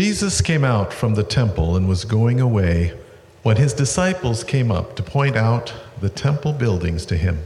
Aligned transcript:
Jesus 0.00 0.40
came 0.40 0.62
out 0.62 0.92
from 0.92 1.14
the 1.14 1.24
temple 1.24 1.74
and 1.74 1.88
was 1.88 2.04
going 2.04 2.40
away 2.40 2.96
when 3.42 3.56
his 3.56 3.74
disciples 3.74 4.44
came 4.44 4.70
up 4.70 4.94
to 4.94 5.02
point 5.02 5.34
out 5.34 5.74
the 6.00 6.08
temple 6.08 6.52
buildings 6.52 7.04
to 7.06 7.16
him. 7.16 7.40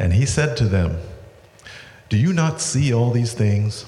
And 0.00 0.14
he 0.14 0.26
said 0.26 0.56
to 0.56 0.64
them, 0.64 0.98
Do 2.08 2.16
you 2.16 2.32
not 2.32 2.60
see 2.60 2.92
all 2.92 3.12
these 3.12 3.34
things? 3.34 3.86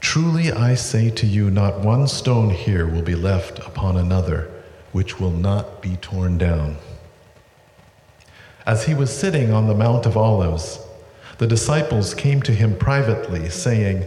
Truly 0.00 0.50
I 0.50 0.74
say 0.74 1.10
to 1.10 1.26
you, 1.26 1.50
not 1.50 1.80
one 1.80 2.08
stone 2.08 2.48
here 2.48 2.86
will 2.86 3.02
be 3.02 3.14
left 3.14 3.58
upon 3.58 3.98
another, 3.98 4.50
which 4.92 5.20
will 5.20 5.32
not 5.32 5.82
be 5.82 5.96
torn 5.96 6.38
down. 6.38 6.78
As 8.64 8.86
he 8.86 8.94
was 8.94 9.14
sitting 9.14 9.52
on 9.52 9.68
the 9.68 9.74
Mount 9.74 10.06
of 10.06 10.16
Olives, 10.16 10.80
the 11.36 11.46
disciples 11.46 12.14
came 12.14 12.40
to 12.40 12.52
him 12.52 12.74
privately, 12.74 13.50
saying, 13.50 14.06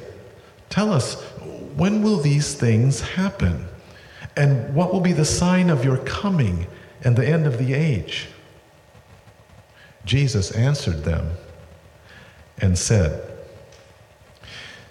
Tell 0.69 0.91
us, 0.91 1.23
when 1.77 2.01
will 2.01 2.17
these 2.17 2.55
things 2.55 3.01
happen? 3.01 3.65
And 4.35 4.73
what 4.73 4.91
will 4.91 4.99
be 4.99 5.13
the 5.13 5.25
sign 5.25 5.69
of 5.69 5.85
your 5.85 5.97
coming 5.97 6.67
and 7.03 7.15
the 7.15 7.27
end 7.27 7.45
of 7.45 7.57
the 7.57 7.73
age? 7.73 8.27
Jesus 10.03 10.51
answered 10.51 11.03
them 11.03 11.31
and 12.59 12.77
said, 12.77 13.31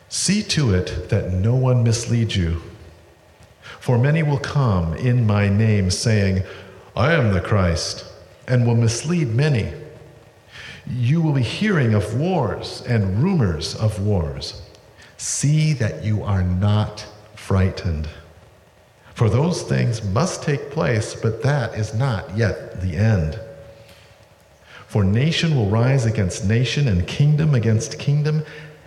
See 0.08 0.42
to 0.44 0.72
it 0.72 1.08
that 1.08 1.32
no 1.32 1.56
one 1.56 1.82
misleads 1.82 2.36
you. 2.36 2.62
For 3.80 3.98
many 3.98 4.22
will 4.22 4.38
come 4.38 4.94
in 4.94 5.26
my 5.26 5.48
name, 5.48 5.90
saying, 5.90 6.44
I 6.96 7.14
am 7.14 7.32
the 7.32 7.40
Christ, 7.40 8.04
and 8.46 8.66
will 8.66 8.76
mislead 8.76 9.34
many. 9.34 9.72
You 10.88 11.20
will 11.20 11.32
be 11.32 11.42
hearing 11.42 11.94
of 11.94 12.18
wars 12.18 12.82
and 12.86 13.22
rumors 13.22 13.74
of 13.74 14.00
wars. 14.00 14.62
See 15.18 15.72
that 15.74 16.04
you 16.04 16.22
are 16.22 16.42
not 16.42 17.06
frightened. 17.34 18.08
For 19.14 19.30
those 19.30 19.62
things 19.62 20.04
must 20.04 20.42
take 20.42 20.70
place, 20.70 21.14
but 21.14 21.42
that 21.42 21.74
is 21.74 21.94
not 21.94 22.36
yet 22.36 22.82
the 22.82 22.96
end. 22.96 23.40
For 24.88 25.04
nation 25.04 25.56
will 25.56 25.70
rise 25.70 26.04
against 26.04 26.46
nation, 26.46 26.86
and 26.86 27.06
kingdom 27.06 27.54
against 27.54 27.98
kingdom, 27.98 28.44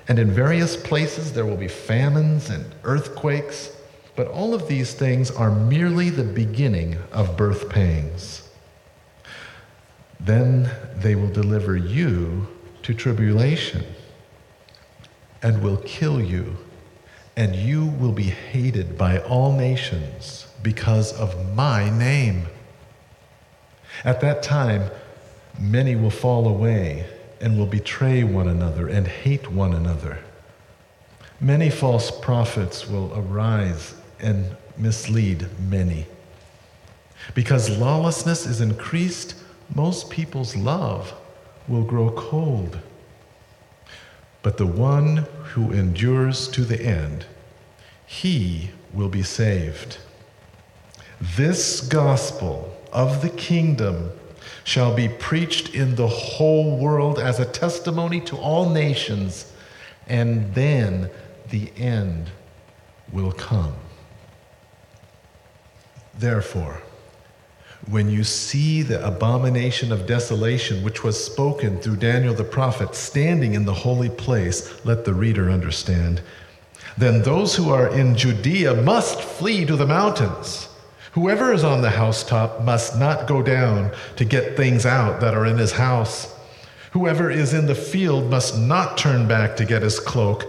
and 0.08 0.20
in 0.20 0.30
various 0.32 0.78
places 0.78 1.34
there 1.34 1.46
will 1.46 1.58
be 1.58 1.68
famines 1.68 2.50
and 2.50 2.66
earthquakes. 2.84 3.76
But 4.16 4.28
all 4.28 4.54
of 4.54 4.68
these 4.68 4.94
things 4.94 5.32
are 5.32 5.52
merely 5.52 6.10
the 6.10 6.24
beginning 6.24 6.98
of 7.12 7.38
birth 7.38 7.70
pangs. 7.70 8.48
Then 10.20 10.70
they 10.96 11.16
will 11.16 11.30
deliver 11.30 11.76
you 11.76 12.48
to 12.84 12.94
tribulation 12.94 13.84
and 15.42 15.62
will 15.62 15.78
kill 15.78 16.22
you, 16.22 16.58
and 17.36 17.56
you 17.56 17.86
will 17.86 18.12
be 18.12 18.24
hated 18.24 18.98
by 18.98 19.20
all 19.20 19.54
nations 19.54 20.48
because 20.62 21.14
of 21.14 21.56
my 21.56 21.90
name. 21.90 22.48
At 24.04 24.22
that 24.22 24.44
time, 24.44 24.90
many 25.60 25.96
will 25.96 26.10
fall 26.10 26.48
away 26.48 27.06
and 27.42 27.58
will 27.58 27.66
betray 27.66 28.24
one 28.24 28.48
another 28.48 28.88
and 28.88 29.08
hate 29.08 29.50
one 29.52 29.74
another. 29.74 30.20
Many 31.40 31.70
false 31.70 32.12
prophets 32.12 32.88
will 32.88 33.14
arise 33.18 33.96
and 34.20 34.58
mislead 34.78 35.48
many. 35.60 36.06
Because 37.34 37.70
lawlessness 37.78 38.46
is 38.46 38.62
increased, 38.62 39.36
most 39.74 40.10
people's 40.10 40.56
love 40.56 41.14
will 41.68 41.84
grow 41.84 42.12
cold. 42.12 42.80
But 44.42 44.58
the 44.58 44.66
one 44.66 45.28
who 45.54 45.72
endures 45.72 46.48
to 46.50 46.64
the 46.64 46.82
end, 46.82 47.26
he 48.06 48.72
will 48.94 49.10
be 49.10 49.24
saved. 49.24 49.98
This 51.20 51.82
gospel 51.82 52.76
of 52.94 53.22
the 53.22 53.30
kingdom 53.30 54.12
shall 54.64 54.96
be 54.96 55.10
preached 55.10 55.76
in 55.76 55.96
the 55.96 56.08
whole 56.08 56.78
world 56.78 57.20
as 57.20 57.40
a 57.40 57.46
testimony 57.46 58.22
to 58.22 58.38
all 58.38 58.70
nations, 58.70 59.52
and 60.08 60.54
then 60.56 61.10
the 61.50 61.72
end 61.78 62.30
will 63.12 63.32
come. 63.32 63.76
Therefore, 66.18 66.82
when 67.88 68.10
you 68.10 68.24
see 68.24 68.82
the 68.82 69.06
abomination 69.06 69.92
of 69.92 70.06
desolation 70.06 70.84
which 70.84 71.04
was 71.04 71.24
spoken 71.24 71.80
through 71.80 71.96
Daniel 71.96 72.34
the 72.34 72.44
prophet 72.44 72.94
standing 72.94 73.54
in 73.54 73.66
the 73.66 73.74
holy 73.74 74.10
place, 74.10 74.84
let 74.86 75.06
the 75.06 75.14
reader 75.14 75.50
understand. 75.50 76.22
Then 76.98 77.22
those 77.22 77.56
who 77.56 77.70
are 77.70 77.88
in 77.88 78.18
Judea 78.18 78.74
must 78.74 79.22
flee 79.22 79.66
to 79.66 79.78
the 79.78 79.86
mountains. 79.86 80.68
Whoever 81.14 81.54
is 81.54 81.64
on 81.64 81.82
the 81.82 81.90
housetop 81.90 82.64
must 82.64 83.00
not 83.00 83.28
go 83.28 83.42
down 83.42 83.92
to 84.18 84.26
get 84.26 84.58
things 84.58 84.86
out 84.86 85.22
that 85.22 85.34
are 85.34 85.46
in 85.46 85.58
his 85.58 85.72
house. 85.72 86.36
Whoever 86.92 87.32
is 87.32 87.54
in 87.54 87.68
the 87.68 87.76
field 87.76 88.30
must 88.30 88.58
not 88.58 88.98
turn 88.98 89.28
back 89.28 89.56
to 89.58 89.66
get 89.66 89.82
his 89.82 90.00
cloak. 90.00 90.46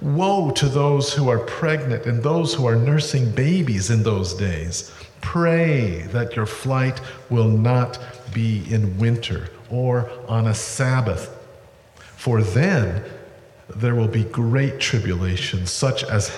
Woe 0.00 0.50
to 0.52 0.66
those 0.68 1.12
who 1.12 1.28
are 1.28 1.40
pregnant 1.40 2.06
and 2.06 2.22
those 2.22 2.54
who 2.54 2.66
are 2.66 2.76
nursing 2.76 3.32
babies 3.32 3.90
in 3.90 4.02
those 4.02 4.34
days. 4.34 4.92
Pray 5.32 6.04
that 6.12 6.36
your 6.36 6.46
flight 6.46 7.02
will 7.28 7.48
not 7.48 7.98
be 8.32 8.64
in 8.72 8.96
winter 8.96 9.50
or 9.68 10.10
on 10.26 10.46
a 10.46 10.54
Sabbath, 10.54 11.36
for 12.16 12.42
then 12.42 13.04
there 13.76 13.94
will 13.94 14.08
be 14.08 14.24
great 14.24 14.80
tribulation, 14.80 15.66
such 15.66 16.02
as 16.02 16.34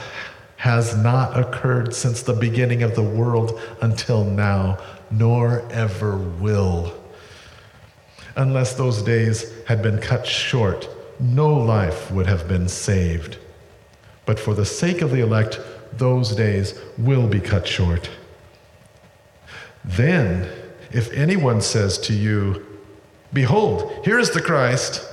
has 0.56 0.96
not 0.96 1.38
occurred 1.38 1.94
since 1.94 2.22
the 2.22 2.32
beginning 2.32 2.82
of 2.82 2.96
the 2.96 3.02
world 3.02 3.60
until 3.80 4.24
now, 4.24 4.76
nor 5.08 5.62
ever 5.70 6.16
will. 6.16 6.92
Unless 8.34 8.74
those 8.74 9.02
days 9.02 9.52
had 9.68 9.84
been 9.84 10.00
cut 10.00 10.26
short, 10.26 10.88
no 11.20 11.48
life 11.48 12.10
would 12.10 12.26
have 12.26 12.48
been 12.48 12.68
saved. 12.68 13.38
But 14.26 14.40
for 14.40 14.52
the 14.52 14.66
sake 14.66 15.00
of 15.00 15.12
the 15.12 15.20
elect, 15.20 15.60
those 15.92 16.34
days 16.34 16.74
will 16.98 17.28
be 17.28 17.38
cut 17.38 17.68
short. 17.68 18.10
Then, 19.84 20.48
if 20.90 21.12
anyone 21.12 21.60
says 21.60 21.98
to 21.98 22.12
you, 22.12 22.66
Behold, 23.32 23.92
here 24.04 24.18
is 24.18 24.30
the 24.30 24.42
Christ, 24.42 25.06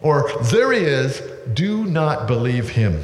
or 0.00 0.30
there 0.42 0.72
he 0.72 0.80
is, 0.80 1.22
do 1.54 1.84
not 1.84 2.26
believe 2.26 2.70
him. 2.70 3.02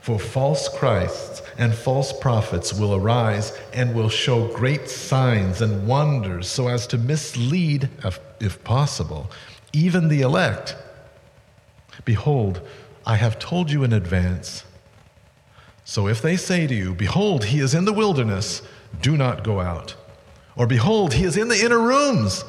For 0.00 0.18
false 0.18 0.68
Christs 0.70 1.42
and 1.58 1.74
false 1.74 2.18
prophets 2.18 2.72
will 2.72 2.94
arise 2.94 3.52
and 3.74 3.94
will 3.94 4.08
show 4.08 4.48
great 4.54 4.88
signs 4.88 5.60
and 5.60 5.86
wonders 5.86 6.48
so 6.48 6.68
as 6.68 6.86
to 6.86 6.96
mislead, 6.96 7.90
if 8.40 8.64
possible, 8.64 9.30
even 9.74 10.08
the 10.08 10.22
elect. 10.22 10.76
Behold, 12.06 12.62
I 13.04 13.16
have 13.16 13.38
told 13.38 13.70
you 13.70 13.84
in 13.84 13.92
advance. 13.92 14.64
So 15.84 16.08
if 16.08 16.22
they 16.22 16.36
say 16.36 16.66
to 16.66 16.74
you, 16.74 16.94
Behold, 16.94 17.44
he 17.46 17.60
is 17.60 17.74
in 17.74 17.84
the 17.84 17.92
wilderness, 17.92 18.62
do 19.00 19.16
not 19.16 19.44
go 19.44 19.60
out. 19.60 19.94
Or 20.56 20.66
behold, 20.66 21.14
he 21.14 21.24
is 21.24 21.36
in 21.36 21.48
the 21.48 21.64
inner 21.64 21.80
rooms. 21.80 22.44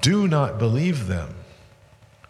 Do 0.00 0.26
not 0.26 0.58
believe 0.58 1.06
them. 1.06 1.34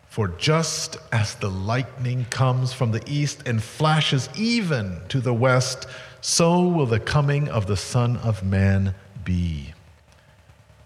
For 0.08 0.26
just 0.26 0.96
as 1.12 1.36
the 1.36 1.50
lightning 1.50 2.26
comes 2.30 2.72
from 2.72 2.90
the 2.90 3.02
east 3.06 3.46
and 3.46 3.62
flashes 3.62 4.28
even 4.36 5.00
to 5.08 5.20
the 5.20 5.32
west, 5.32 5.86
so 6.20 6.66
will 6.66 6.86
the 6.86 6.98
coming 6.98 7.48
of 7.48 7.66
the 7.66 7.76
Son 7.76 8.16
of 8.16 8.42
Man 8.42 8.94
be. 9.24 9.72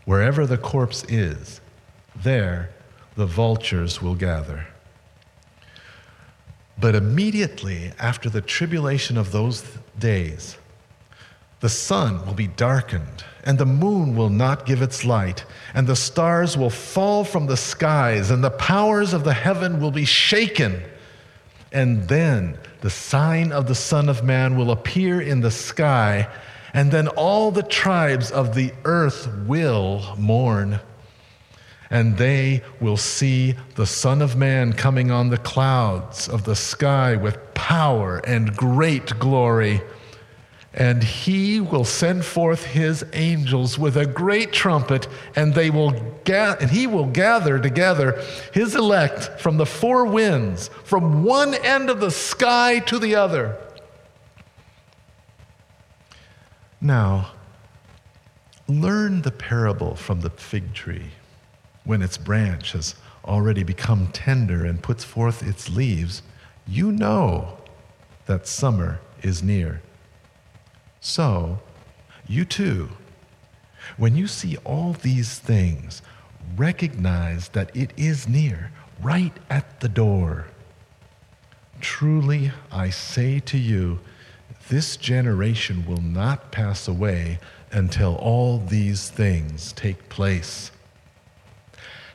Wherever 0.05 0.47
the 0.47 0.59
corpse 0.59 1.05
is, 1.09 1.63
there 2.15 2.71
the 3.17 3.27
vultures 3.27 4.03
will 4.03 4.15
gather. 4.15 4.67
But 6.79 6.95
immediately 6.95 7.93
after 7.99 8.29
the 8.29 8.43
tribulation 8.43 9.17
of 9.17 9.33
those 9.33 9.65
days, 9.99 10.59
the 11.65 11.71
sun 11.71 12.27
will 12.27 12.35
be 12.35 12.47
darkened, 12.47 13.25
and 13.45 13.57
the 13.57 13.65
moon 13.65 14.15
will 14.15 14.29
not 14.29 14.67
give 14.67 14.83
its 14.83 15.03
light, 15.03 15.47
and 15.73 15.87
the 15.87 15.97
stars 15.97 16.59
will 16.59 16.69
fall 16.69 17.25
from 17.25 17.47
the 17.47 17.57
skies, 17.57 18.31
and 18.31 18.45
the 18.45 18.51
powers 18.51 19.15
of 19.15 19.25
the 19.25 19.33
heaven 19.33 19.81
will 19.81 19.91
be 19.91 20.05
shaken. 20.05 20.83
And 21.73 22.07
then 22.07 22.59
the 22.83 22.91
sign 22.91 23.51
of 23.51 23.67
the 23.67 23.75
Son 23.75 24.11
of 24.11 24.23
Man 24.23 24.59
will 24.59 24.73
appear 24.73 25.23
in 25.23 25.41
the 25.41 25.51
sky, 25.51 26.29
and 26.75 26.93
then 26.93 27.09
all 27.09 27.51
the 27.51 27.63
tribes 27.63 28.31
of 28.31 28.55
the 28.55 28.71
earth 28.85 29.27
will 29.47 30.17
mourn. 30.19 30.81
And 31.89 32.19
they 32.19 32.63
will 32.79 32.99
see 32.99 33.55
the 33.75 33.87
Son 33.87 34.21
of 34.21 34.37
Man 34.37 34.75
coming 34.75 35.11
on 35.11 35.31
the 35.31 35.39
clouds 35.39 36.29
of 36.29 36.45
the 36.45 36.57
sky 36.57 37.17
with 37.17 37.55
power 37.55 38.19
and 38.19 38.55
great 38.55 39.19
glory 39.19 39.81
and 40.75 41.03
he 41.03 41.61
will 41.61 41.85
send 41.85 42.25
forth 42.25 42.65
his 42.65 43.05
angels 43.13 43.79
with 43.79 43.97
a 43.97 44.07
great 44.07 44.53
trumpet 44.53 45.07
and 45.37 45.55
they 45.55 45.71
will 45.71 45.93
ga- 46.25 46.57
and 46.61 46.71
he 46.71 46.87
will 46.87 47.07
gather 47.07 47.59
together 47.59 48.21
his 48.53 48.75
elect 48.75 49.41
from 49.41 49.57
the 49.57 49.67
four 49.67 50.05
winds 50.05 50.69
from 50.85 51.23
one 51.23 51.55
end 51.55 51.89
of 51.89 52.01
the 52.01 52.11
sky 52.11 52.81
to 52.81 52.99
the 52.99 53.15
other 53.15 53.57
Now, 56.85 57.31
learn 58.69 59.23
the 59.23 59.31
parable 59.31 59.97
from 59.97 60.21
the 60.21 60.29
fig 60.29 60.75
tree. 60.75 61.13
When 61.85 62.03
its 62.03 62.19
branch 62.19 62.73
has 62.73 62.95
already 63.25 63.63
become 63.63 64.09
tender 64.09 64.67
and 64.67 64.83
puts 64.83 65.03
forth 65.03 65.43
its 65.43 65.71
leaves, 65.71 66.21
you 66.67 66.93
know 66.93 67.57
that 68.27 68.47
summer 68.47 69.01
is 69.23 69.43
near. 69.43 69.81
So, 71.07 71.59
you 72.27 72.47
too, 72.47 72.89
when 73.99 74.17
you 74.17 74.27
see 74.27 74.57
all 74.65 74.95
these 74.95 75.39
things, 75.39 76.01
recognize 76.57 77.49
that 77.49 77.77
it 77.77 77.93
is 77.95 78.27
near, 78.27 78.71
right 79.03 79.35
at 79.51 79.81
the 79.81 79.89
door. 79.91 80.47
Truly, 81.83 82.53
I 82.73 82.89
say 82.89 83.39
to 83.41 83.59
you, 83.59 84.01
this 84.71 84.97
generation 84.97 85.85
will 85.87 86.01
not 86.01 86.51
pass 86.51 86.89
away 86.89 87.39
until 87.71 88.17
all 88.17 88.57
these 88.57 89.11
things 89.11 89.75
take 89.75 90.09
place. 90.09 90.71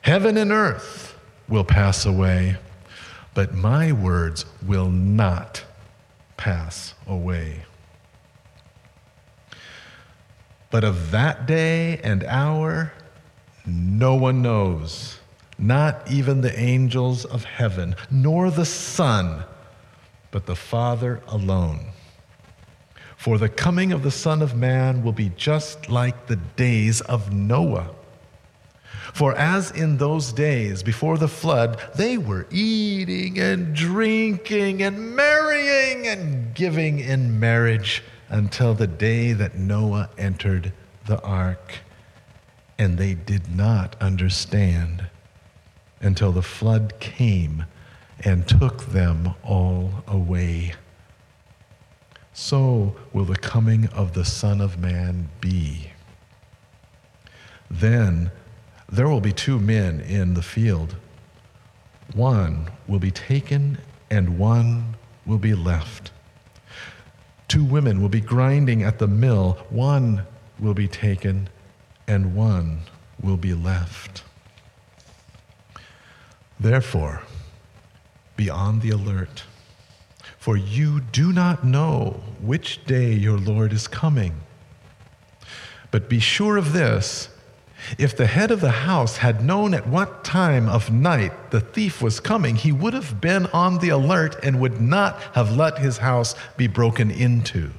Heaven 0.02 0.36
and 0.36 0.50
earth 0.50 1.16
will 1.48 1.62
pass 1.62 2.04
away, 2.04 2.56
but 3.34 3.54
my 3.54 3.92
words 3.92 4.46
will 4.66 4.90
not 4.90 5.62
pass 6.36 6.94
away. 7.06 7.66
But 10.70 10.84
of 10.84 11.10
that 11.10 11.46
day 11.46 11.98
and 12.04 12.22
hour, 12.24 12.92
no 13.66 14.14
one 14.14 14.40
knows, 14.40 15.18
not 15.58 16.10
even 16.10 16.40
the 16.40 16.58
angels 16.58 17.24
of 17.24 17.44
heaven, 17.44 17.96
nor 18.10 18.50
the 18.50 18.64
Son, 18.64 19.44
but 20.30 20.46
the 20.46 20.56
Father 20.56 21.20
alone. 21.26 21.86
For 23.16 23.36
the 23.36 23.48
coming 23.48 23.92
of 23.92 24.02
the 24.02 24.10
Son 24.10 24.40
of 24.40 24.54
Man 24.54 25.02
will 25.02 25.12
be 25.12 25.30
just 25.36 25.90
like 25.90 26.26
the 26.26 26.36
days 26.36 27.00
of 27.02 27.32
Noah. 27.32 27.90
For 29.12 29.36
as 29.36 29.72
in 29.72 29.98
those 29.98 30.32
days 30.32 30.82
before 30.82 31.18
the 31.18 31.28
flood, 31.28 31.80
they 31.96 32.16
were 32.16 32.46
eating 32.50 33.38
and 33.38 33.74
drinking 33.74 34.82
and 34.82 35.16
marrying 35.16 36.06
and 36.06 36.54
giving 36.54 37.00
in 37.00 37.40
marriage 37.40 38.02
until 38.30 38.72
the 38.72 38.86
day 38.86 39.32
that 39.32 39.56
Noah 39.56 40.08
entered 40.16 40.72
the 41.06 41.20
ark. 41.20 41.80
And 42.78 42.96
they 42.96 43.12
did 43.12 43.54
not 43.54 43.94
understand 44.00 45.04
until 46.00 46.32
the 46.32 46.42
flood 46.42 46.94
came 46.98 47.66
and 48.24 48.48
took 48.48 48.86
them 48.86 49.34
all 49.42 50.02
away. 50.06 50.74
So 52.32 52.96
will 53.12 53.26
the 53.26 53.36
coming 53.36 53.88
of 53.88 54.14
the 54.14 54.24
Son 54.24 54.60
of 54.60 54.78
Man 54.78 55.28
be. 55.40 55.90
Then 57.70 58.30
there 58.88 59.08
will 59.08 59.20
be 59.20 59.32
two 59.32 59.58
men 59.58 60.00
in 60.00 60.34
the 60.34 60.42
field. 60.42 60.96
One 62.14 62.70
will 62.86 62.98
be 62.98 63.10
taken 63.10 63.78
and 64.10 64.38
one 64.38 64.96
will 65.26 65.38
be 65.38 65.54
left. 65.54 66.12
Two 67.50 67.64
women 67.64 68.00
will 68.00 68.08
be 68.08 68.20
grinding 68.20 68.84
at 68.84 69.00
the 69.00 69.08
mill. 69.08 69.58
One 69.70 70.24
will 70.60 70.72
be 70.72 70.86
taken 70.86 71.48
and 72.06 72.36
one 72.36 72.82
will 73.20 73.36
be 73.36 73.54
left. 73.54 74.22
Therefore, 76.60 77.22
be 78.36 78.48
on 78.48 78.78
the 78.78 78.90
alert, 78.90 79.42
for 80.38 80.56
you 80.56 81.00
do 81.00 81.32
not 81.32 81.64
know 81.64 82.22
which 82.40 82.84
day 82.84 83.14
your 83.14 83.36
Lord 83.36 83.72
is 83.72 83.88
coming. 83.88 84.42
But 85.90 86.08
be 86.08 86.20
sure 86.20 86.56
of 86.56 86.72
this 86.72 87.30
if 87.98 88.16
the 88.16 88.26
head 88.26 88.50
of 88.50 88.60
the 88.60 88.70
house 88.70 89.18
had 89.18 89.44
known 89.44 89.74
at 89.74 89.86
what 89.86 90.24
time 90.24 90.68
of 90.68 90.90
night 90.90 91.50
the 91.50 91.60
thief 91.60 92.02
was 92.02 92.20
coming, 92.20 92.56
he 92.56 92.72
would 92.72 92.94
have 92.94 93.20
been 93.20 93.46
on 93.46 93.78
the 93.78 93.88
alert 93.88 94.36
and 94.44 94.60
would 94.60 94.80
not 94.80 95.20
have 95.34 95.56
let 95.56 95.78
his 95.78 95.98
house 95.98 96.34
be 96.56 96.66
broken 96.66 97.10
into. 97.10 97.70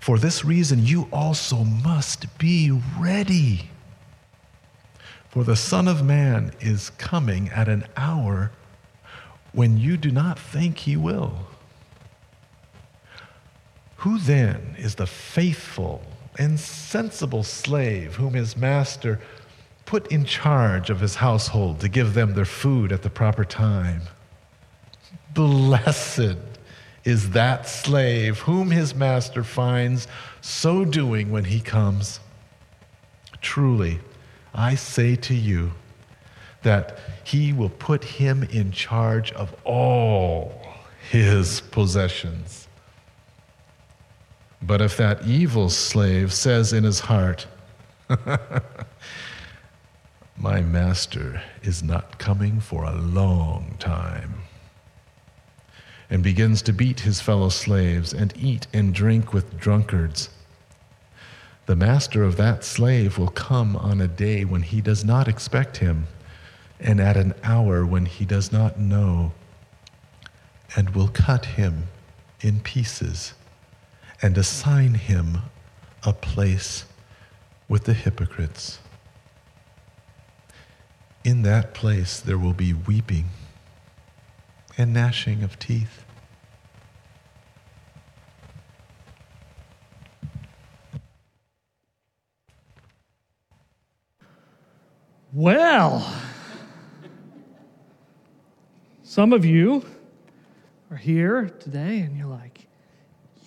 For 0.00 0.18
this 0.18 0.44
reason, 0.44 0.84
you 0.84 1.08
also 1.12 1.64
must 1.64 2.38
be 2.38 2.70
ready. 2.98 3.70
For 5.30 5.44
the 5.44 5.56
Son 5.56 5.88
of 5.88 6.04
Man 6.04 6.52
is 6.60 6.90
coming 6.90 7.48
at 7.50 7.68
an 7.68 7.84
hour 7.96 8.52
when 9.52 9.78
you 9.78 9.96
do 9.96 10.10
not 10.10 10.38
think 10.38 10.78
he 10.78 10.96
will. 10.96 11.34
Who 13.96 14.18
then 14.18 14.76
is 14.78 14.94
the 14.94 15.06
faithful 15.06 16.02
and 16.38 16.58
sensible 16.58 17.42
slave 17.42 18.16
whom 18.16 18.34
his 18.34 18.56
master 18.56 19.20
put 19.84 20.10
in 20.10 20.24
charge 20.24 20.90
of 20.90 21.00
his 21.00 21.16
household 21.16 21.80
to 21.80 21.88
give 21.88 22.14
them 22.14 22.34
their 22.34 22.44
food 22.44 22.92
at 22.92 23.02
the 23.02 23.10
proper 23.10 23.44
time. 23.44 24.02
Blessed 25.32 26.36
is 27.04 27.30
that 27.30 27.68
slave 27.68 28.40
whom 28.40 28.70
his 28.70 28.94
master 28.94 29.44
finds 29.44 30.08
so 30.40 30.84
doing 30.84 31.30
when 31.30 31.44
he 31.44 31.60
comes. 31.60 32.20
Truly, 33.40 34.00
I 34.52 34.74
say 34.74 35.14
to 35.16 35.34
you 35.34 35.72
that 36.62 36.98
he 37.22 37.52
will 37.52 37.70
put 37.70 38.02
him 38.02 38.42
in 38.42 38.72
charge 38.72 39.30
of 39.32 39.54
all 39.64 40.60
his 41.10 41.60
possessions. 41.60 42.65
But 44.62 44.80
if 44.80 44.96
that 44.96 45.26
evil 45.26 45.68
slave 45.68 46.32
says 46.32 46.72
in 46.72 46.84
his 46.84 47.00
heart, 47.00 47.46
My 50.36 50.60
master 50.60 51.42
is 51.62 51.82
not 51.82 52.18
coming 52.18 52.60
for 52.60 52.84
a 52.84 52.94
long 52.94 53.76
time, 53.78 54.42
and 56.10 56.22
begins 56.22 56.62
to 56.62 56.72
beat 56.72 57.00
his 57.00 57.20
fellow 57.20 57.48
slaves 57.48 58.12
and 58.12 58.32
eat 58.36 58.66
and 58.72 58.94
drink 58.94 59.32
with 59.32 59.58
drunkards, 59.58 60.30
the 61.66 61.76
master 61.76 62.22
of 62.22 62.36
that 62.36 62.62
slave 62.62 63.18
will 63.18 63.28
come 63.28 63.76
on 63.76 64.00
a 64.00 64.06
day 64.06 64.44
when 64.44 64.62
he 64.62 64.80
does 64.80 65.04
not 65.04 65.26
expect 65.26 65.78
him, 65.78 66.06
and 66.78 67.00
at 67.00 67.16
an 67.16 67.34
hour 67.42 67.84
when 67.84 68.06
he 68.06 68.24
does 68.24 68.52
not 68.52 68.78
know, 68.78 69.32
and 70.76 70.90
will 70.90 71.08
cut 71.08 71.44
him 71.44 71.88
in 72.40 72.60
pieces 72.60 73.34
and 74.22 74.38
assign 74.38 74.94
him 74.94 75.38
a 76.04 76.12
place 76.12 76.84
with 77.68 77.84
the 77.84 77.94
hypocrites. 77.94 78.78
In 81.24 81.42
that 81.42 81.74
place 81.74 82.20
there 82.20 82.38
will 82.38 82.52
be 82.52 82.72
weeping 82.72 83.26
and 84.78 84.92
gnashing 84.92 85.42
of 85.42 85.58
teeth. 85.58 86.04
Well, 95.32 96.10
some 99.02 99.32
of 99.32 99.44
you 99.44 99.84
are 100.90 100.96
here 100.96 101.50
today 101.60 101.98
and 101.98 102.16
you're 102.16 102.26
like, 102.26 102.66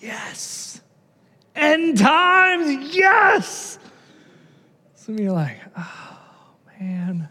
yes. 0.00 0.80
End 1.54 1.98
times, 1.98 2.94
yes. 2.94 3.78
Some 4.94 5.14
of 5.14 5.20
you 5.20 5.30
are 5.30 5.32
like, 5.32 5.58
oh, 5.76 6.18
man. 6.80 7.28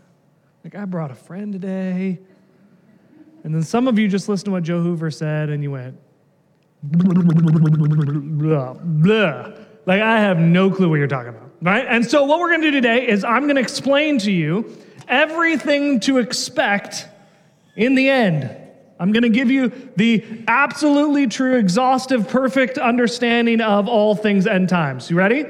Like, 0.64 0.76
I 0.76 0.86
brought 0.86 1.12
a 1.12 1.16
friend 1.16 1.54
today. 1.54 2.20
And 3.44 3.56
then 3.56 3.64
some 3.64 3.88
of 3.88 3.98
you 3.98 4.08
just 4.08 4.28
listened 4.28 4.46
to 4.46 4.52
what 4.52 4.64
Joe 4.64 4.82
Hoover 4.82 5.10
said 5.12 5.50
and 5.50 5.64
you 5.64 5.72
went, 5.72 5.98
blah, 6.84 8.74
blah. 8.74 9.52
Like, 9.86 10.02
I 10.02 10.20
have 10.20 10.40
no 10.40 10.70
clue 10.70 10.90
what 10.90 10.96
you're 10.96 11.08
talking 11.08 11.30
about, 11.30 11.52
right? 11.62 11.86
And 11.88 12.06
so, 12.06 12.24
what 12.26 12.40
we're 12.40 12.52
gonna 12.52 12.64
do 12.64 12.72
today 12.72 13.08
is 13.08 13.24
I'm 13.24 13.48
gonna 13.48 13.60
explain 13.60 14.20
to 14.20 14.32
you 14.32 14.78
everything 15.08 16.00
to 16.02 16.18
expect 16.20 17.08
in 17.76 17.96
the 17.96 18.10
end. 18.10 18.56
I'm 19.00 19.14
going 19.14 19.24
to 19.24 19.30
give 19.30 19.50
you 19.50 19.72
the 19.96 20.44
absolutely 20.48 21.28
true, 21.28 21.56
exhaustive, 21.56 22.28
perfect 22.28 22.78
understanding 22.78 23.62
of 23.62 23.88
all 23.88 24.14
things 24.14 24.46
end 24.46 24.68
times. 24.68 25.10
You 25.10 25.16
ready? 25.16 25.46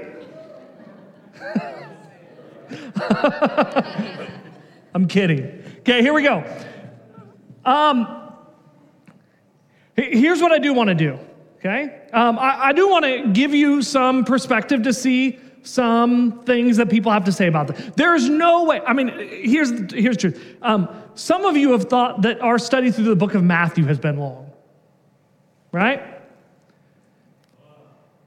I'm 4.94 5.08
kidding. 5.08 5.64
Okay, 5.80 6.02
here 6.02 6.14
we 6.14 6.22
go. 6.22 6.44
Um, 7.66 8.34
here's 9.96 10.42
what 10.42 10.52
I 10.52 10.60
do 10.60 10.74
want 10.74 10.90
to 10.90 10.96
do. 10.96 11.18
Okay, 11.58 12.04
um, 12.14 12.40
I, 12.40 12.68
I 12.68 12.74
do 12.74 12.88
want 12.88 13.04
to 13.06 13.28
give 13.34 13.54
you 13.54 13.82
some 13.82 14.24
perspective 14.24 14.84
to 14.84 14.94
see 14.94 15.40
some 15.64 16.44
things 16.44 16.78
that 16.78 16.90
people 16.90 17.12
have 17.12 17.26
to 17.26 17.32
say 17.32 17.48
about 17.48 17.68
that. 17.68 17.96
There's 17.96 18.30
no 18.30 18.66
way. 18.66 18.82
I 18.86 18.94
mean, 18.94 19.10
here's 19.10 19.70
here's 19.92 20.18
the 20.18 20.32
truth. 20.32 20.58
Um, 20.62 20.90
some 21.16 21.46
of 21.46 21.58
you 21.58 21.72
have 21.74 21.86
thought 21.86 22.22
that 22.24 22.42
our 22.42 22.58
study 22.58 22.92
through 22.92 23.06
the 23.06 23.16
book 23.16 23.34
of 23.34 23.44
Matthew 23.44 23.86
has 23.86 24.00
been 24.00 24.18
long, 24.18 24.52
right? 25.72 26.02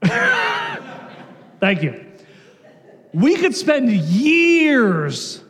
Thank 1.59 1.81
you. 1.81 2.05
We 3.13 3.35
could 3.35 3.55
spend 3.55 3.91
years 3.91 5.43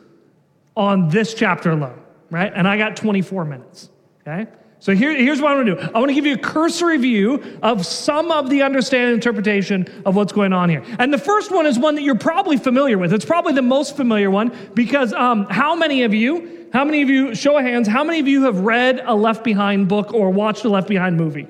on 0.76 1.08
this 1.08 1.34
chapter 1.34 1.70
alone, 1.70 2.00
right? 2.30 2.52
And 2.54 2.68
I 2.68 2.76
got 2.76 2.96
24 2.96 3.44
minutes, 3.44 3.90
okay? 4.20 4.50
So 4.84 4.94
here, 4.94 5.16
here's 5.16 5.40
what 5.40 5.52
I 5.52 5.54
want 5.54 5.66
to 5.68 5.74
do. 5.76 5.80
I 5.94 5.98
want 5.98 6.10
to 6.10 6.14
give 6.14 6.26
you 6.26 6.34
a 6.34 6.38
cursory 6.38 6.98
view 6.98 7.42
of 7.62 7.86
some 7.86 8.30
of 8.30 8.50
the 8.50 8.60
understanding 8.60 9.08
and 9.08 9.14
interpretation 9.14 9.88
of 10.04 10.14
what's 10.14 10.34
going 10.34 10.52
on 10.52 10.68
here. 10.68 10.84
And 10.98 11.10
the 11.10 11.16
first 11.16 11.50
one 11.50 11.64
is 11.64 11.78
one 11.78 11.94
that 11.94 12.02
you're 12.02 12.18
probably 12.18 12.58
familiar 12.58 12.98
with. 12.98 13.14
It's 13.14 13.24
probably 13.24 13.54
the 13.54 13.62
most 13.62 13.96
familiar 13.96 14.30
one 14.30 14.54
because 14.74 15.14
um, 15.14 15.46
how 15.46 15.74
many 15.74 16.02
of 16.02 16.12
you, 16.12 16.68
how 16.74 16.84
many 16.84 17.00
of 17.00 17.08
you, 17.08 17.34
show 17.34 17.56
of 17.56 17.64
hands, 17.64 17.88
how 17.88 18.04
many 18.04 18.20
of 18.20 18.28
you 18.28 18.44
have 18.44 18.58
read 18.58 19.00
a 19.02 19.14
Left 19.14 19.42
Behind 19.42 19.88
book 19.88 20.12
or 20.12 20.28
watched 20.28 20.66
a 20.66 20.68
Left 20.68 20.88
Behind 20.88 21.16
movie? 21.16 21.48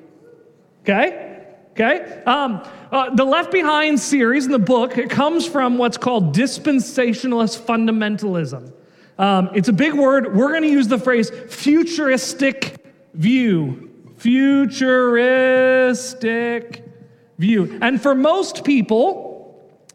Okay? 0.82 1.48
Okay? 1.72 2.22
Um, 2.26 2.62
uh, 2.92 3.16
the 3.16 3.24
Left 3.24 3.50
Behind 3.50 3.98
series 3.98 4.46
in 4.46 4.52
the 4.52 4.60
book 4.60 4.96
it 4.96 5.10
comes 5.10 5.44
from 5.44 5.76
what's 5.76 5.96
called 5.96 6.36
dispensationalist 6.36 7.62
fundamentalism. 7.62 8.72
Um, 9.18 9.50
it's 9.54 9.68
a 9.68 9.72
big 9.72 9.94
word. 9.94 10.36
We're 10.36 10.50
going 10.50 10.62
to 10.62 10.70
use 10.70 10.86
the 10.86 10.98
phrase 10.98 11.32
futuristic 11.48 12.83
view. 13.14 13.90
Futuristic 14.16 16.85
view. 17.38 17.78
And 17.83 18.00
for 18.00 18.14
most 18.14 18.64
people, 18.64 19.35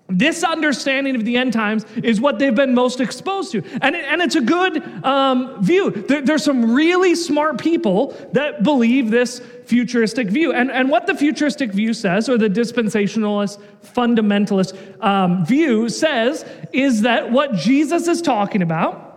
this 0.09 0.43
understanding 0.43 1.15
of 1.15 1.23
the 1.23 1.37
end 1.37 1.53
times 1.53 1.85
is 2.03 2.19
what 2.19 2.39
they've 2.39 2.55
been 2.55 2.73
most 2.73 2.99
exposed 2.99 3.51
to. 3.51 3.63
And, 3.81 3.95
it, 3.95 4.03
and 4.05 4.21
it's 4.21 4.35
a 4.35 4.41
good 4.41 4.83
um, 5.05 5.63
view. 5.63 5.91
There, 5.91 6.21
there's 6.21 6.43
some 6.43 6.73
really 6.73 7.13
smart 7.13 7.59
people 7.59 8.17
that 8.33 8.63
believe 8.63 9.11
this 9.11 9.39
futuristic 9.65 10.29
view. 10.29 10.51
And, 10.51 10.71
and 10.71 10.89
what 10.89 11.05
the 11.05 11.13
futuristic 11.13 11.71
view 11.71 11.93
says, 11.93 12.27
or 12.27 12.39
the 12.39 12.49
dispensationalist, 12.49 13.61
fundamentalist 13.85 15.03
um, 15.03 15.45
view 15.45 15.89
says, 15.89 16.43
is 16.73 17.01
that 17.01 17.31
what 17.31 17.53
Jesus 17.53 18.07
is 18.07 18.21
talking 18.21 18.63
about 18.63 19.08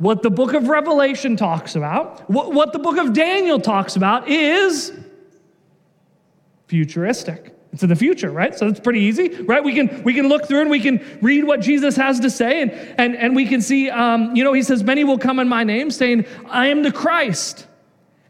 what 0.00 0.22
the 0.22 0.30
book 0.30 0.54
of 0.54 0.68
Revelation 0.68 1.36
talks 1.36 1.76
about, 1.76 2.28
what, 2.30 2.54
what 2.54 2.72
the 2.72 2.78
book 2.78 2.96
of 2.96 3.12
Daniel 3.12 3.60
talks 3.60 3.96
about 3.96 4.28
is 4.28 4.98
futuristic. 6.68 7.54
It's 7.74 7.82
in 7.82 7.90
the 7.90 7.96
future, 7.96 8.30
right? 8.30 8.56
So 8.56 8.66
it's 8.66 8.80
pretty 8.80 9.00
easy, 9.00 9.28
right? 9.42 9.62
We 9.62 9.74
can 9.74 10.02
we 10.02 10.14
can 10.14 10.28
look 10.28 10.48
through 10.48 10.62
and 10.62 10.70
we 10.70 10.80
can 10.80 11.18
read 11.20 11.44
what 11.44 11.60
Jesus 11.60 11.96
has 11.96 12.18
to 12.20 12.30
say, 12.30 12.62
and 12.62 12.70
and 12.72 13.14
and 13.14 13.36
we 13.36 13.44
can 13.44 13.60
see, 13.60 13.90
um, 13.90 14.34
you 14.34 14.42
know, 14.42 14.54
he 14.54 14.62
says, 14.62 14.82
"Many 14.82 15.04
will 15.04 15.18
come 15.18 15.38
in 15.38 15.48
my 15.48 15.64
name, 15.64 15.90
saying, 15.90 16.24
I 16.48 16.68
am 16.68 16.82
the 16.82 16.90
Christ." 16.90 17.66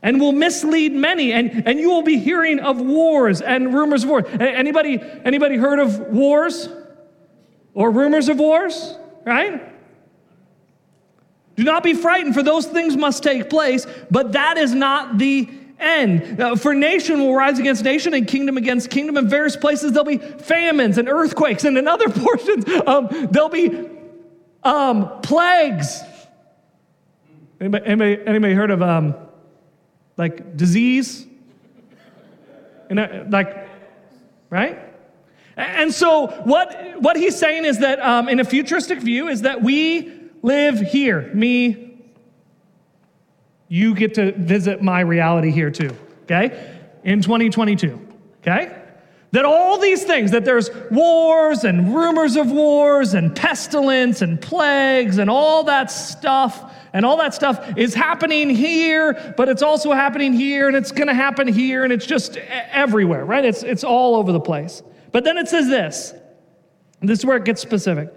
And 0.03 0.19
will 0.19 0.33
mislead 0.33 0.93
many, 0.93 1.33
and, 1.33 1.69
and 1.69 1.79
you 1.79 1.91
will 1.91 2.03
be 2.03 2.19
hearing 2.19 2.59
of 2.59 2.81
wars 2.81 3.43
and 3.43 3.75
rumors 3.75 4.03
of 4.03 4.09
wars. 4.09 4.25
Anybody, 4.41 4.99
anybody 5.27 5.57
heard 5.57 5.79
of 5.79 6.01
wars 6.09 6.71
or 7.75 7.91
rumors 7.91 8.31
of 8.31 8.39
wars? 8.39 8.97
Right? 9.27 9.70
Do 11.61 11.67
not 11.67 11.83
be 11.83 11.93
frightened, 11.93 12.33
for 12.33 12.43
those 12.43 12.65
things 12.65 12.97
must 12.97 13.23
take 13.23 13.51
place, 13.51 13.87
but 14.11 14.33
that 14.33 14.57
is 14.57 14.75
not 14.75 15.19
the 15.19 15.47
end. 15.79 16.41
Uh, 16.41 16.57
for 16.57 16.75
nation 16.75 17.21
will 17.21 17.35
rise 17.35 17.59
against 17.59 17.85
nation 17.85 18.15
and 18.15 18.27
kingdom 18.27 18.57
against 18.57 18.89
kingdom. 18.89 19.19
In 19.19 19.29
various 19.29 19.57
places, 19.57 19.93
there'll 19.93 20.07
be 20.07 20.17
famines 20.17 20.97
and 20.97 21.07
earthquakes, 21.07 21.65
and 21.65 21.77
in 21.77 21.87
other 21.87 22.09
portions, 22.09 22.65
um, 22.87 23.09
there'll 23.31 23.51
be 23.51 23.91
um, 24.63 25.21
plagues. 25.21 26.01
Anybody, 27.61 27.85
anybody, 27.85 28.19
anybody 28.27 28.55
heard 28.55 28.71
of 28.71 28.81
um, 28.81 29.15
like 30.17 30.57
disease? 30.57 31.27
You 32.89 32.95
know, 32.95 33.27
like, 33.29 33.69
right? 34.49 34.79
And 35.59 35.93
so, 35.93 36.29
what, 36.45 37.03
what 37.03 37.19
he's 37.19 37.39
saying 37.39 37.67
is 37.67 37.81
that 37.81 38.01
um, 38.01 38.31
in 38.31 38.41
a 38.41 38.47
futuristic 38.47 39.01
view, 39.01 39.29
is 39.29 39.43
that 39.43 39.61
we 39.61 40.20
live 40.43 40.81
here. 40.81 41.31
Me, 41.35 41.91
you 43.69 43.95
get 43.95 44.15
to 44.15 44.33
visit 44.33 44.83
my 44.83 45.01
reality 45.01 45.51
here 45.51 45.71
too, 45.71 45.97
okay? 46.25 46.79
In 47.05 47.23
2022, 47.23 48.09
okay? 48.41 48.77
That 49.33 49.45
all 49.45 49.79
these 49.79 50.03
things, 50.03 50.33
that 50.33 50.45
there's 50.45 50.71
wars 50.91 51.63
and 51.63 51.95
rumors 51.95 52.35
of 52.35 52.51
wars 52.51 53.15
and 53.15 53.35
pestilence 53.35 54.23
and 54.23 54.43
plagues 54.43 55.19
and 55.19 55.31
all 55.31 55.63
that 55.65 55.91
stuff, 55.91 56.75
and 56.93 57.07
all 57.07 57.17
that 57.19 57.33
stuff 57.33 57.79
is 57.79 57.95
happening 57.95 58.51
here, 58.51 59.35
but 59.37 59.49
it's 59.49 59.63
also 59.63 59.93
happening 59.93 60.33
here, 60.33 60.67
and 60.67 60.77
it's 60.77 60.91
gonna 60.91 61.15
happen 61.15 61.47
here, 61.47 61.85
and 61.85 61.93
it's 61.93 62.07
just 62.07 62.37
everywhere, 62.39 63.25
right? 63.25 63.45
It's, 63.45 63.63
it's 63.63 63.85
all 63.85 64.17
over 64.17 64.33
the 64.33 64.41
place. 64.41 64.83
But 65.13 65.23
then 65.23 65.39
it 65.39 65.49
says 65.49 65.69
this, 65.69 66.13
this 67.01 67.21
is 67.21 67.25
where 67.25 67.37
it 67.37 67.45
gets 67.45 67.63
specific. 67.63 68.13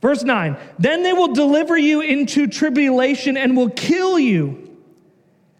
Verse 0.00 0.22
9, 0.22 0.56
then 0.78 1.02
they 1.02 1.12
will 1.12 1.34
deliver 1.34 1.76
you 1.76 2.00
into 2.00 2.46
tribulation 2.46 3.36
and 3.36 3.56
will 3.56 3.70
kill 3.70 4.18
you. 4.18 4.64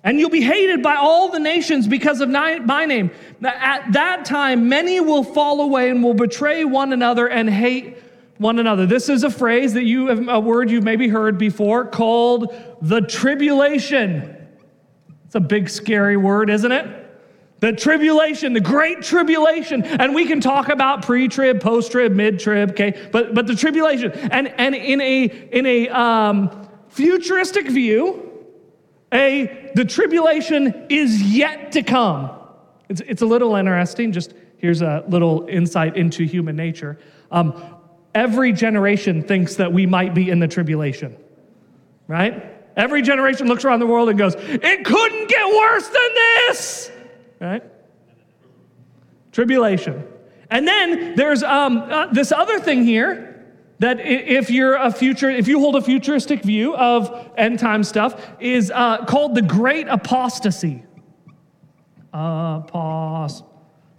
And 0.05 0.21
you'll 0.21 0.31
be 0.31 0.43
hated 0.43 0.81
by 0.83 0.95
all 0.95 1.29
the 1.29 1.41
nations 1.41 1.89
because 1.89 2.21
of 2.21 2.31
my 2.31 2.85
name. 2.87 3.11
At 3.43 3.93
that 3.93 4.25
time, 4.25 4.69
many 4.69 5.01
will 5.01 5.25
fall 5.25 5.61
away 5.61 5.91
and 5.91 6.05
will 6.05 6.15
betray 6.15 6.65
one 6.65 6.93
another 6.93 7.29
and 7.29 7.51
hate 7.51 7.99
one 8.39 8.61
another. 8.61 8.87
This 8.87 9.09
is 9.09 9.25
a 9.25 9.31
phrase 9.31 9.75
that 9.75 9.83
you 9.83 10.07
have, 10.07 10.29
a 10.29 10.39
word 10.39 10.71
you've 10.71 10.85
maybe 10.85 11.09
heard 11.09 11.37
before 11.37 11.85
called 11.85 12.55
the 12.81 13.01
tribulation. 13.01 14.37
It's 15.27 15.35
a 15.35 15.41
big, 15.41 15.69
scary 15.69 16.17
word, 16.17 16.49
isn't 16.49 16.71
it? 16.71 17.08
The 17.61 17.73
tribulation, 17.73 18.53
the 18.53 18.61
great 18.61 19.03
tribulation. 19.03 19.83
And 19.83 20.15
we 20.15 20.27
can 20.27 20.41
talk 20.41 20.69
about 20.69 21.03
pre-trib, 21.03 21.61
post-trib, 21.61 22.13
mid-trib, 22.13 22.71
okay? 22.71 23.09
But 23.11 23.35
but 23.35 23.47
the 23.49 23.57
tribulation. 23.57 24.13
And 24.13 24.49
and 24.49 24.75
in 24.75 25.01
a 25.01 25.25
in 25.25 25.67
a 25.67 25.89
um, 25.89 26.69
futuristic 26.89 27.69
view, 27.69 28.31
a 29.13 29.73
the 29.75 29.85
tribulation 29.85 30.87
is 30.89 31.21
yet 31.21 31.73
to 31.73 31.83
come. 31.83 32.31
It's, 32.89 33.01
it's 33.01 33.23
a 33.23 33.27
little 33.27 33.57
interesting. 33.57 34.13
Just 34.13 34.35
here's 34.59 34.83
a 34.83 35.05
little 35.09 35.47
insight 35.49 35.97
into 35.97 36.25
human 36.25 36.55
nature. 36.55 36.99
Um, 37.33 37.61
every 38.15 38.53
generation 38.53 39.23
thinks 39.23 39.57
that 39.57 39.73
we 39.73 39.85
might 39.85 40.15
be 40.15 40.31
in 40.31 40.39
the 40.39 40.49
tribulation, 40.49 41.17
right? 42.07 42.55
Every 42.77 43.03
generation 43.03 43.49
looks 43.49 43.65
around 43.65 43.81
the 43.81 43.87
world 43.87 44.09
and 44.09 44.17
goes, 44.17 44.37
"It 44.37 44.85
couldn't 44.85 45.29
get 45.29 45.47
worse 45.49 45.89
than 45.89 46.15
this." 46.15 46.93
Right? 47.41 47.63
Tribulation. 49.33 50.07
And 50.51 50.67
then 50.67 51.15
there's 51.15 51.43
um, 51.43 51.79
uh, 51.79 52.07
this 52.07 52.33
other 52.33 52.59
thing 52.59 52.85
here 52.85 53.29
that 53.79 54.01
if 54.01 54.51
you're 54.51 54.75
a 54.75 54.91
future, 54.91 55.31
if 55.31 55.47
you 55.47 55.61
hold 55.61 55.77
a 55.77 55.83
futuristic 55.83 56.43
view 56.43 56.75
of 56.77 57.31
end 57.37 57.59
time 57.59 57.85
stuff, 57.85 58.21
is 58.41 58.73
uh, 58.75 59.05
called 59.05 59.35
the 59.35 59.43
Great 59.43 59.87
Apostasy. 59.89 60.85
Apost. 62.13 63.45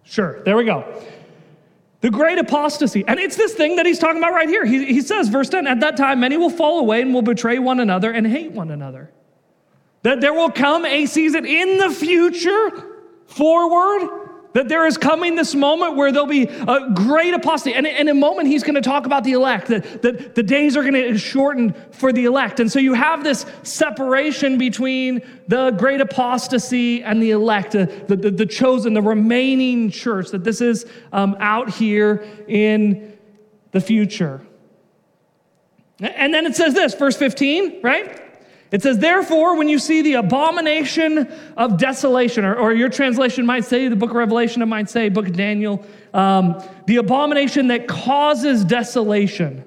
Sure, 0.03 0.41
there 0.43 0.57
we 0.57 0.65
go. 0.65 1.01
The 2.01 2.09
great 2.09 2.37
apostasy. 2.37 3.03
And 3.07 3.19
it's 3.19 3.35
this 3.35 3.53
thing 3.53 3.75
that 3.75 3.85
he's 3.85 3.99
talking 3.99 4.17
about 4.17 4.31
right 4.31 4.47
here. 4.47 4.65
He, 4.65 4.85
he 4.85 5.01
says, 5.01 5.27
verse 5.27 5.49
10, 5.49 5.67
at 5.67 5.81
that 5.81 5.97
time, 5.97 6.21
many 6.21 6.37
will 6.37 6.49
fall 6.49 6.79
away 6.79 7.01
and 7.01 7.13
will 7.13 7.21
betray 7.21 7.59
one 7.59 7.81
another 7.81 8.11
and 8.11 8.25
hate 8.25 8.51
one 8.51 8.71
another. 8.71 9.11
That 10.03 10.21
there 10.21 10.33
will 10.33 10.49
come 10.49 10.85
a 10.85 11.05
season 11.05 11.45
in 11.45 11.77
the 11.77 11.89
future 11.89 12.88
forward 13.29 14.29
that 14.53 14.67
there 14.67 14.87
is 14.87 14.97
coming 14.97 15.35
this 15.35 15.53
moment 15.53 15.95
where 15.95 16.11
there'll 16.11 16.27
be 16.27 16.43
a 16.43 16.89
great 16.93 17.33
apostasy. 17.33 17.73
And 17.75 17.85
in 17.85 18.07
a 18.07 18.13
moment, 18.13 18.47
he's 18.47 18.63
going 18.63 18.75
to 18.75 18.81
talk 18.81 19.05
about 19.05 19.23
the 19.23 19.33
elect, 19.33 19.67
that, 19.67 20.01
that 20.01 20.35
the 20.35 20.43
days 20.43 20.75
are 20.75 20.81
going 20.81 20.93
to 20.93 21.17
shorten 21.17 21.75
for 21.91 22.11
the 22.11 22.25
elect. 22.25 22.59
And 22.59 22.71
so 22.71 22.79
you 22.79 22.93
have 22.93 23.23
this 23.23 23.45
separation 23.63 24.57
between 24.57 25.21
the 25.47 25.71
great 25.71 26.01
apostasy 26.01 27.03
and 27.03 27.21
the 27.21 27.31
elect, 27.31 27.73
the, 27.73 27.85
the, 28.07 28.31
the 28.31 28.45
chosen, 28.45 28.93
the 28.93 29.01
remaining 29.01 29.91
church, 29.91 30.29
that 30.29 30.43
this 30.43 30.61
is 30.61 30.85
um, 31.13 31.37
out 31.39 31.69
here 31.69 32.25
in 32.47 33.17
the 33.71 33.79
future. 33.79 34.41
And 35.99 36.33
then 36.33 36.45
it 36.45 36.55
says 36.55 36.73
this, 36.73 36.95
verse 36.95 37.17
15, 37.17 37.81
right? 37.83 38.28
It 38.71 38.83
says, 38.83 38.99
therefore, 38.99 39.57
when 39.57 39.67
you 39.67 39.79
see 39.79 40.03
the 40.03 40.13
abomination 40.13 41.31
of 41.57 41.77
desolation, 41.77 42.45
or, 42.45 42.55
or, 42.55 42.73
your 42.73 42.89
translation 42.89 43.45
might 43.45 43.65
say, 43.65 43.87
the 43.87 43.95
book 43.95 44.11
of 44.11 44.15
Revelation, 44.15 44.61
it 44.61 44.67
might 44.67 44.89
say, 44.89 45.09
book 45.09 45.27
of 45.27 45.35
Daniel, 45.35 45.83
um, 46.13 46.61
the 46.85 46.97
abomination 46.97 47.67
that 47.69 47.87
causes 47.87 48.63
desolation, 48.63 49.63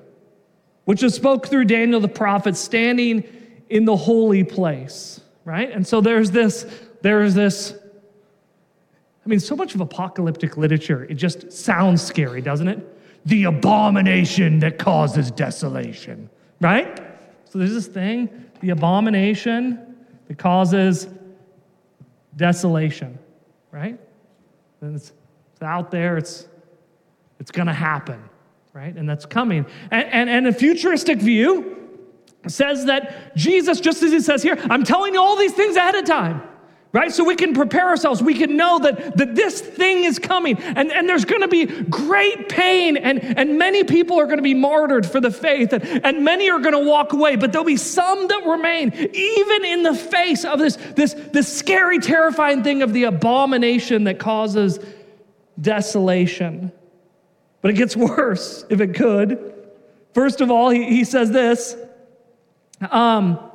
which 0.85 1.02
is 1.02 1.14
spoke 1.14 1.49
through 1.49 1.64
Daniel 1.64 2.00
the 2.00 2.09
prophet, 2.09 2.56
standing 2.56 3.25
in 3.68 3.87
the 3.87 3.97
holy 3.97 4.44
place, 4.44 5.21
right? 5.44 5.71
And 5.73 5.85
so 5.85 6.00
there's 6.00 6.30
this, 6.30 6.64
there's 7.00 7.35
this, 7.35 7.75
I 9.26 9.28
mean, 9.28 9.40
so 9.40 9.56
much 9.56 9.75
of 9.75 9.80
apocalyptic 9.80 10.56
literature, 10.56 11.04
it 11.04 11.14
just 11.14 11.50
sounds 11.50 12.02
scary, 12.02 12.40
doesn't 12.40 12.68
it? 12.68 13.26
The 13.26 13.44
abomination 13.44 14.61
that 14.61 14.78
causes 14.78 15.32
desolation, 15.32 16.30
right? 16.61 17.00
So 17.50 17.59
there's 17.59 17.75
this 17.75 17.88
thing 17.88 18.28
the 18.62 18.71
abomination 18.71 19.97
that 20.28 20.38
causes 20.38 21.09
desolation, 22.37 23.19
right? 23.71 23.99
And 24.81 24.97
it's, 24.97 25.12
it's 25.52 25.62
out 25.62 25.90
there, 25.90 26.16
it's, 26.16 26.49
it's 27.38 27.50
going 27.50 27.66
to 27.66 27.75
happen. 27.75 28.23
right? 28.73 28.95
And 28.97 29.09
that's 29.09 29.26
coming. 29.26 29.66
And, 29.90 30.09
and, 30.09 30.31
and 30.31 30.47
a 30.47 30.52
futuristic 30.52 31.19
view 31.19 31.78
says 32.47 32.87
that 32.87 33.37
Jesus, 33.37 33.81
just 33.81 34.02
as 34.02 34.12
he 34.12 34.21
says 34.21 34.42
here, 34.42 34.57
I'm 34.71 34.85
telling 34.85 35.14
you 35.14 35.21
all 35.21 35.37
these 35.37 35.52
things 35.52 35.76
ahead 35.76 35.95
of 35.95 36.04
time 36.04 36.42
right? 36.92 37.11
So 37.11 37.25
we 37.25 37.37
can 37.37 37.54
prepare 37.54 37.88
ourselves. 37.88 38.22
We 38.22 38.34
can 38.34 38.56
know 38.56 38.78
that, 38.80 39.16
that 39.16 39.34
this 39.34 39.61
thing 39.61 40.04
is 40.04 40.18
coming 40.18 40.58
and, 40.58 40.92
and 40.92 41.08
there's 41.08 41.25
going 41.25 41.40
to 41.40 41.49
be 41.49 41.64
great 41.64 42.50
pain 42.50 42.99
and, 42.99 43.18
and 43.38 43.58
many 43.58 43.82
people 43.82 44.20
are 44.20 44.26
going 44.26 44.37
to 44.37 44.42
be 44.42 44.54
martyred 44.54 45.06
for 45.06 45.18
the 45.18 45.30
faith 45.30 45.72
and, 45.72 45.82
and 46.04 46.22
many 46.22 46.50
are 46.50 46.58
going 46.58 46.75
to 46.75 46.87
walk 46.90 47.14
away, 47.14 47.37
but 47.37 47.50
there'll 47.50 47.64
be 47.64 47.78
some 47.78 48.28
that 48.28 48.44
remain 48.46 48.92
even 48.92 49.64
in 49.64 49.82
the 49.82 49.94
face 49.94 50.44
of 50.44 50.58
this, 50.58 50.76
this, 50.76 51.14
this 51.32 51.50
scary, 51.50 51.99
terrifying 51.99 52.62
thing 52.62 52.82
of 52.82 52.92
the 52.92 53.04
abomination 53.04 54.04
that 54.04 54.18
causes 54.18 54.78
desolation. 55.58 56.72
But 57.62 57.70
it 57.70 57.75
gets 57.75 57.96
worse 57.96 58.66
if 58.68 58.82
it 58.82 58.94
could. 58.94 59.54
First 60.12 60.42
of 60.42 60.50
all, 60.50 60.68
he, 60.68 60.84
he 60.84 61.04
says 61.04 61.30
this. 61.30 61.75
Um, 62.90 63.51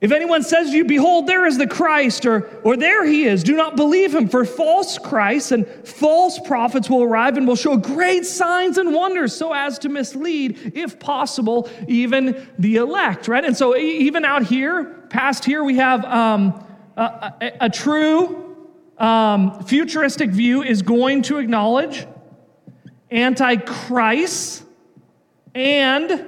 if 0.00 0.12
anyone 0.12 0.42
says 0.42 0.70
to 0.70 0.76
you, 0.76 0.84
Behold, 0.84 1.26
there 1.26 1.44
is 1.44 1.58
the 1.58 1.66
Christ, 1.66 2.24
or, 2.24 2.46
or 2.64 2.74
there 2.74 3.04
he 3.04 3.24
is, 3.24 3.44
do 3.44 3.54
not 3.54 3.76
believe 3.76 4.14
him, 4.14 4.28
for 4.28 4.46
false 4.46 4.96
Christs 4.96 5.52
and 5.52 5.66
false 5.86 6.38
prophets 6.38 6.88
will 6.88 7.02
arrive 7.02 7.36
and 7.36 7.46
will 7.46 7.56
show 7.56 7.76
great 7.76 8.24
signs 8.24 8.78
and 8.78 8.94
wonders 8.94 9.36
so 9.36 9.52
as 9.52 9.78
to 9.80 9.90
mislead, 9.90 10.72
if 10.74 10.98
possible, 10.98 11.68
even 11.86 12.48
the 12.58 12.76
elect, 12.76 13.28
right? 13.28 13.44
And 13.44 13.54
so, 13.54 13.76
even 13.76 14.24
out 14.24 14.44
here, 14.44 14.84
past 15.10 15.44
here, 15.44 15.62
we 15.62 15.76
have 15.76 16.02
um, 16.06 16.64
a, 16.96 17.02
a, 17.02 17.52
a, 17.62 17.70
true 17.70 18.56
um, 18.96 19.62
futuristic 19.64 20.30
view 20.30 20.62
is 20.62 20.80
going 20.80 21.22
to 21.22 21.36
acknowledge 21.36 22.06
antichrist 23.10 24.64
and 25.54 26.24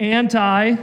anti 0.00 0.76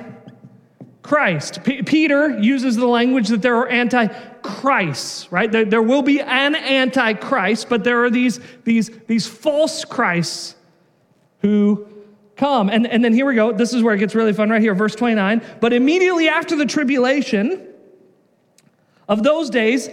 Christ. 1.03 1.63
P- 1.63 1.81
Peter 1.81 2.39
uses 2.39 2.75
the 2.75 2.87
language 2.87 3.29
that 3.29 3.41
there 3.41 3.57
are 3.57 3.69
antichrists, 3.69 5.31
right? 5.31 5.51
There, 5.51 5.65
there 5.65 5.81
will 5.81 6.03
be 6.03 6.21
an 6.21 6.55
antichrist, 6.55 7.69
but 7.69 7.83
there 7.83 8.03
are 8.03 8.09
these, 8.09 8.39
these, 8.63 8.89
these 9.07 9.27
false 9.27 9.83
Christs 9.83 10.55
who 11.39 11.87
come. 12.35 12.69
And, 12.69 12.85
and 12.85 13.03
then 13.03 13.13
here 13.13 13.25
we 13.25 13.35
go. 13.35 13.51
This 13.51 13.73
is 13.73 13.81
where 13.81 13.95
it 13.95 13.99
gets 13.99 14.13
really 14.13 14.33
fun 14.33 14.49
right 14.49 14.61
here, 14.61 14.75
verse 14.75 14.95
29. 14.95 15.41
But 15.59 15.73
immediately 15.73 16.29
after 16.29 16.55
the 16.55 16.65
tribulation 16.65 17.67
of 19.07 19.23
those 19.23 19.49
days, 19.49 19.89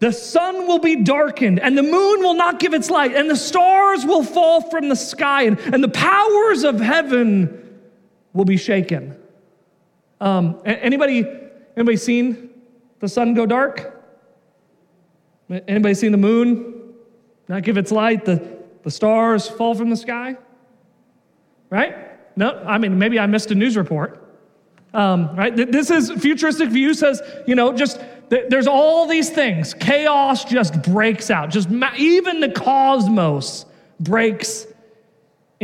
the 0.00 0.12
sun 0.12 0.66
will 0.66 0.80
be 0.80 0.96
darkened, 0.96 1.60
and 1.60 1.78
the 1.78 1.82
moon 1.82 2.20
will 2.20 2.34
not 2.34 2.60
give 2.60 2.74
its 2.74 2.90
light, 2.90 3.14
and 3.14 3.30
the 3.30 3.36
stars 3.36 4.04
will 4.04 4.22
fall 4.22 4.60
from 4.60 4.90
the 4.90 4.96
sky, 4.96 5.44
and, 5.44 5.58
and 5.60 5.82
the 5.82 5.88
powers 5.88 6.62
of 6.62 6.78
heaven 6.78 7.80
will 8.34 8.44
be 8.44 8.58
shaken. 8.58 9.16
Um, 10.24 10.62
anybody, 10.64 11.26
anybody 11.76 11.98
seen 11.98 12.48
the 13.00 13.08
sun 13.08 13.34
go 13.34 13.44
dark? 13.44 14.02
Anybody 15.50 15.92
seen 15.92 16.12
the 16.12 16.18
moon 16.18 16.94
not 17.46 17.62
give 17.62 17.76
its 17.76 17.92
light? 17.92 18.24
The, 18.24 18.42
the 18.84 18.90
stars 18.90 19.46
fall 19.46 19.74
from 19.74 19.90
the 19.90 19.96
sky? 19.96 20.38
Right? 21.68 21.94
No, 22.36 22.58
I 22.66 22.78
mean, 22.78 22.98
maybe 22.98 23.18
I 23.18 23.26
missed 23.26 23.50
a 23.50 23.54
news 23.54 23.76
report. 23.76 24.22
Um, 24.94 25.36
right? 25.36 25.54
This 25.54 25.90
is 25.90 26.10
futuristic 26.12 26.70
view 26.70 26.94
says, 26.94 27.20
you 27.46 27.54
know, 27.54 27.74
just 27.74 28.00
there's 28.30 28.66
all 28.66 29.06
these 29.06 29.28
things. 29.28 29.74
Chaos 29.74 30.46
just 30.46 30.80
breaks 30.82 31.30
out. 31.30 31.50
Just 31.50 31.68
even 31.98 32.40
the 32.40 32.48
cosmos 32.48 33.66
breaks 34.00 34.66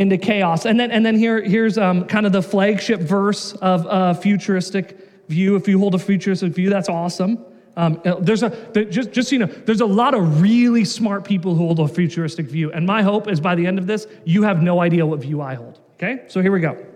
into 0.01 0.17
chaos. 0.17 0.65
And 0.65 0.79
then, 0.79 0.89
and 0.91 1.05
then 1.05 1.15
here, 1.15 1.41
here's 1.41 1.77
um, 1.77 2.05
kind 2.05 2.25
of 2.25 2.31
the 2.31 2.41
flagship 2.41 2.99
verse 2.99 3.53
of 3.53 3.85
a 3.87 4.15
futuristic 4.19 4.97
view. 5.29 5.55
If 5.55 5.67
you 5.67 5.77
hold 5.77 5.93
a 5.93 5.99
futuristic 5.99 6.53
view, 6.53 6.69
that's 6.71 6.89
awesome. 6.89 7.45
Um, 7.77 8.01
uh, 8.03 8.15
there's 8.15 8.43
a 8.43 8.49
just 8.89 9.11
just 9.11 9.29
so 9.29 9.35
you 9.35 9.39
know, 9.39 9.45
there's 9.45 9.79
a 9.79 9.85
lot 9.85 10.13
of 10.13 10.41
really 10.41 10.83
smart 10.83 11.23
people 11.23 11.55
who 11.55 11.65
hold 11.65 11.79
a 11.79 11.87
futuristic 11.87 12.47
view, 12.47 12.71
and 12.73 12.85
my 12.85 13.01
hope 13.01 13.29
is 13.29 13.39
by 13.39 13.55
the 13.55 13.65
end 13.65 13.79
of 13.79 13.87
this, 13.87 14.07
you 14.25 14.43
have 14.43 14.61
no 14.61 14.81
idea 14.81 15.05
what 15.05 15.19
view 15.19 15.39
I 15.39 15.53
hold. 15.53 15.79
Okay, 15.93 16.23
so 16.27 16.41
here 16.41 16.51
we 16.51 16.59
go. 16.59 16.71
It 16.71 16.87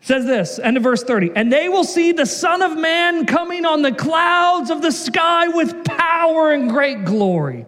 says 0.00 0.24
this, 0.24 0.58
end 0.58 0.78
of 0.78 0.82
verse 0.82 1.02
30, 1.02 1.32
and 1.34 1.52
they 1.52 1.68
will 1.68 1.84
see 1.84 2.12
the 2.12 2.24
Son 2.24 2.62
of 2.62 2.78
Man 2.78 3.26
coming 3.26 3.66
on 3.66 3.82
the 3.82 3.92
clouds 3.92 4.70
of 4.70 4.80
the 4.80 4.92
sky 4.92 5.48
with 5.48 5.84
power 5.84 6.52
and 6.52 6.70
great 6.70 7.04
glory. 7.04 7.66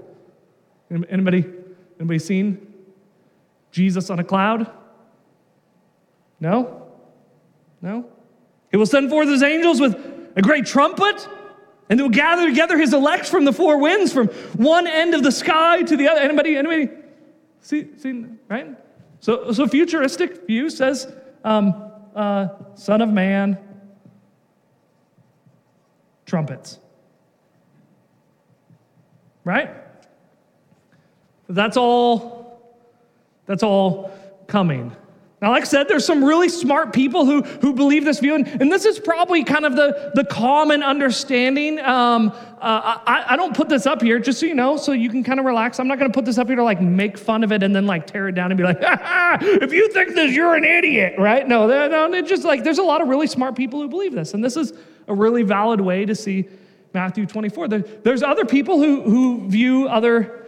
Anybody, 0.91 1.45
anybody 1.99 2.19
seen 2.19 2.66
Jesus 3.77 4.09
on 4.09 4.19
a 4.19 4.25
cloud? 4.25 4.71
No? 6.41 6.89
No? 7.83 8.07
He 8.71 8.79
will 8.79 8.87
send 8.87 9.11
forth 9.11 9.29
his 9.29 9.43
angels 9.43 9.83
with 9.83 9.95
a 10.35 10.41
great 10.41 10.65
trumpet, 10.65 11.29
and 11.91 11.99
they 11.99 12.03
will 12.03 12.09
gather 12.09 12.47
together 12.49 12.79
his 12.79 12.95
elect 12.95 13.27
from 13.27 13.45
the 13.45 13.53
four 13.53 13.77
winds, 13.77 14.15
from 14.15 14.29
one 14.57 14.87
end 14.87 15.15
of 15.15 15.23
the 15.23 15.31
sky 15.31 15.83
to 15.83 15.95
the 15.95 16.09
other. 16.09 16.23
Anybody, 16.23 16.57
anybody 16.57 16.89
see, 17.61 17.89
see 17.99 18.25
right? 18.49 18.69
So, 19.21 19.53
so 19.53 19.69
futuristic 19.69 20.47
view 20.47 20.71
says, 20.71 21.13
um, 21.45 21.93
uh, 22.15 22.49
Son 22.77 23.03
of 23.03 23.11
Man, 23.11 23.59
trumpets. 26.25 26.79
Right? 29.45 29.71
That's 31.47 31.77
all 31.77 32.36
that's 33.47 33.63
all 33.63 34.11
coming. 34.47 34.95
Now, 35.43 35.51
like 35.51 35.63
I 35.63 35.67
said, 35.67 35.87
there's 35.87 36.07
some 36.07 36.25
really 36.25 36.49
smart 36.49 36.95
people 36.95 37.27
who, 37.27 37.43
who 37.43 37.75
believe 37.75 38.07
this 38.07 38.21
view, 38.21 38.37
and, 38.37 38.47
and 38.49 38.73
this 38.73 38.87
is 38.87 38.99
probably 38.99 39.45
kind 39.45 39.67
of 39.67 39.77
the, 39.77 40.13
the 40.15 40.25
common 40.25 40.83
understanding. 40.83 41.79
Um, 41.79 42.33
uh, 42.59 42.99
I, 43.07 43.25
I 43.29 43.37
don't 43.37 43.55
put 43.55 43.69
this 43.69 43.85
up 43.85 44.01
here, 44.01 44.19
just 44.19 44.41
so 44.41 44.47
you 44.47 44.55
know, 44.55 44.79
so 44.79 44.93
you 44.93 45.11
can 45.11 45.23
kind 45.23 45.39
of 45.39 45.45
relax. 45.45 45.79
I'm 45.79 45.89
not 45.89 45.99
going 45.99 46.11
to 46.11 46.17
put 46.17 46.25
this 46.25 46.39
up 46.39 46.47
here 46.47 46.57
to 46.57 46.65
like 46.65 46.81
make 46.81 47.19
fun 47.19 47.45
of 47.45 47.53
it 47.53 47.63
and 47.63 47.77
then 47.77 47.85
like 47.85 48.07
tear 48.07 48.29
it 48.29 48.33
down 48.35 48.51
and 48.51 48.57
be 48.57 48.65
like, 48.65 48.79
if 48.81 49.73
you 49.75 49.93
think 49.93 50.15
this, 50.15 50.35
you're 50.35 50.55
an 50.55 50.65
idiot, 50.65 51.17
right? 51.19 51.47
No, 51.47 51.67
no, 51.67 52.13
it's 52.15 52.31
just 52.31 52.45
like 52.45 52.65
there's 52.65 52.79
a 52.79 52.83
lot 52.83 53.03
of 53.03 53.09
really 53.09 53.27
smart 53.27 53.57
people 53.57 53.83
who 53.83 53.89
believe 53.89 54.15
this, 54.15 54.33
and 54.33 54.43
this 54.43 54.57
is 54.57 54.73
a 55.07 55.15
really 55.15 55.43
valid 55.43 55.83
way 55.83 56.07
to 56.07 56.15
see 56.15 56.49
Matthew 56.95 57.27
24. 57.27 57.69
There, 57.69 57.79
there's 57.81 58.23
other 58.23 58.47
people 58.47 58.79
who, 58.79 59.03
who 59.03 59.49
view 59.51 59.87
other 59.87 60.46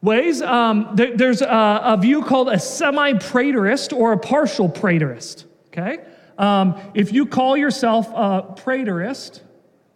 ways. 0.00 0.42
Um, 0.42 0.90
there, 0.94 1.16
there's 1.16 1.42
a, 1.42 1.80
a, 1.84 1.96
view 1.96 2.22
called 2.22 2.48
a 2.48 2.58
semi 2.58 3.14
preterist 3.14 3.96
or 3.96 4.12
a 4.12 4.18
partial 4.18 4.68
preterist. 4.68 5.44
Okay? 5.68 5.98
Um, 6.36 6.80
if 6.94 7.12
you 7.12 7.26
call 7.26 7.56
yourself 7.56 8.08
a 8.08 8.54
preterist, 8.56 9.40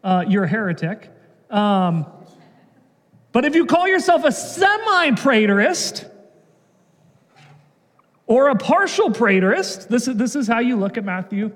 uh, 0.02 0.24
you're 0.26 0.44
a 0.44 0.48
heretic. 0.48 1.08
Um, 1.50 2.06
but 3.30 3.44
if 3.44 3.54
you 3.54 3.66
call 3.66 3.88
yourself 3.88 4.24
a 4.24 4.32
semi 4.32 5.10
preterist 5.12 6.10
or 8.26 8.48
a 8.48 8.56
partial 8.56 9.10
preterist, 9.10 9.88
this 9.88 10.08
is, 10.08 10.16
this 10.16 10.36
is 10.36 10.48
how 10.48 10.58
you 10.58 10.76
look 10.76 10.96
at 10.96 11.04
Matthew 11.04 11.52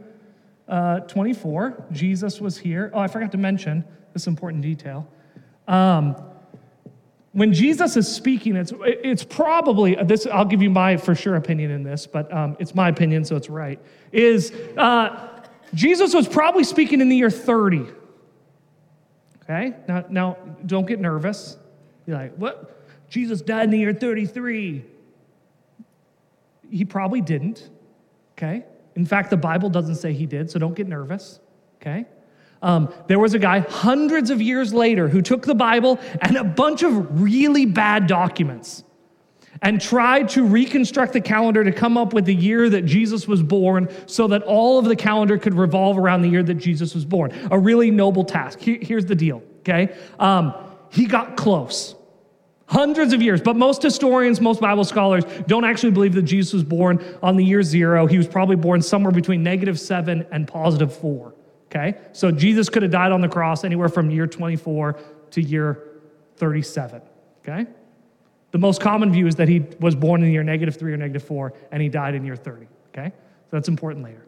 uh, 0.68 1.00
24. 1.00 1.86
Jesus 1.92 2.40
was 2.40 2.56
here. 2.56 2.90
Oh, 2.94 3.00
I 3.00 3.08
forgot 3.08 3.32
to 3.32 3.38
mention 3.38 3.84
this 4.12 4.26
important 4.26 4.62
detail. 4.62 5.08
Um, 5.68 6.16
when 7.36 7.52
Jesus 7.52 7.98
is 7.98 8.08
speaking, 8.08 8.56
it's, 8.56 8.72
it's 8.80 9.22
probably, 9.22 9.94
this, 9.94 10.26
I'll 10.26 10.46
give 10.46 10.62
you 10.62 10.70
my 10.70 10.96
for 10.96 11.14
sure 11.14 11.36
opinion 11.36 11.70
in 11.70 11.82
this, 11.82 12.06
but 12.06 12.32
um, 12.32 12.56
it's 12.58 12.74
my 12.74 12.88
opinion, 12.88 13.26
so 13.26 13.36
it's 13.36 13.50
right, 13.50 13.78
is 14.10 14.54
uh, 14.78 15.28
Jesus 15.74 16.14
was 16.14 16.26
probably 16.26 16.64
speaking 16.64 17.02
in 17.02 17.10
the 17.10 17.16
year 17.16 17.28
30. 17.28 17.88
Okay? 19.42 19.74
Now, 19.86 20.06
now 20.08 20.38
don't 20.64 20.86
get 20.86 20.98
nervous. 20.98 21.58
You're 22.06 22.16
like, 22.16 22.34
what? 22.36 22.74
Jesus 23.10 23.42
died 23.42 23.64
in 23.64 23.70
the 23.70 23.78
year 23.80 23.92
33. 23.92 24.82
He 26.70 26.84
probably 26.86 27.20
didn't. 27.20 27.68
Okay? 28.32 28.64
In 28.94 29.04
fact, 29.04 29.28
the 29.28 29.36
Bible 29.36 29.68
doesn't 29.68 29.96
say 29.96 30.14
he 30.14 30.24
did, 30.24 30.50
so 30.50 30.58
don't 30.58 30.74
get 30.74 30.88
nervous. 30.88 31.38
Okay? 31.82 32.06
Um, 32.62 32.92
there 33.06 33.18
was 33.18 33.34
a 33.34 33.38
guy 33.38 33.60
hundreds 33.60 34.30
of 34.30 34.40
years 34.40 34.72
later 34.72 35.08
who 35.08 35.22
took 35.22 35.44
the 35.44 35.54
Bible 35.54 36.00
and 36.20 36.36
a 36.36 36.44
bunch 36.44 36.82
of 36.82 37.20
really 37.20 37.66
bad 37.66 38.06
documents 38.06 38.82
and 39.62 39.80
tried 39.80 40.28
to 40.30 40.44
reconstruct 40.44 41.12
the 41.12 41.20
calendar 41.20 41.64
to 41.64 41.72
come 41.72 41.96
up 41.96 42.12
with 42.12 42.24
the 42.24 42.34
year 42.34 42.68
that 42.70 42.82
Jesus 42.82 43.26
was 43.26 43.42
born 43.42 43.88
so 44.06 44.28
that 44.28 44.42
all 44.42 44.78
of 44.78 44.84
the 44.84 44.96
calendar 44.96 45.38
could 45.38 45.54
revolve 45.54 45.98
around 45.98 46.22
the 46.22 46.28
year 46.28 46.42
that 46.42 46.54
Jesus 46.54 46.94
was 46.94 47.04
born. 47.04 47.32
A 47.50 47.58
really 47.58 47.90
noble 47.90 48.24
task. 48.24 48.60
here's 48.60 49.06
the 49.06 49.14
deal, 49.14 49.42
okay? 49.60 49.96
Um, 50.18 50.54
he 50.90 51.06
got 51.06 51.36
close. 51.36 51.94
Hundreds 52.68 53.12
of 53.12 53.22
years, 53.22 53.40
but 53.40 53.54
most 53.54 53.80
historians, 53.80 54.40
most 54.40 54.60
Bible 54.60 54.84
scholars 54.84 55.24
don't 55.46 55.64
actually 55.64 55.92
believe 55.92 56.14
that 56.14 56.22
Jesus 56.22 56.52
was 56.52 56.64
born 56.64 57.02
on 57.22 57.36
the 57.36 57.44
year 57.44 57.62
zero. 57.62 58.06
He 58.06 58.18
was 58.18 58.26
probably 58.26 58.56
born 58.56 58.82
somewhere 58.82 59.12
between 59.12 59.44
negative 59.44 59.78
seven 59.78 60.26
and 60.32 60.48
positive 60.48 60.92
four. 60.92 61.35
Okay? 61.76 61.98
So 62.12 62.30
Jesus 62.30 62.68
could 62.68 62.82
have 62.82 62.92
died 62.92 63.12
on 63.12 63.20
the 63.20 63.28
cross 63.28 63.64
anywhere 63.64 63.88
from 63.88 64.10
year 64.10 64.26
24 64.26 64.98
to 65.32 65.42
year 65.42 66.00
37. 66.36 67.02
Okay? 67.42 67.66
The 68.52 68.58
most 68.58 68.80
common 68.80 69.12
view 69.12 69.26
is 69.26 69.36
that 69.36 69.48
he 69.48 69.64
was 69.80 69.94
born 69.94 70.22
in 70.22 70.28
the 70.28 70.32
year 70.32 70.42
negative 70.42 70.76
three 70.76 70.92
or 70.92 70.96
negative 70.96 71.22
four, 71.22 71.52
and 71.70 71.82
he 71.82 71.88
died 71.88 72.14
in 72.14 72.24
year 72.24 72.36
30. 72.36 72.66
Okay? 72.88 73.08
So 73.10 73.48
that's 73.50 73.68
important 73.68 74.04
later. 74.04 74.24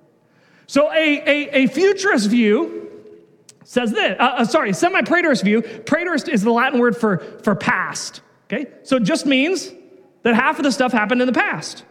So 0.67 0.93
a, 0.93 0.95
a, 0.95 1.65
a 1.65 1.67
futurist 1.69 2.29
view 2.29 2.91
says 3.65 3.93
this, 3.93 4.17
uh, 4.19 4.23
uh, 4.23 4.45
sorry, 4.45 4.73
semi 4.75 5.01
preterist 5.03 5.45
view. 5.45 5.63
Preterist 5.63 6.29
is 6.29 6.43
the 6.43 6.53
Latin 6.53 6.79
word 6.79 6.97
for, 6.97 7.19
for 7.43 7.55
past. 7.55 8.21
Okay? 8.47 8.67
So 8.83 8.97
it 8.97 9.05
just 9.05 9.25
means 9.25 9.73
that 10.23 10.35
half 10.35 10.59
of 10.59 10.65
the 10.65 10.73
stuff 10.73 10.93
happened 10.93 11.23
in 11.23 11.27
the 11.27 11.33
past. 11.33 11.85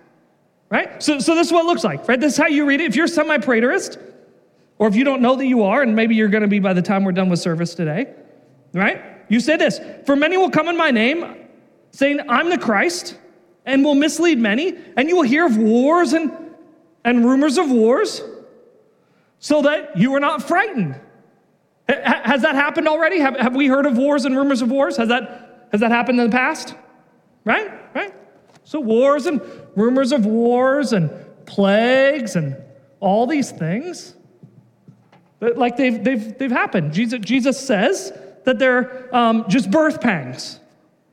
Right? 0.70 1.02
So, 1.02 1.20
so 1.20 1.34
this 1.34 1.48
is 1.48 1.54
what 1.54 1.64
it 1.64 1.68
looks 1.68 1.84
like, 1.84 2.08
right? 2.10 2.20
This 2.20 2.34
is 2.34 2.38
how 2.38 2.48
you 2.48 2.66
read 2.66 2.82
it. 2.82 2.88
If 2.88 2.96
you're 2.98 3.08
semi 3.08 3.38
preterist, 3.38 4.04
or 4.80 4.88
if 4.88 4.96
you 4.96 5.04
don't 5.04 5.22
know 5.22 5.36
that 5.36 5.46
you 5.46 5.64
are, 5.64 5.82
and 5.82 5.96
maybe 5.96 6.16
you're 6.16 6.28
going 6.28 6.44
to 6.44 6.48
be 6.48 6.60
by 6.60 6.74
the 6.74 6.82
time 6.82 7.04
we're 7.04 7.12
done 7.12 7.30
with 7.30 7.40
service 7.40 7.74
today, 7.74 8.14
right? 8.74 9.02
You 9.30 9.40
say 9.40 9.58
this 9.58 9.80
For 10.06 10.16
many 10.16 10.38
will 10.38 10.50
come 10.50 10.68
in 10.68 10.78
my 10.78 10.92
name, 10.92 11.48
saying, 11.92 12.22
I'm 12.30 12.50
the 12.50 12.58
Christ, 12.58 13.18
and 13.66 13.84
will 13.84 13.96
mislead 13.96 14.40
many, 14.40 14.78
and 14.96 15.10
you 15.10 15.16
will 15.16 15.24
hear 15.24 15.46
of 15.46 15.58
wars 15.58 16.14
and, 16.14 16.32
and 17.04 17.26
rumors 17.26 17.58
of 17.58 17.70
wars, 17.70 18.22
so 19.40 19.64
that 19.64 19.98
you 19.98 20.14
are 20.16 20.20
not 20.20 20.44
frightened. 20.44 21.00
Has 21.88 22.42
that 22.42 22.56
happened 22.56 22.88
already? 22.88 23.20
Have, 23.20 23.38
have 23.38 23.56
we 23.56 23.68
heard 23.68 23.86
of 23.86 23.98
wars 23.98 24.26
and 24.26 24.36
rumors 24.36 24.62
of 24.62 24.70
wars? 24.70 24.98
Has 24.98 25.08
that, 25.08 25.70
has 25.72 25.80
that 25.80 25.92
happened 25.92 26.20
in 26.20 26.30
the 26.30 26.36
past? 26.36 26.76
Right? 27.46 27.72
Right? 27.96 28.14
So, 28.66 28.82
wars 28.82 29.26
and 29.26 29.42
rumors 29.78 30.12
of 30.12 30.26
wars 30.26 30.92
and 30.92 31.10
plagues 31.46 32.36
and 32.36 32.58
all 33.00 33.26
these 33.26 33.52
things, 33.52 34.17
like 35.40 35.78
they've, 35.78 36.04
they've, 36.04 36.38
they've 36.38 36.52
happened. 36.52 36.94
Jesus, 36.94 37.20
Jesus 37.20 37.60
says 37.60 38.12
that 38.44 38.60
they're 38.60 39.14
um, 39.16 39.46
just 39.48 39.70
birth 39.70 40.02
pangs, 40.02 40.60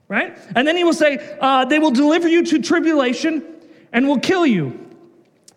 right? 0.09 0.39
And 0.57 0.67
then 0.67 0.77
he 0.77 0.85
will 0.85 0.95
say, 0.95 1.37
uh, 1.41 1.65
they 1.65 1.79
will 1.79 1.91
deliver 1.91 2.29
you 2.29 2.45
to 2.45 2.63
tribulation 2.63 3.45
and 3.93 4.09
will 4.09 4.21
kill 4.21 4.47
you. 4.47 4.81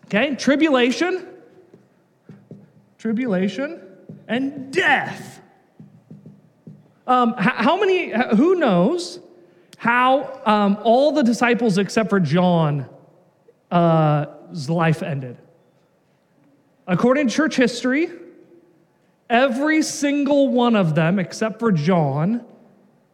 Okay? 0.06 0.34
Tribulation, 0.34 1.26
tribulation, 2.98 3.80
and 4.26 4.72
death. 4.72 5.40
Um, 7.06 7.34
how 7.38 7.78
many, 7.78 8.12
who 8.36 8.56
knows 8.56 9.20
how 9.78 10.42
um, 10.44 10.78
all 10.82 11.12
the 11.12 11.22
disciples 11.22 11.78
except 11.78 12.10
for 12.10 12.20
John's 12.20 12.84
uh, 13.70 14.26
life 14.68 15.02
ended? 15.02 15.38
According 16.86 17.28
to 17.28 17.34
church 17.34 17.56
history, 17.56 18.10
every 19.30 19.82
single 19.82 20.48
one 20.48 20.76
of 20.76 20.94
them 20.94 21.18
except 21.18 21.58
for 21.58 21.72
John 21.72 22.44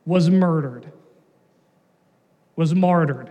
was 0.04 0.30
murdered, 0.30 0.92
was 2.56 2.74
martyred, 2.74 3.30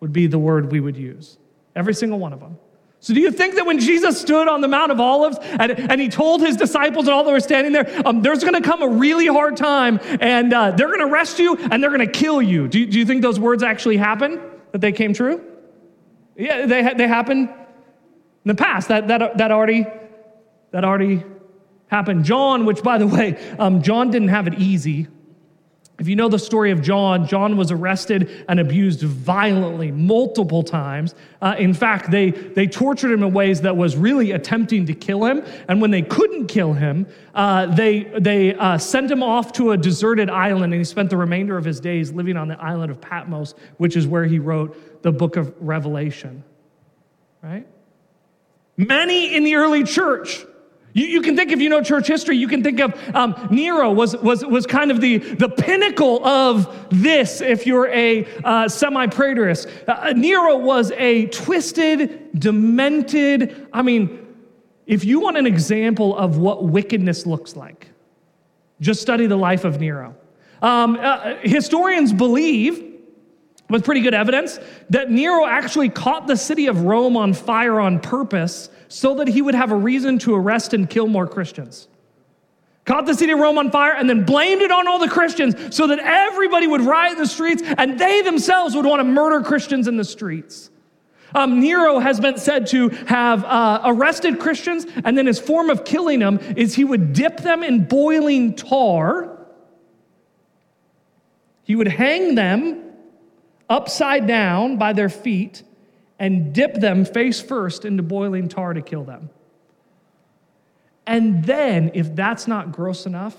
would 0.00 0.12
be 0.12 0.26
the 0.26 0.38
word 0.38 0.70
we 0.70 0.80
would 0.80 0.96
use. 0.96 1.38
Every 1.74 1.94
single 1.94 2.18
one 2.18 2.32
of 2.32 2.40
them. 2.40 2.58
So, 3.00 3.14
do 3.14 3.20
you 3.20 3.30
think 3.30 3.54
that 3.56 3.66
when 3.66 3.78
Jesus 3.78 4.20
stood 4.20 4.48
on 4.48 4.62
the 4.62 4.68
Mount 4.68 4.90
of 4.90 4.98
Olives 4.98 5.38
and, 5.40 5.72
and 5.72 6.00
he 6.00 6.08
told 6.08 6.40
his 6.40 6.56
disciples 6.56 7.06
and 7.06 7.14
all 7.14 7.24
that 7.24 7.30
were 7.30 7.40
standing 7.40 7.72
there, 7.72 7.88
um, 8.06 8.22
there's 8.22 8.42
going 8.42 8.54
to 8.54 8.62
come 8.62 8.82
a 8.82 8.88
really 8.88 9.26
hard 9.26 9.56
time 9.56 10.00
and 10.20 10.52
uh, 10.52 10.70
they're 10.70 10.88
going 10.88 11.00
to 11.00 11.06
arrest 11.06 11.38
you 11.38 11.56
and 11.56 11.82
they're 11.82 11.90
going 11.90 12.06
to 12.06 12.12
kill 12.12 12.40
you? 12.40 12.66
Do, 12.66 12.84
do 12.86 12.98
you 12.98 13.04
think 13.04 13.22
those 13.22 13.38
words 13.38 13.62
actually 13.62 13.98
happened? 13.98 14.40
That 14.72 14.80
they 14.80 14.92
came 14.92 15.12
true? 15.12 15.44
Yeah, 16.36 16.66
they, 16.66 16.94
they 16.94 17.06
happened 17.06 17.48
in 17.48 18.48
the 18.48 18.54
past. 18.54 18.88
That, 18.88 19.08
that, 19.08 19.38
that, 19.38 19.50
already, 19.52 19.86
that 20.72 20.84
already 20.84 21.22
happened. 21.96 22.24
John, 22.24 22.66
which 22.66 22.82
by 22.82 22.98
the 22.98 23.06
way, 23.06 23.38
um, 23.58 23.82
John 23.82 24.10
didn't 24.10 24.28
have 24.28 24.46
it 24.46 24.54
easy. 24.54 25.08
If 25.98 26.08
you 26.08 26.14
know 26.14 26.28
the 26.28 26.38
story 26.38 26.72
of 26.72 26.82
John, 26.82 27.26
John 27.26 27.56
was 27.56 27.70
arrested 27.70 28.44
and 28.50 28.60
abused 28.60 29.00
violently 29.02 29.90
multiple 29.90 30.62
times. 30.62 31.14
Uh, 31.40 31.54
in 31.58 31.72
fact, 31.72 32.10
they, 32.10 32.32
they 32.32 32.66
tortured 32.66 33.12
him 33.12 33.22
in 33.22 33.32
ways 33.32 33.62
that 33.62 33.78
was 33.78 33.96
really 33.96 34.32
attempting 34.32 34.84
to 34.86 34.94
kill 34.94 35.24
him. 35.24 35.42
And 35.68 35.80
when 35.80 35.90
they 35.90 36.02
couldn't 36.02 36.48
kill 36.48 36.74
him, 36.74 37.06
uh, 37.34 37.74
they, 37.74 38.02
they 38.20 38.54
uh, 38.56 38.76
sent 38.76 39.10
him 39.10 39.22
off 39.22 39.52
to 39.52 39.70
a 39.70 39.76
deserted 39.78 40.28
island, 40.28 40.74
and 40.74 40.80
he 40.80 40.84
spent 40.84 41.08
the 41.08 41.16
remainder 41.16 41.56
of 41.56 41.64
his 41.64 41.80
days 41.80 42.12
living 42.12 42.36
on 42.36 42.48
the 42.48 42.60
island 42.60 42.90
of 42.90 43.00
Patmos, 43.00 43.54
which 43.78 43.96
is 43.96 44.06
where 44.06 44.26
he 44.26 44.38
wrote 44.38 45.02
the 45.02 45.12
book 45.12 45.36
of 45.36 45.54
Revelation. 45.60 46.44
Right? 47.42 47.66
Many 48.76 49.34
in 49.34 49.44
the 49.44 49.54
early 49.54 49.82
church 49.82 50.44
you, 50.96 51.04
you 51.04 51.20
can 51.20 51.36
think, 51.36 51.52
if 51.52 51.60
you 51.60 51.68
know 51.68 51.82
church 51.82 52.08
history, 52.08 52.38
you 52.38 52.48
can 52.48 52.62
think 52.62 52.80
of 52.80 52.94
um, 53.14 53.48
Nero 53.50 53.92
was, 53.92 54.16
was, 54.16 54.42
was 54.46 54.64
kind 54.64 54.90
of 54.90 55.02
the, 55.02 55.18
the 55.18 55.50
pinnacle 55.50 56.24
of 56.24 56.88
this 56.88 57.42
if 57.42 57.66
you're 57.66 57.88
a 57.88 58.24
uh, 58.42 58.66
semi 58.66 59.06
preterist. 59.06 59.70
Uh, 59.86 60.14
Nero 60.14 60.56
was 60.56 60.92
a 60.92 61.26
twisted, 61.26 62.40
demented, 62.40 63.68
I 63.74 63.82
mean, 63.82 64.26
if 64.86 65.04
you 65.04 65.20
want 65.20 65.36
an 65.36 65.46
example 65.46 66.16
of 66.16 66.38
what 66.38 66.64
wickedness 66.64 67.26
looks 67.26 67.56
like, 67.56 67.88
just 68.80 69.02
study 69.02 69.26
the 69.26 69.36
life 69.36 69.66
of 69.66 69.78
Nero. 69.78 70.16
Um, 70.62 70.96
uh, 70.98 71.36
historians 71.42 72.14
believe, 72.14 72.82
with 73.68 73.84
pretty 73.84 74.00
good 74.00 74.14
evidence, 74.14 74.58
that 74.88 75.10
Nero 75.10 75.44
actually 75.44 75.90
caught 75.90 76.26
the 76.26 76.38
city 76.38 76.68
of 76.68 76.84
Rome 76.84 77.18
on 77.18 77.34
fire 77.34 77.80
on 77.80 78.00
purpose 78.00 78.70
so 78.88 79.14
that 79.16 79.28
he 79.28 79.42
would 79.42 79.54
have 79.54 79.72
a 79.72 79.76
reason 79.76 80.18
to 80.20 80.34
arrest 80.34 80.74
and 80.74 80.88
kill 80.88 81.06
more 81.06 81.26
Christians. 81.26 81.88
Caught 82.84 83.06
the 83.06 83.14
city 83.14 83.32
of 83.32 83.40
Rome 83.40 83.58
on 83.58 83.70
fire 83.72 83.94
and 83.94 84.08
then 84.08 84.22
blamed 84.22 84.62
it 84.62 84.70
on 84.70 84.86
all 84.86 85.00
the 85.00 85.08
Christians 85.08 85.74
so 85.74 85.88
that 85.88 85.98
everybody 85.98 86.68
would 86.68 86.80
riot 86.80 87.14
in 87.14 87.18
the 87.18 87.26
streets 87.26 87.62
and 87.78 87.98
they 87.98 88.22
themselves 88.22 88.76
would 88.76 88.86
want 88.86 89.00
to 89.00 89.04
murder 89.04 89.40
Christians 89.42 89.88
in 89.88 89.96
the 89.96 90.04
streets. 90.04 90.70
Um, 91.34 91.60
Nero 91.60 91.98
has 91.98 92.20
been 92.20 92.38
said 92.38 92.68
to 92.68 92.88
have 93.06 93.44
uh, 93.44 93.82
arrested 93.84 94.38
Christians, 94.38 94.86
and 95.04 95.18
then 95.18 95.26
his 95.26 95.38
form 95.38 95.70
of 95.70 95.84
killing 95.84 96.20
them 96.20 96.38
is 96.56 96.74
he 96.74 96.84
would 96.84 97.12
dip 97.12 97.38
them 97.38 97.62
in 97.62 97.84
boiling 97.84 98.54
tar. 98.54 99.36
He 101.64 101.74
would 101.74 101.88
hang 101.88 102.36
them 102.36 102.92
upside 103.68 104.26
down 104.26 104.76
by 104.78 104.92
their 104.92 105.08
feet 105.08 105.64
and 106.18 106.52
dip 106.52 106.74
them 106.74 107.04
face 107.04 107.40
first 107.40 107.84
into 107.84 108.02
boiling 108.02 108.48
tar 108.48 108.72
to 108.74 108.82
kill 108.82 109.04
them. 109.04 109.30
And 111.06 111.44
then, 111.44 111.90
if 111.94 112.14
that's 112.14 112.48
not 112.48 112.72
gross 112.72 113.06
enough, 113.06 113.36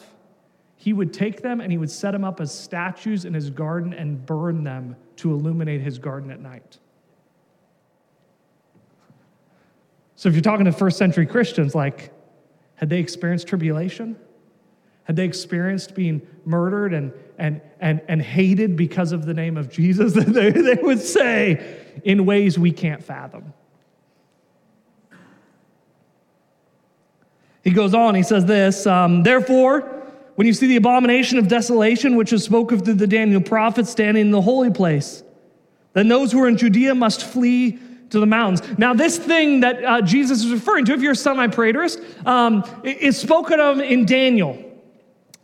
he 0.78 0.94
would 0.94 1.12
take 1.12 1.42
them 1.42 1.60
and 1.60 1.72
he 1.72 1.78
would 1.78 1.92
set 1.92 2.12
them 2.12 2.24
up 2.24 2.40
as 2.40 2.54
statues 2.54 3.26
in 3.26 3.34
his 3.34 3.50
garden 3.50 3.94
and 3.94 4.26
burn 4.26 4.64
them 4.64 4.96
to 5.18 5.34
illuminate 5.34 5.82
his 5.82 5.98
garden 5.98 6.32
at 6.32 6.40
night. 6.40 6.78
So, 10.16 10.30
if 10.30 10.36
you're 10.36 10.42
talking 10.42 10.66
to 10.66 10.72
first 10.72 10.98
century 10.98 11.26
Christians, 11.26 11.76
like, 11.76 12.12
had 12.76 12.90
they 12.90 13.00
experienced 13.00 13.48
tribulation? 13.48 14.16
Had 15.08 15.16
they 15.16 15.24
experienced 15.24 15.96
being 15.96 16.22
murdered 16.44 16.94
and, 16.94 17.14
and, 17.38 17.62
and, 17.80 18.02
and 18.10 18.22
hated 18.22 18.76
because 18.76 19.14
of 19.14 19.26
the 19.26 19.34
name 19.34 19.56
of 19.56 19.72
Jesus? 19.72 20.12
they, 20.16 20.52
they 20.52 20.76
would 20.82 21.00
say 21.00 21.78
in 22.04 22.26
ways 22.26 22.60
we 22.60 22.74
can't 22.74 23.02
fathom. 23.02 23.54
He 27.64 27.72
goes 27.72 27.94
on, 27.94 28.16
he 28.16 28.24
says 28.24 28.46
this 28.46 28.86
um, 28.86 29.24
Therefore, 29.24 29.80
when 30.36 30.46
you 30.46 30.54
see 30.54 30.68
the 30.68 30.76
abomination 30.76 31.38
of 31.38 31.48
desolation, 31.48 32.18
which 32.18 32.34
is 32.34 32.44
spoken 32.44 32.80
through 32.82 32.96
the 32.96 33.08
Daniel 33.08 33.42
prophet, 33.42 33.88
standing 33.88 34.26
in 34.26 34.32
the 34.32 34.42
holy 34.42 34.72
place, 34.72 35.24
then 35.94 36.10
those 36.10 36.34
who 36.34 36.44
are 36.44 36.50
in 36.50 36.58
Judea 36.58 36.94
must 36.96 37.24
flee 37.24 37.80
to 38.10 38.20
the 38.20 38.26
mountains. 38.26 38.62
Now, 38.78 38.94
this 38.94 39.18
thing 39.18 39.62
that 39.62 39.84
uh, 39.86 40.02
Jesus 40.02 40.44
is 40.44 40.52
referring 40.52 40.84
to, 40.86 40.94
if 40.94 41.02
you're 41.02 41.14
a 41.14 41.16
semi 41.16 41.48
preterist, 41.48 42.28
um, 42.28 42.64
is 42.84 43.18
spoken 43.18 43.62
of 43.62 43.80
in 43.80 44.06
Daniel. 44.06 44.67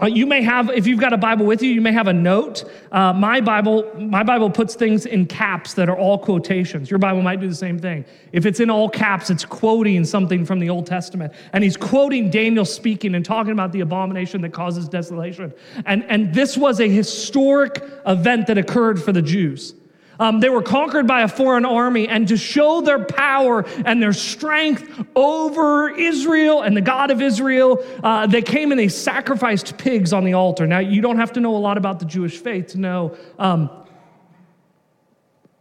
Uh, 0.02 0.08
you 0.08 0.26
may 0.26 0.42
have, 0.42 0.72
if 0.72 0.88
you've 0.88 1.00
got 1.00 1.14
a 1.14 1.18
Bible 1.18 1.46
with 1.46 1.62
you, 1.62 1.70
you 1.70 1.80
may 1.80 1.92
have 1.92 2.08
a 2.08 2.14
note. 2.14 2.64
Uh, 2.92 3.14
my 3.14 3.40
Bible, 3.40 3.90
my 3.96 4.24
Bible 4.24 4.50
puts 4.50 4.74
things 4.74 5.06
in 5.06 5.26
caps 5.28 5.76
that 5.76 5.88
are 5.88 5.96
all 5.96 6.18
quotations. 6.18 6.90
Your 6.90 6.98
Bible 6.98 7.22
might 7.22 7.40
do 7.40 7.48
the 7.48 7.56
same 7.56 7.78
thing. 7.78 8.04
If 8.32 8.48
it's 8.48 8.60
in 8.60 8.72
all 8.72 8.90
caps, 8.90 9.30
it's 9.30 9.46
quoting 9.46 10.04
something 10.04 10.46
from 10.46 10.60
the 10.60 10.70
Old 10.70 10.88
Testament, 10.88 11.32
and 11.54 11.64
he's 11.64 11.78
quoting 11.78 12.32
Daniel 12.32 12.66
speaking 12.66 13.14
and 13.14 13.24
talking 13.24 13.54
about 13.54 13.72
the 13.72 13.82
abomination 13.82 14.42
that 14.42 14.52
causes 14.52 14.90
desolation. 14.90 15.54
And 15.86 16.04
and 16.06 16.34
this 16.34 16.58
was 16.58 16.80
a 16.80 16.90
historic 16.90 17.84
event 18.08 18.48
that 18.48 18.58
occurred 18.58 19.02
for 19.02 19.12
the 19.12 19.22
Jews. 19.22 19.76
Um, 20.20 20.40
they 20.40 20.50
were 20.50 20.62
conquered 20.62 21.08
by 21.08 21.22
a 21.22 21.28
foreign 21.28 21.66
army, 21.66 22.08
and 22.08 22.28
to 22.28 22.38
show 22.38 22.82
their 22.82 23.04
power 23.04 23.66
and 23.86 24.02
their 24.02 24.14
strength 24.14 25.06
over 25.16 25.90
Israel 25.90 26.62
and 26.62 26.78
the 26.78 26.82
God 26.82 27.12
of 27.12 27.22
Israel, 27.22 27.84
uh, 28.04 28.28
they 28.28 28.42
came 28.42 28.72
and 28.72 28.80
they 28.80 28.90
sacrificed 28.90 29.78
pigs 29.78 30.14
on 30.14 30.24
the 30.24 30.34
altar. 30.34 30.68
Now, 30.68 30.80
you 30.80 31.02
don't 31.02 31.18
have 31.18 31.34
to 31.34 31.40
know 31.40 31.56
a 31.56 31.58
lot 31.58 31.78
about 31.78 32.00
the 32.00 32.06
Jewish 32.06 32.38
faith 32.38 32.68
to 32.68 32.80
know 32.80 33.18
um, 33.40 33.70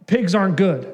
pigs 0.05 0.35
aren't 0.35 0.57
good, 0.57 0.93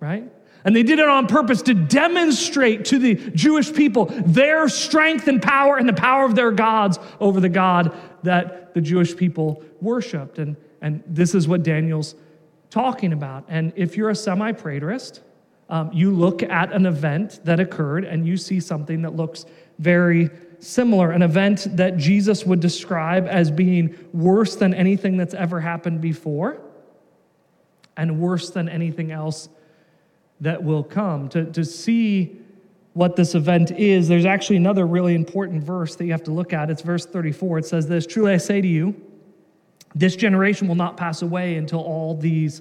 right? 0.00 0.30
And 0.64 0.74
they 0.74 0.82
did 0.82 0.98
it 0.98 1.08
on 1.08 1.26
purpose 1.26 1.62
to 1.62 1.74
demonstrate 1.74 2.86
to 2.86 2.98
the 2.98 3.14
Jewish 3.14 3.72
people 3.72 4.06
their 4.26 4.68
strength 4.68 5.28
and 5.28 5.40
power 5.40 5.76
and 5.76 5.88
the 5.88 5.92
power 5.92 6.24
of 6.24 6.34
their 6.34 6.50
gods 6.50 6.98
over 7.20 7.40
the 7.40 7.48
God 7.48 7.94
that 8.24 8.74
the 8.74 8.80
Jewish 8.80 9.16
people 9.16 9.62
worshiped. 9.80 10.38
And 10.38 10.56
And 10.82 11.02
this 11.06 11.34
is 11.34 11.48
what 11.48 11.62
Daniel's 11.62 12.14
talking 12.70 13.12
about. 13.12 13.44
And 13.48 13.72
if 13.76 13.96
you're 13.96 14.10
a 14.10 14.14
semi 14.14 14.52
preterist, 14.52 15.20
um, 15.68 15.90
you 15.92 16.12
look 16.12 16.42
at 16.42 16.72
an 16.72 16.86
event 16.86 17.40
that 17.44 17.58
occurred 17.58 18.04
and 18.04 18.26
you 18.26 18.36
see 18.36 18.60
something 18.60 19.02
that 19.02 19.16
looks 19.16 19.46
very 19.78 20.30
similar, 20.60 21.10
an 21.10 21.22
event 21.22 21.76
that 21.76 21.96
Jesus 21.96 22.44
would 22.44 22.60
describe 22.60 23.26
as 23.26 23.50
being 23.50 23.96
worse 24.12 24.56
than 24.56 24.72
anything 24.74 25.16
that's 25.16 25.34
ever 25.34 25.60
happened 25.60 26.00
before 26.00 26.60
and 27.96 28.20
worse 28.20 28.50
than 28.50 28.68
anything 28.68 29.10
else 29.10 29.48
that 30.40 30.62
will 30.62 30.84
come. 30.84 31.28
To, 31.30 31.44
to 31.52 31.64
see 31.64 32.38
what 32.92 33.16
this 33.16 33.34
event 33.34 33.72
is, 33.72 34.08
there's 34.08 34.24
actually 34.24 34.56
another 34.56 34.86
really 34.86 35.14
important 35.14 35.62
verse 35.62 35.96
that 35.96 36.04
you 36.04 36.12
have 36.12 36.24
to 36.24 36.30
look 36.30 36.52
at. 36.52 36.70
It's 36.70 36.82
verse 36.82 37.06
34. 37.06 37.58
It 37.58 37.66
says 37.66 37.88
this 37.88 38.06
Truly 38.06 38.32
I 38.32 38.36
say 38.38 38.60
to 38.60 38.68
you, 38.68 38.94
this 39.96 40.14
generation 40.14 40.68
will 40.68 40.74
not 40.74 40.96
pass 40.96 41.22
away 41.22 41.56
until 41.56 41.80
all 41.80 42.14
these 42.14 42.60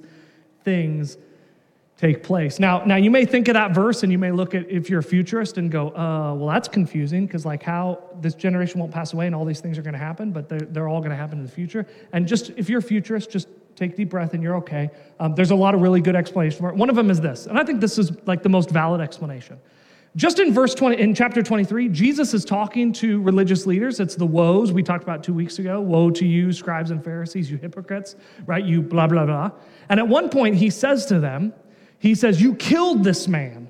things 0.63 1.17
take 1.97 2.23
place. 2.23 2.59
Now, 2.59 2.83
now 2.85 2.95
you 2.95 3.11
may 3.11 3.25
think 3.25 3.47
of 3.47 3.53
that 3.53 3.73
verse 3.73 4.03
and 4.03 4.11
you 4.11 4.17
may 4.17 4.31
look 4.31 4.55
at 4.55 4.69
if 4.69 4.89
you're 4.89 4.99
a 4.99 5.03
futurist 5.03 5.57
and 5.57 5.69
go, 5.69 5.89
uh, 5.89 6.33
well, 6.33 6.47
that's 6.47 6.67
confusing 6.67 7.25
because 7.25 7.45
like 7.45 7.61
how 7.63 8.01
this 8.21 8.35
generation 8.35 8.79
won't 8.79 8.91
pass 8.91 9.13
away 9.13 9.27
and 9.27 9.35
all 9.35 9.45
these 9.45 9.61
things 9.61 9.77
are 9.77 9.81
going 9.81 9.93
to 9.93 9.99
happen, 9.99 10.31
but 10.31 10.49
they're, 10.49 10.59
they're 10.59 10.87
all 10.87 10.99
going 10.99 11.11
to 11.11 11.15
happen 11.15 11.37
in 11.39 11.45
the 11.45 11.51
future. 11.51 11.85
And 12.13 12.27
just 12.27 12.51
if 12.51 12.69
you're 12.69 12.79
a 12.79 12.83
futurist, 12.83 13.29
just 13.29 13.47
take 13.75 13.95
deep 13.95 14.09
breath 14.09 14.33
and 14.33 14.41
you're 14.41 14.55
okay. 14.57 14.89
Um, 15.19 15.35
there's 15.35 15.51
a 15.51 15.55
lot 15.55 15.75
of 15.75 15.81
really 15.81 16.01
good 16.01 16.15
explanations 16.15 16.59
for 16.59 16.69
it. 16.69 16.75
One 16.75 16.89
of 16.89 16.95
them 16.95 17.09
is 17.09 17.19
this, 17.19 17.47
and 17.47 17.59
I 17.59 17.63
think 17.63 17.81
this 17.81 17.97
is 17.97 18.11
like 18.25 18.43
the 18.43 18.49
most 18.49 18.69
valid 18.69 19.01
explanation. 19.01 19.59
Just 20.15 20.39
in 20.39 20.53
verse 20.53 20.73
20, 20.73 20.97
in 20.97 21.13
chapter 21.13 21.43
23, 21.43 21.89
Jesus 21.89 22.33
is 22.33 22.45
talking 22.45 22.93
to 22.93 23.21
religious 23.21 23.65
leaders. 23.65 23.99
It's 23.99 24.15
the 24.15 24.25
woes 24.25 24.71
we 24.71 24.81
talked 24.81 25.03
about 25.03 25.23
two 25.23 25.33
weeks 25.33 25.59
ago. 25.59 25.81
Woe 25.81 26.09
to 26.11 26.25
you, 26.25 26.53
scribes 26.53 26.91
and 26.91 27.03
Pharisees, 27.03 27.51
you 27.51 27.57
hypocrites, 27.57 28.15
right? 28.45 28.63
You 28.63 28.81
blah, 28.81 29.07
blah, 29.07 29.25
blah. 29.25 29.51
And 29.89 29.99
at 29.99 30.07
one 30.07 30.29
point, 30.29 30.55
he 30.55 30.69
says 30.69 31.05
to 31.07 31.19
them, 31.19 31.53
he 31.99 32.15
says, 32.15 32.41
You 32.41 32.55
killed 32.55 33.03
this 33.03 33.27
man 33.27 33.69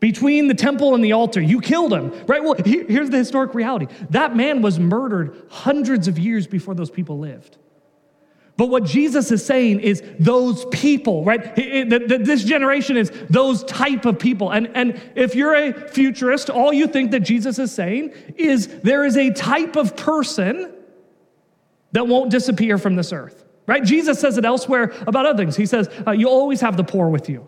between 0.00 0.46
the 0.46 0.54
temple 0.54 0.94
and 0.94 1.02
the 1.02 1.12
altar. 1.12 1.40
You 1.40 1.60
killed 1.60 1.92
him, 1.92 2.12
right? 2.26 2.42
Well, 2.42 2.54
here's 2.64 3.08
the 3.08 3.18
historic 3.18 3.54
reality 3.54 3.86
that 4.10 4.36
man 4.36 4.60
was 4.60 4.78
murdered 4.78 5.46
hundreds 5.48 6.06
of 6.06 6.18
years 6.18 6.46
before 6.46 6.74
those 6.74 6.90
people 6.90 7.18
lived. 7.18 7.56
But 8.58 8.70
what 8.70 8.82
Jesus 8.82 9.30
is 9.30 9.46
saying 9.46 9.80
is 9.80 10.02
those 10.18 10.64
people, 10.66 11.24
right? 11.24 11.54
This 11.54 12.42
generation 12.42 12.96
is 12.96 13.12
those 13.30 13.62
type 13.62 14.04
of 14.04 14.18
people. 14.18 14.50
And, 14.50 14.68
and 14.74 15.00
if 15.14 15.36
you're 15.36 15.54
a 15.54 15.88
futurist, 15.90 16.50
all 16.50 16.72
you 16.72 16.88
think 16.88 17.12
that 17.12 17.20
Jesus 17.20 17.60
is 17.60 17.70
saying 17.70 18.12
is 18.34 18.66
there 18.80 19.04
is 19.04 19.16
a 19.16 19.30
type 19.30 19.76
of 19.76 19.96
person 19.96 20.74
that 21.92 22.08
won't 22.08 22.32
disappear 22.32 22.78
from 22.78 22.96
this 22.96 23.12
earth, 23.12 23.44
right? 23.68 23.84
Jesus 23.84 24.18
says 24.18 24.36
it 24.38 24.44
elsewhere 24.44 24.92
about 25.06 25.24
other 25.24 25.38
things. 25.38 25.54
He 25.54 25.64
says, 25.64 25.88
uh, 26.04 26.10
You'll 26.10 26.32
always 26.32 26.60
have 26.60 26.76
the 26.76 26.82
poor 26.82 27.08
with 27.08 27.28
you, 27.28 27.46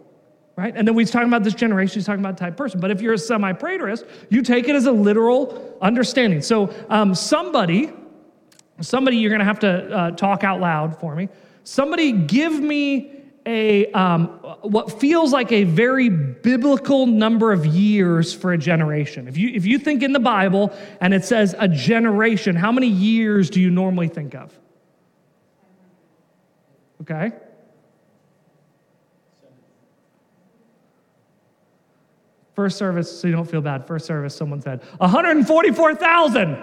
right? 0.54 0.72
And 0.76 0.86
then 0.86 0.96
he's 0.96 1.10
talking 1.10 1.26
about 1.26 1.42
this 1.42 1.54
generation, 1.54 1.94
he's 1.94 2.06
talking 2.06 2.24
about 2.24 2.38
type 2.38 2.56
person. 2.56 2.78
But 2.78 2.92
if 2.92 3.02
you're 3.02 3.14
a 3.14 3.18
semi 3.18 3.52
preterist, 3.52 4.08
you 4.28 4.42
take 4.42 4.68
it 4.68 4.76
as 4.76 4.86
a 4.86 4.92
literal 4.92 5.76
understanding. 5.82 6.40
So 6.40 6.72
um, 6.88 7.16
somebody 7.16 7.92
Somebody, 8.80 9.18
you're 9.18 9.30
going 9.30 9.40
to 9.40 9.44
have 9.44 9.60
to 9.60 9.96
uh, 9.96 10.10
talk 10.12 10.44
out 10.44 10.60
loud 10.60 10.98
for 10.98 11.14
me. 11.14 11.28
Somebody, 11.64 12.12
give 12.12 12.58
me 12.58 13.20
a 13.46 13.90
um, 13.92 14.26
what 14.62 15.00
feels 15.00 15.32
like 15.32 15.50
a 15.52 15.64
very 15.64 16.08
biblical 16.08 17.06
number 17.06 17.52
of 17.52 17.64
years 17.66 18.34
for 18.34 18.52
a 18.52 18.58
generation. 18.58 19.28
If 19.28 19.36
you 19.36 19.50
if 19.50 19.64
you 19.66 19.78
think 19.78 20.02
in 20.02 20.12
the 20.12 20.20
Bible 20.20 20.72
and 21.00 21.14
it 21.14 21.24
says 21.24 21.54
a 21.58 21.68
generation, 21.68 22.56
how 22.56 22.72
many 22.72 22.88
years 22.88 23.50
do 23.50 23.60
you 23.60 23.70
normally 23.70 24.08
think 24.08 24.34
of? 24.34 24.56
Okay. 27.02 27.32
First 32.54 32.76
service, 32.76 33.20
so 33.20 33.26
you 33.26 33.32
don't 33.32 33.50
feel 33.50 33.62
bad. 33.62 33.86
First 33.86 34.04
service, 34.04 34.34
someone 34.36 34.60
said 34.60 34.82
144,000. 34.98 36.58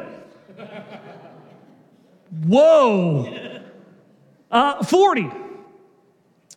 Whoa. 2.45 3.61
Uh, 4.51 4.83
40. 4.83 5.29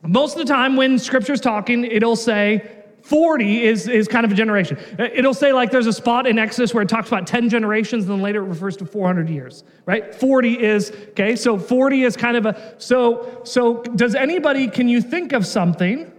Most 0.03 0.33
of 0.33 0.39
the 0.39 0.53
time 0.53 0.77
when 0.77 0.99
scripture's 0.99 1.41
talking, 1.41 1.85
it'll 1.85 2.17
say 2.17 2.81
40 3.03 3.65
is, 3.65 3.89
is 3.89 4.09
kind 4.09 4.25
of 4.25 4.33
a 4.33 4.35
generation. 4.35 4.79
It'll 4.99 5.35
say 5.35 5.53
like 5.53 5.71
there's 5.71 5.87
a 5.87 5.93
spot 5.93 6.27
in 6.27 6.39
Exodus 6.39 6.73
where 6.73 6.83
it 6.83 6.89
talks 6.89 7.09
about 7.09 7.27
10 7.27 7.49
generations, 7.49 8.05
and 8.05 8.13
then 8.13 8.23
later 8.23 8.43
it 8.45 8.49
refers 8.49 8.77
to 8.79 8.87
400 8.87 9.29
years, 9.29 9.65
right? 9.87 10.15
40 10.15 10.63
is, 10.63 10.91
okay, 11.11 11.37
so 11.37 11.59
40 11.59 12.03
is 12.03 12.17
kind 12.17 12.37
of 12.37 12.47
a, 12.47 12.75
so, 12.79 13.43
so 13.45 13.83
does 13.83 14.15
anybody, 14.15 14.69
can 14.69 14.89
you 14.89 15.01
think 15.01 15.33
of 15.33 15.47
something 15.47 16.11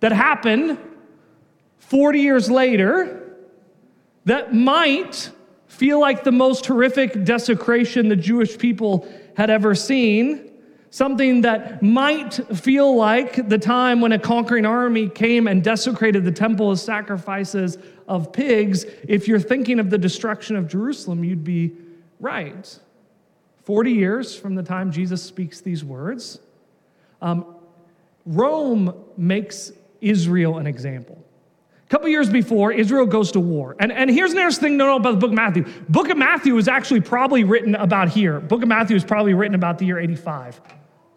that 0.00 0.12
happened 0.12 0.78
40 1.78 2.20
years 2.20 2.50
later 2.50 3.36
that 4.24 4.54
might 4.54 5.30
feel 5.70 6.00
like 6.00 6.24
the 6.24 6.32
most 6.32 6.66
horrific 6.66 7.24
desecration 7.24 8.08
the 8.08 8.16
Jewish 8.16 8.58
people 8.58 9.08
had 9.36 9.50
ever 9.50 9.74
seen. 9.74 10.50
Something 10.90 11.42
that 11.42 11.80
might 11.80 12.34
feel 12.58 12.96
like 12.96 13.48
the 13.48 13.56
time 13.56 14.00
when 14.00 14.10
a 14.10 14.18
conquering 14.18 14.66
army 14.66 15.08
came 15.08 15.46
and 15.46 15.62
desecrated 15.62 16.24
the 16.24 16.32
temple 16.32 16.72
as 16.72 16.82
sacrifices 16.82 17.78
of 18.08 18.32
pigs. 18.32 18.84
If 19.06 19.28
you're 19.28 19.38
thinking 19.38 19.78
of 19.78 19.90
the 19.90 19.96
destruction 19.96 20.56
of 20.56 20.66
Jerusalem, 20.66 21.22
you'd 21.22 21.44
be 21.44 21.76
right. 22.18 22.78
40 23.62 23.92
years 23.92 24.34
from 24.34 24.56
the 24.56 24.64
time 24.64 24.90
Jesus 24.90 25.22
speaks 25.22 25.60
these 25.60 25.84
words, 25.84 26.40
um, 27.22 27.46
Rome 28.26 28.92
makes 29.16 29.70
Israel 30.00 30.58
an 30.58 30.66
example 30.66 31.24
couple 31.90 32.08
years 32.08 32.30
before, 32.30 32.72
Israel 32.72 33.04
goes 33.04 33.32
to 33.32 33.40
war. 33.40 33.74
And, 33.80 33.90
and 33.90 34.08
here's 34.08 34.30
an 34.30 34.38
interesting 34.38 34.62
thing 34.62 34.78
to 34.78 34.84
know 34.84 34.96
about 34.96 35.10
the 35.10 35.18
book 35.18 35.30
of 35.30 35.36
Matthew. 35.36 35.66
Book 35.88 36.08
of 36.08 36.16
Matthew 36.16 36.54
was 36.54 36.68
actually 36.68 37.00
probably 37.00 37.42
written 37.42 37.74
about 37.74 38.08
here. 38.08 38.38
Book 38.38 38.62
of 38.62 38.68
Matthew 38.68 38.94
is 38.94 39.04
probably 39.04 39.34
written 39.34 39.56
about 39.56 39.78
the 39.78 39.86
year 39.86 39.98
85. 39.98 40.60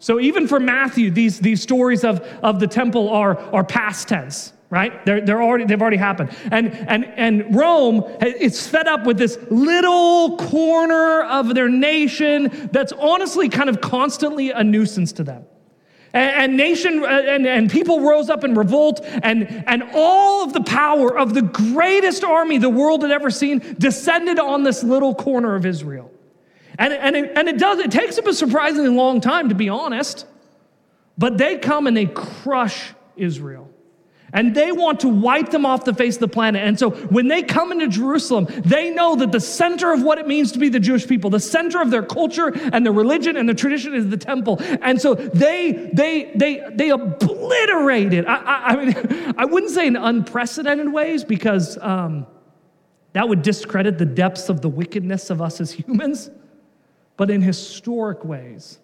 So 0.00 0.18
even 0.18 0.48
for 0.48 0.58
Matthew, 0.58 1.12
these, 1.12 1.38
these 1.38 1.62
stories 1.62 2.02
of, 2.02 2.20
of 2.42 2.58
the 2.58 2.66
temple 2.66 3.08
are, 3.10 3.38
are 3.54 3.62
past 3.62 4.08
tense, 4.08 4.52
right? 4.68 5.06
They're, 5.06 5.20
they're 5.20 5.40
already, 5.40 5.64
they've 5.64 5.80
already 5.80 5.96
happened. 5.96 6.36
And, 6.50 6.74
and, 6.88 7.04
and 7.04 7.54
Rome 7.54 8.02
is 8.20 8.66
fed 8.66 8.88
up 8.88 9.06
with 9.06 9.16
this 9.16 9.38
little 9.50 10.36
corner 10.38 11.22
of 11.22 11.54
their 11.54 11.68
nation 11.68 12.68
that's 12.72 12.92
honestly 12.92 13.48
kind 13.48 13.70
of 13.70 13.80
constantly 13.80 14.50
a 14.50 14.64
nuisance 14.64 15.12
to 15.12 15.22
them. 15.22 15.44
And, 16.14 16.32
and 16.42 16.56
nation 16.56 17.04
uh, 17.04 17.06
and, 17.06 17.46
and 17.46 17.70
people 17.70 18.00
rose 18.00 18.30
up 18.30 18.44
in 18.44 18.54
revolt, 18.54 19.00
and, 19.04 19.64
and 19.66 19.82
all 19.92 20.44
of 20.44 20.52
the 20.52 20.62
power 20.62 21.18
of 21.18 21.34
the 21.34 21.42
greatest 21.42 22.24
army 22.24 22.56
the 22.56 22.70
world 22.70 23.02
had 23.02 23.10
ever 23.10 23.30
seen 23.30 23.58
descended 23.78 24.38
on 24.38 24.62
this 24.62 24.82
little 24.82 25.14
corner 25.14 25.56
of 25.56 25.66
Israel. 25.66 26.10
And, 26.78 26.92
and, 26.92 27.16
it, 27.16 27.32
and 27.36 27.48
it 27.48 27.58
does, 27.58 27.80
it 27.80 27.90
takes 27.90 28.16
them 28.16 28.26
a 28.28 28.32
surprisingly 28.32 28.88
long 28.88 29.20
time, 29.20 29.48
to 29.48 29.54
be 29.54 29.68
honest. 29.68 30.26
But 31.18 31.36
they 31.36 31.58
come 31.58 31.86
and 31.86 31.96
they 31.96 32.06
crush 32.06 32.92
Israel 33.16 33.68
and 34.34 34.52
they 34.52 34.72
want 34.72 35.00
to 35.00 35.08
wipe 35.08 35.50
them 35.50 35.64
off 35.64 35.84
the 35.84 35.94
face 35.94 36.16
of 36.16 36.20
the 36.20 36.28
planet. 36.28 36.62
And 36.62 36.78
so 36.78 36.90
when 36.90 37.28
they 37.28 37.42
come 37.42 37.70
into 37.70 37.86
Jerusalem, 37.86 38.48
they 38.64 38.90
know 38.90 39.14
that 39.16 39.30
the 39.30 39.40
center 39.40 39.92
of 39.92 40.02
what 40.02 40.18
it 40.18 40.26
means 40.26 40.50
to 40.52 40.58
be 40.58 40.68
the 40.68 40.80
Jewish 40.80 41.06
people, 41.06 41.30
the 41.30 41.40
center 41.40 41.80
of 41.80 41.90
their 41.90 42.02
culture 42.02 42.52
and 42.72 42.84
their 42.84 42.92
religion 42.92 43.36
and 43.36 43.48
the 43.48 43.54
tradition 43.54 43.94
is 43.94 44.08
the 44.08 44.16
temple. 44.16 44.58
And 44.82 45.00
so 45.00 45.14
they 45.14 45.90
they 45.92 46.32
they 46.34 46.62
they 46.74 46.90
obliterate 46.90 48.12
it. 48.12 48.26
I, 48.26 48.36
I, 48.36 48.66
I 48.72 48.84
mean, 48.84 49.34
I 49.38 49.44
wouldn't 49.44 49.72
say 49.72 49.86
in 49.86 49.94
unprecedented 49.94 50.92
ways 50.92 51.22
because 51.22 51.78
um, 51.80 52.26
that 53.12 53.28
would 53.28 53.42
discredit 53.42 53.98
the 53.98 54.06
depths 54.06 54.48
of 54.48 54.60
the 54.60 54.68
wickedness 54.68 55.30
of 55.30 55.40
us 55.40 55.60
as 55.60 55.70
humans, 55.70 56.28
but 57.16 57.30
in 57.30 57.40
historic 57.40 58.24
ways, 58.24 58.80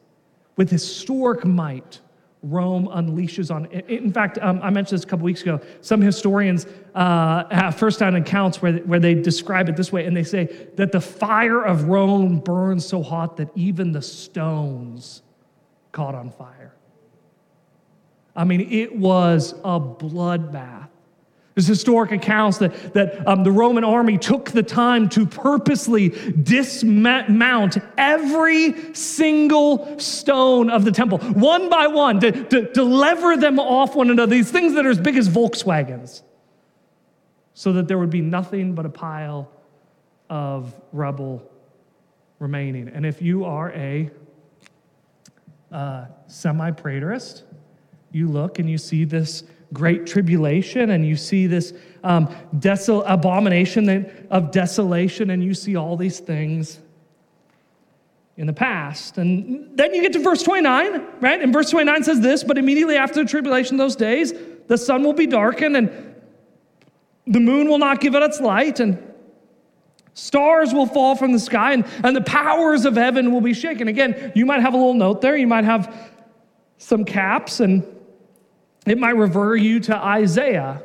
with 0.56 0.70
historic 0.70 1.44
might 1.44 2.00
Rome 2.42 2.88
unleashes 2.88 3.54
on. 3.54 3.66
In 3.66 4.12
fact, 4.12 4.38
um, 4.40 4.60
I 4.62 4.70
mentioned 4.70 4.98
this 4.98 5.04
a 5.04 5.08
couple 5.08 5.24
weeks 5.24 5.42
ago. 5.42 5.60
Some 5.82 6.00
historians 6.00 6.66
uh, 6.94 7.44
have 7.50 7.76
first-hand 7.76 8.16
accounts 8.16 8.62
where, 8.62 8.74
where 8.78 8.98
they 8.98 9.14
describe 9.14 9.68
it 9.68 9.76
this 9.76 9.92
way, 9.92 10.06
and 10.06 10.16
they 10.16 10.24
say 10.24 10.68
that 10.76 10.90
the 10.90 11.00
fire 11.00 11.62
of 11.62 11.84
Rome 11.84 12.38
burns 12.38 12.86
so 12.86 13.02
hot 13.02 13.36
that 13.36 13.50
even 13.54 13.92
the 13.92 14.00
stones 14.00 15.22
caught 15.92 16.14
on 16.14 16.30
fire. 16.30 16.74
I 18.34 18.44
mean, 18.44 18.72
it 18.72 18.96
was 18.96 19.52
a 19.64 19.78
bloodbath. 19.78 20.88
There's 21.60 21.68
historic 21.68 22.10
accounts 22.10 22.56
that, 22.56 22.94
that 22.94 23.28
um, 23.28 23.44
the 23.44 23.52
Roman 23.52 23.84
army 23.84 24.16
took 24.16 24.50
the 24.50 24.62
time 24.62 25.10
to 25.10 25.26
purposely 25.26 26.08
dismount 26.08 27.76
every 27.98 28.94
single 28.94 29.98
stone 29.98 30.70
of 30.70 30.86
the 30.86 30.90
temple, 30.90 31.18
one 31.18 31.68
by 31.68 31.86
one, 31.86 32.18
to, 32.20 32.32
to, 32.32 32.72
to 32.72 32.82
lever 32.82 33.36
them 33.36 33.58
off 33.58 33.94
one 33.94 34.08
another, 34.08 34.30
these 34.30 34.50
things 34.50 34.72
that 34.72 34.86
are 34.86 34.88
as 34.88 34.98
big 34.98 35.18
as 35.18 35.28
Volkswagens, 35.28 36.22
so 37.52 37.74
that 37.74 37.88
there 37.88 37.98
would 37.98 38.08
be 38.08 38.22
nothing 38.22 38.74
but 38.74 38.86
a 38.86 38.90
pile 38.90 39.50
of 40.30 40.74
rubble 40.94 41.46
remaining. 42.38 42.88
And 42.88 43.04
if 43.04 43.20
you 43.20 43.44
are 43.44 43.70
a 43.72 44.10
uh, 45.70 46.06
semi 46.26 46.70
preterist, 46.70 47.42
you 48.12 48.28
look 48.28 48.58
and 48.58 48.70
you 48.70 48.78
see 48.78 49.04
this 49.04 49.44
great 49.72 50.06
tribulation 50.06 50.90
and 50.90 51.06
you 51.06 51.16
see 51.16 51.46
this 51.46 51.72
um, 52.02 52.26
desol- 52.56 53.04
abomination 53.06 54.26
of 54.30 54.50
desolation 54.50 55.30
and 55.30 55.44
you 55.44 55.54
see 55.54 55.76
all 55.76 55.96
these 55.96 56.20
things 56.20 56.80
in 58.36 58.46
the 58.46 58.52
past. 58.52 59.18
And 59.18 59.76
then 59.76 59.94
you 59.94 60.02
get 60.02 60.12
to 60.14 60.18
verse 60.18 60.42
29, 60.42 61.06
right? 61.20 61.40
And 61.40 61.52
verse 61.52 61.70
29 61.70 62.04
says 62.04 62.20
this, 62.20 62.42
but 62.42 62.58
immediately 62.58 62.96
after 62.96 63.22
the 63.22 63.28
tribulation 63.28 63.76
those 63.76 63.96
days, 63.96 64.32
the 64.66 64.78
sun 64.78 65.02
will 65.04 65.12
be 65.12 65.26
darkened 65.26 65.76
and 65.76 66.14
the 67.26 67.40
moon 67.40 67.68
will 67.68 67.78
not 67.78 68.00
give 68.00 68.14
it 68.14 68.22
its 68.22 68.40
light 68.40 68.80
and 68.80 68.98
stars 70.14 70.72
will 70.72 70.86
fall 70.86 71.14
from 71.14 71.32
the 71.32 71.38
sky 71.38 71.72
and, 71.72 71.84
and 72.02 72.16
the 72.16 72.22
powers 72.22 72.84
of 72.84 72.96
heaven 72.96 73.30
will 73.30 73.40
be 73.40 73.54
shaken. 73.54 73.88
Again, 73.88 74.32
you 74.34 74.46
might 74.46 74.60
have 74.60 74.74
a 74.74 74.76
little 74.76 74.94
note 74.94 75.20
there. 75.20 75.36
You 75.36 75.46
might 75.46 75.64
have 75.64 75.94
some 76.78 77.04
caps 77.04 77.60
and 77.60 77.84
it 78.86 78.98
might 78.98 79.16
refer 79.16 79.56
you 79.56 79.80
to 79.80 79.96
Isaiah. 79.96 80.82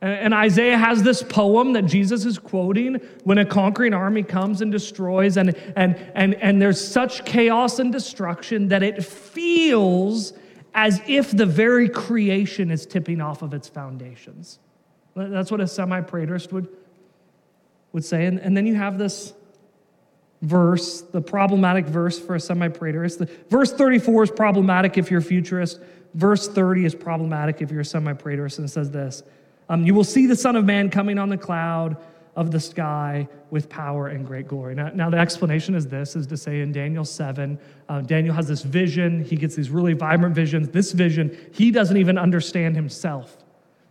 And 0.00 0.32
Isaiah 0.32 0.78
has 0.78 1.02
this 1.02 1.24
poem 1.24 1.72
that 1.72 1.86
Jesus 1.86 2.24
is 2.24 2.38
quoting 2.38 2.94
when 3.24 3.38
a 3.38 3.44
conquering 3.44 3.92
army 3.92 4.22
comes 4.22 4.62
and 4.62 4.70
destroys, 4.70 5.36
and, 5.36 5.56
and, 5.74 5.96
and, 6.14 6.36
and 6.36 6.62
there's 6.62 6.86
such 6.86 7.24
chaos 7.24 7.80
and 7.80 7.92
destruction 7.92 8.68
that 8.68 8.84
it 8.84 9.04
feels 9.04 10.34
as 10.72 11.00
if 11.08 11.32
the 11.36 11.46
very 11.46 11.88
creation 11.88 12.70
is 12.70 12.86
tipping 12.86 13.20
off 13.20 13.42
of 13.42 13.52
its 13.52 13.68
foundations. 13.68 14.60
That's 15.16 15.50
what 15.50 15.60
a 15.60 15.66
semi 15.66 16.00
preterist 16.00 16.52
would, 16.52 16.68
would 17.92 18.04
say. 18.04 18.26
And, 18.26 18.38
and 18.38 18.56
then 18.56 18.66
you 18.66 18.76
have 18.76 18.98
this 18.98 19.32
verse, 20.42 21.00
the 21.00 21.20
problematic 21.20 21.86
verse 21.86 22.20
for 22.20 22.36
a 22.36 22.40
semi 22.40 22.68
preterist. 22.68 23.28
Verse 23.50 23.72
34 23.72 24.22
is 24.22 24.30
problematic 24.30 24.96
if 24.96 25.10
you're 25.10 25.20
a 25.20 25.24
futurist. 25.24 25.80
Verse 26.14 26.48
30 26.48 26.84
is 26.84 26.94
problematic 26.94 27.60
if 27.60 27.70
you're 27.70 27.82
a 27.82 27.84
semi 27.84 28.12
preterist, 28.12 28.58
and 28.58 28.66
it 28.66 28.70
says 28.70 28.90
this 28.90 29.22
um, 29.68 29.84
You 29.84 29.94
will 29.94 30.04
see 30.04 30.26
the 30.26 30.36
Son 30.36 30.56
of 30.56 30.64
Man 30.64 30.90
coming 30.90 31.18
on 31.18 31.28
the 31.28 31.36
cloud 31.36 31.96
of 32.36 32.52
the 32.52 32.60
sky 32.60 33.28
with 33.50 33.68
power 33.68 34.08
and 34.08 34.24
great 34.24 34.46
glory. 34.46 34.74
Now, 34.74 34.90
now 34.90 35.10
the 35.10 35.18
explanation 35.18 35.74
is 35.74 35.88
this 35.88 36.14
is 36.14 36.26
to 36.28 36.36
say 36.36 36.60
in 36.60 36.70
Daniel 36.70 37.04
7, 37.04 37.58
uh, 37.88 38.00
Daniel 38.02 38.32
has 38.32 38.46
this 38.46 38.62
vision. 38.62 39.24
He 39.24 39.34
gets 39.34 39.56
these 39.56 39.70
really 39.70 39.92
vibrant 39.92 40.36
visions. 40.36 40.68
This 40.68 40.92
vision, 40.92 41.36
he 41.52 41.72
doesn't 41.72 41.96
even 41.96 42.16
understand 42.16 42.76
himself 42.76 43.36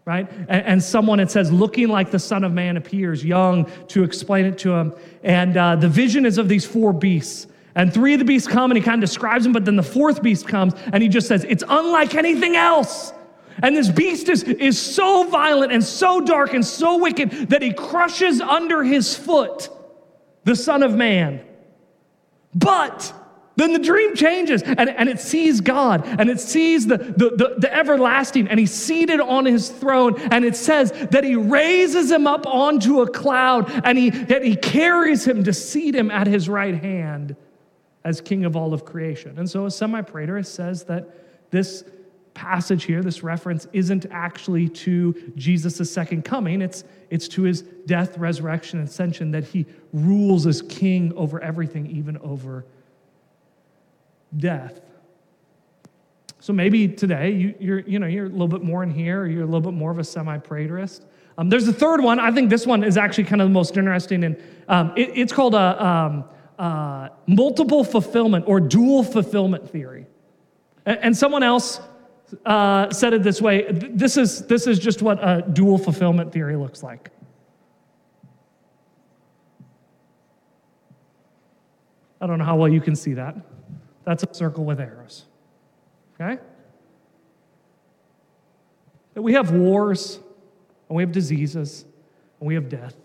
right? 0.06 0.32
And, 0.48 0.66
and, 0.66 0.84
someone, 0.84 1.20
it 1.20 1.30
says, 1.30 1.52
looking 1.52 1.90
like 1.90 2.12
the 2.12 2.20
Son 2.20 2.46
of 2.46 2.54
Man 2.54 2.78
appears, 2.78 3.26
young, 3.26 3.70
to 3.90 4.06
explain 4.06 4.46
it 4.46 4.58
to 4.60 4.72
him. 4.72 4.94
And 5.22 5.58
uh, 5.58 5.76
the 5.76 5.90
vision 5.90 6.26
is 6.26 6.38
of 6.38 6.48
these 6.48 6.66
four 6.66 6.94
beasts. 6.94 7.48
And 7.78 7.94
three 7.94 8.14
of 8.14 8.20
the 8.20 8.26
beasts 8.26 8.48
come 8.48 8.72
and 8.72 8.78
he 8.78 8.84
kind 8.84 9.02
of 9.02 9.08
describes 9.08 9.44
them, 9.44 9.54
but 9.54 9.64
then 9.64 9.76
the 9.76 9.84
fourth 9.84 10.24
beast 10.24 10.48
comes 10.48 10.74
and 10.92 11.04
he 11.04 11.08
just 11.08 11.28
says, 11.28 11.46
It's 11.48 11.64
unlike 11.70 12.16
anything 12.16 12.56
else. 12.56 13.14
And 13.62 13.78
this 13.78 13.90
beast 13.90 14.30
is, 14.30 14.42
is 14.44 14.80
so 14.80 15.26
violent 15.30 15.72
and 15.72 15.84
so 15.84 16.20
dark 16.20 16.56
and 16.56 16.66
so 16.66 16.98
wicked 16.98 17.50
that 17.50 17.62
he 17.62 17.72
crushes 17.74 18.42
under 18.42 18.84
his 18.84 19.16
foot 19.16 19.70
the 20.44 20.56
Son 20.56 20.82
of 20.82 20.96
Man. 20.96 21.46
But 22.56 23.14
then 23.58 23.74
the 23.74 23.80
dream 23.80 24.16
changes 24.16 24.64
and, 24.64 24.90
and 24.90 25.08
it 25.08 25.20
sees 25.20 25.62
God 25.62 26.04
and 26.04 26.32
it 26.32 26.40
sees 26.40 26.88
the, 26.88 26.98
the, 26.98 27.30
the, 27.36 27.56
the, 27.60 27.74
everlasting 27.74 28.48
and 28.48 28.60
he's 28.60 28.74
seated 28.74 29.20
on 29.20 29.46
his 29.46 29.70
throne. 29.70 30.20
And 30.32 30.44
it 30.44 30.56
says 30.56 30.92
that 31.12 31.24
he 31.24 31.36
raises 31.36 32.10
him 32.10 32.26
up 32.26 32.48
onto 32.48 33.02
a 33.02 33.10
cloud 33.10 33.70
and 33.84 34.00
he, 34.00 34.10
that 34.10 34.44
he 34.44 34.56
carries 34.56 35.28
him 35.28 35.44
to 35.44 35.54
seat 35.54 35.94
him 35.94 36.10
at 36.10 36.26
his 36.26 36.50
right 36.50 36.76
hand 36.76 37.36
as 38.08 38.22
king 38.22 38.46
of 38.46 38.56
all 38.56 38.74
of 38.74 38.86
creation. 38.86 39.38
And 39.38 39.50
so 39.50 39.66
a 39.66 39.72
semi 39.72 40.02
preterist 40.02 40.46
says 40.46 40.86
that 40.86 41.52
this 41.52 41.84
passage 42.34 42.86
here, 42.86 43.04
this 43.04 43.22
reference, 43.22 43.68
isn't 43.74 44.06
actually 44.12 44.70
to 44.70 45.34
Jesus' 45.36 45.92
second 45.92 46.24
coming. 46.24 46.62
It's, 46.62 46.86
it's 47.10 47.28
to 47.30 47.42
his 47.42 47.64
death, 47.86 48.18
resurrection, 48.18 48.80
ascension, 48.80 49.32
that 49.32 49.44
he 49.44 49.66
rules 49.92 50.48
as 50.48 50.62
king 50.62 51.12
over 51.18 51.42
everything, 51.42 51.86
even 51.88 52.18
over 52.20 52.64
death. 54.38 54.80
So 56.40 56.54
maybe 56.54 56.88
today 56.88 57.32
you, 57.32 57.56
you're, 57.60 57.80
you 57.80 58.00
know, 58.00 58.08
you're 58.08 58.28
a 58.28 58.30
little 58.30 58.48
bit 58.48 58.64
more 58.64 58.84
in 58.84 58.92
here, 58.92 59.24
or 59.24 59.28
you're 59.28 59.44
a 59.44 59.46
little 59.46 59.60
bit 59.60 59.74
more 59.74 59.92
of 59.92 60.00
a 60.00 60.04
semi-preterist. 60.06 61.02
Um, 61.38 61.50
there's 61.50 61.68
a 61.68 61.74
third 61.74 62.00
one. 62.02 62.22
I 62.22 62.32
think 62.32 62.50
this 62.50 62.66
one 62.66 62.86
is 62.86 62.96
actually 62.96 63.26
kind 63.26 63.42
of 63.42 63.50
the 63.50 63.54
most 63.54 63.76
interesting, 63.76 64.24
and 64.24 64.42
um, 64.70 64.94
it, 64.96 65.10
it's 65.14 65.34
called 65.34 65.56
a 65.56 65.86
um, 65.86 66.24
uh, 66.58 67.10
multiple 67.28 67.84
fulfillment 67.84 68.46
or 68.48 68.60
dual 68.60 69.04
fulfillment 69.04 69.70
theory. 69.70 70.08
And, 70.86 71.00
and 71.00 71.18
someone 71.18 71.44
else 71.44 71.80
uh, 72.46 72.92
said 72.92 73.14
it 73.14 73.24
this 73.24 73.42
way: 73.42 73.68
this 73.72 74.18
is 74.18 74.46
this 74.48 74.68
is 74.68 74.80
just 74.80 75.02
what 75.02 75.20
a 75.22 75.42
dual 75.42 75.78
fulfillment 75.78 76.32
theory 76.34 76.56
looks 76.56 76.84
like. 76.84 77.12
I 82.20 82.26
don't 82.26 82.40
know 82.40 82.46
how 82.46 82.56
well 82.56 82.68
you 82.68 82.82
can 82.82 82.96
see 82.96 83.14
that. 83.14 83.36
That's 84.04 84.24
a 84.24 84.34
circle 84.34 84.66
with 84.66 84.80
arrows. 84.80 85.26
Okay? 86.20 86.42
That 89.14 89.22
we 89.22 89.34
have 89.34 89.52
wars, 89.52 90.20
and 90.90 90.96
we 90.96 91.04
have 91.04 91.12
diseases, 91.12 91.86
and 92.40 92.48
we 92.48 92.56
have 92.56 92.70
death. 92.70 92.96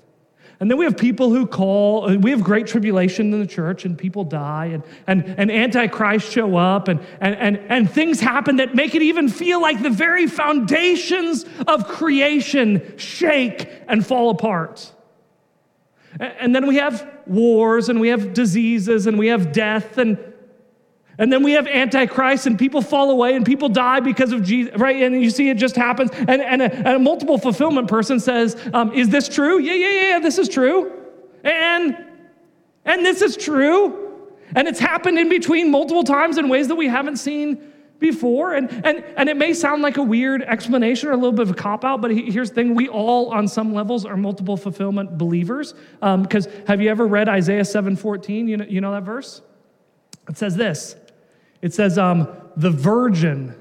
And 0.62 0.70
then 0.70 0.79
we 0.79 0.85
have 0.85 0.96
people 0.96 1.31
who 1.31 1.44
call, 1.44 2.16
we 2.18 2.31
have 2.31 2.44
great 2.44 2.68
tribulation 2.68 3.35
in 3.35 3.40
the 3.40 3.48
church, 3.48 3.85
and 3.85 3.98
people 3.98 4.22
die, 4.22 4.66
and, 4.66 4.85
and, 5.09 5.25
and 5.37 5.51
antichrist 5.51 6.31
show 6.31 6.55
up, 6.55 6.87
and, 6.87 7.01
and, 7.20 7.35
and, 7.35 7.57
and 7.68 7.90
things 7.90 8.20
happen 8.20 8.59
that 8.59 8.72
make 8.72 8.94
it 8.94 9.03
even 9.03 9.29
feel 9.29 9.61
like 9.61 9.83
the 9.83 9.90
very 9.90 10.29
foundations 10.29 11.44
of 11.66 11.88
creation 11.88 12.96
shake 12.96 13.68
and 13.88 14.07
fall 14.07 14.31
apart. 14.31 14.92
And 16.20 16.55
then 16.55 16.68
we 16.68 16.77
have 16.77 17.11
wars, 17.27 17.88
and 17.88 18.01
we 18.01 18.11
have 18.11 18.33
diseases, 18.33 19.09
and 19.09 19.18
we 19.18 19.27
have 19.27 19.51
death, 19.51 19.98
and 19.98 20.16
and 21.23 21.33
then 21.33 21.45
we 21.45 21.53
have 21.53 21.69
Antichrist, 21.69 22.49
and 22.49 22.59
people 22.59 22.83
fall 22.83 23.13
away, 23.13 23.37
and 23.37 23.47
people 23.47 23.69
die 23.69 24.01
because 24.01 24.33
of 24.33 24.43
Jesus, 24.43 24.77
right? 24.77 25.01
And 25.01 25.23
you 25.23 25.31
see 25.31 25.51
it 25.51 25.57
just 25.57 25.77
happens. 25.77 26.11
And, 26.13 26.43
and, 26.43 26.61
a, 26.61 26.75
and 26.75 26.89
a 26.89 26.99
multiple 26.99 27.39
fulfillment 27.39 27.87
person 27.87 28.19
says, 28.19 28.57
um, 28.75 28.93
Is 28.93 29.09
this 29.09 29.29
true? 29.29 29.61
Yeah, 29.61 29.75
yeah, 29.75 30.09
yeah, 30.09 30.19
this 30.19 30.37
is 30.37 30.49
true. 30.49 30.91
And, 31.45 31.97
and 32.85 33.07
this 33.07 33.23
is 33.23 33.37
true. 33.37 34.19
And 34.57 34.67
it's 34.67 34.81
happened 34.81 35.17
in 35.17 35.29
between 35.29 35.71
multiple 35.71 36.03
times 36.03 36.39
in 36.39 36.49
ways 36.49 36.67
that 36.67 36.75
we 36.75 36.89
haven't 36.89 37.19
seen 37.19 37.73
before. 38.01 38.55
And, 38.55 38.69
and, 38.85 39.05
and 39.17 39.29
it 39.29 39.37
may 39.37 39.55
sound 39.55 39.81
like 39.81 39.99
a 39.99 40.03
weird 40.03 40.43
explanation 40.43 41.09
or 41.09 41.13
a 41.13 41.17
little 41.17 41.31
bit 41.31 41.43
of 41.43 41.53
a 41.53 41.55
cop 41.55 41.85
out, 41.85 42.01
but 42.01 42.11
here's 42.11 42.49
the 42.49 42.57
thing 42.57 42.75
we 42.75 42.89
all, 42.89 43.33
on 43.33 43.47
some 43.47 43.73
levels, 43.73 44.05
are 44.05 44.17
multiple 44.17 44.57
fulfillment 44.57 45.19
believers. 45.19 45.75
Because 46.01 46.49
um, 46.49 46.53
have 46.67 46.81
you 46.81 46.91
ever 46.91 47.07
read 47.07 47.29
Isaiah 47.29 47.65
7 47.65 47.95
14? 47.95 48.49
You 48.49 48.57
know, 48.57 48.65
you 48.65 48.81
know 48.81 48.91
that 48.91 49.05
verse? 49.05 49.41
It 50.29 50.37
says 50.37 50.57
this 50.57 50.97
it 51.62 51.72
says, 51.72 51.96
um, 51.96 52.29
The 52.57 52.70
virgin 52.70 53.55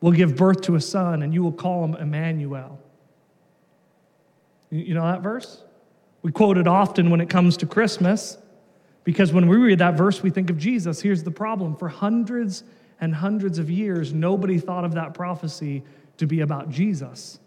will 0.00 0.12
give 0.12 0.36
birth 0.36 0.62
to 0.62 0.74
a 0.74 0.80
son, 0.80 1.22
and 1.22 1.32
you 1.32 1.42
will 1.42 1.52
call 1.52 1.84
him 1.84 1.94
Emmanuel. 1.94 2.80
You 4.70 4.94
know 4.94 5.02
that 5.02 5.22
verse? 5.22 5.62
We 6.22 6.32
quote 6.32 6.58
it 6.58 6.66
often 6.66 7.10
when 7.10 7.20
it 7.20 7.28
comes 7.28 7.56
to 7.58 7.66
Christmas 7.66 8.38
because 9.04 9.32
when 9.32 9.46
we 9.46 9.56
read 9.56 9.78
that 9.78 9.94
verse, 9.94 10.22
we 10.22 10.30
think 10.30 10.50
of 10.50 10.58
Jesus. 10.58 11.00
Here's 11.00 11.22
the 11.22 11.30
problem 11.30 11.76
for 11.76 11.88
hundreds 11.88 12.64
and 13.00 13.14
hundreds 13.14 13.58
of 13.58 13.70
years, 13.70 14.12
nobody 14.12 14.58
thought 14.58 14.84
of 14.84 14.94
that 14.94 15.14
prophecy 15.14 15.82
to 16.16 16.26
be 16.26 16.40
about 16.40 16.70
Jesus. 16.70 17.38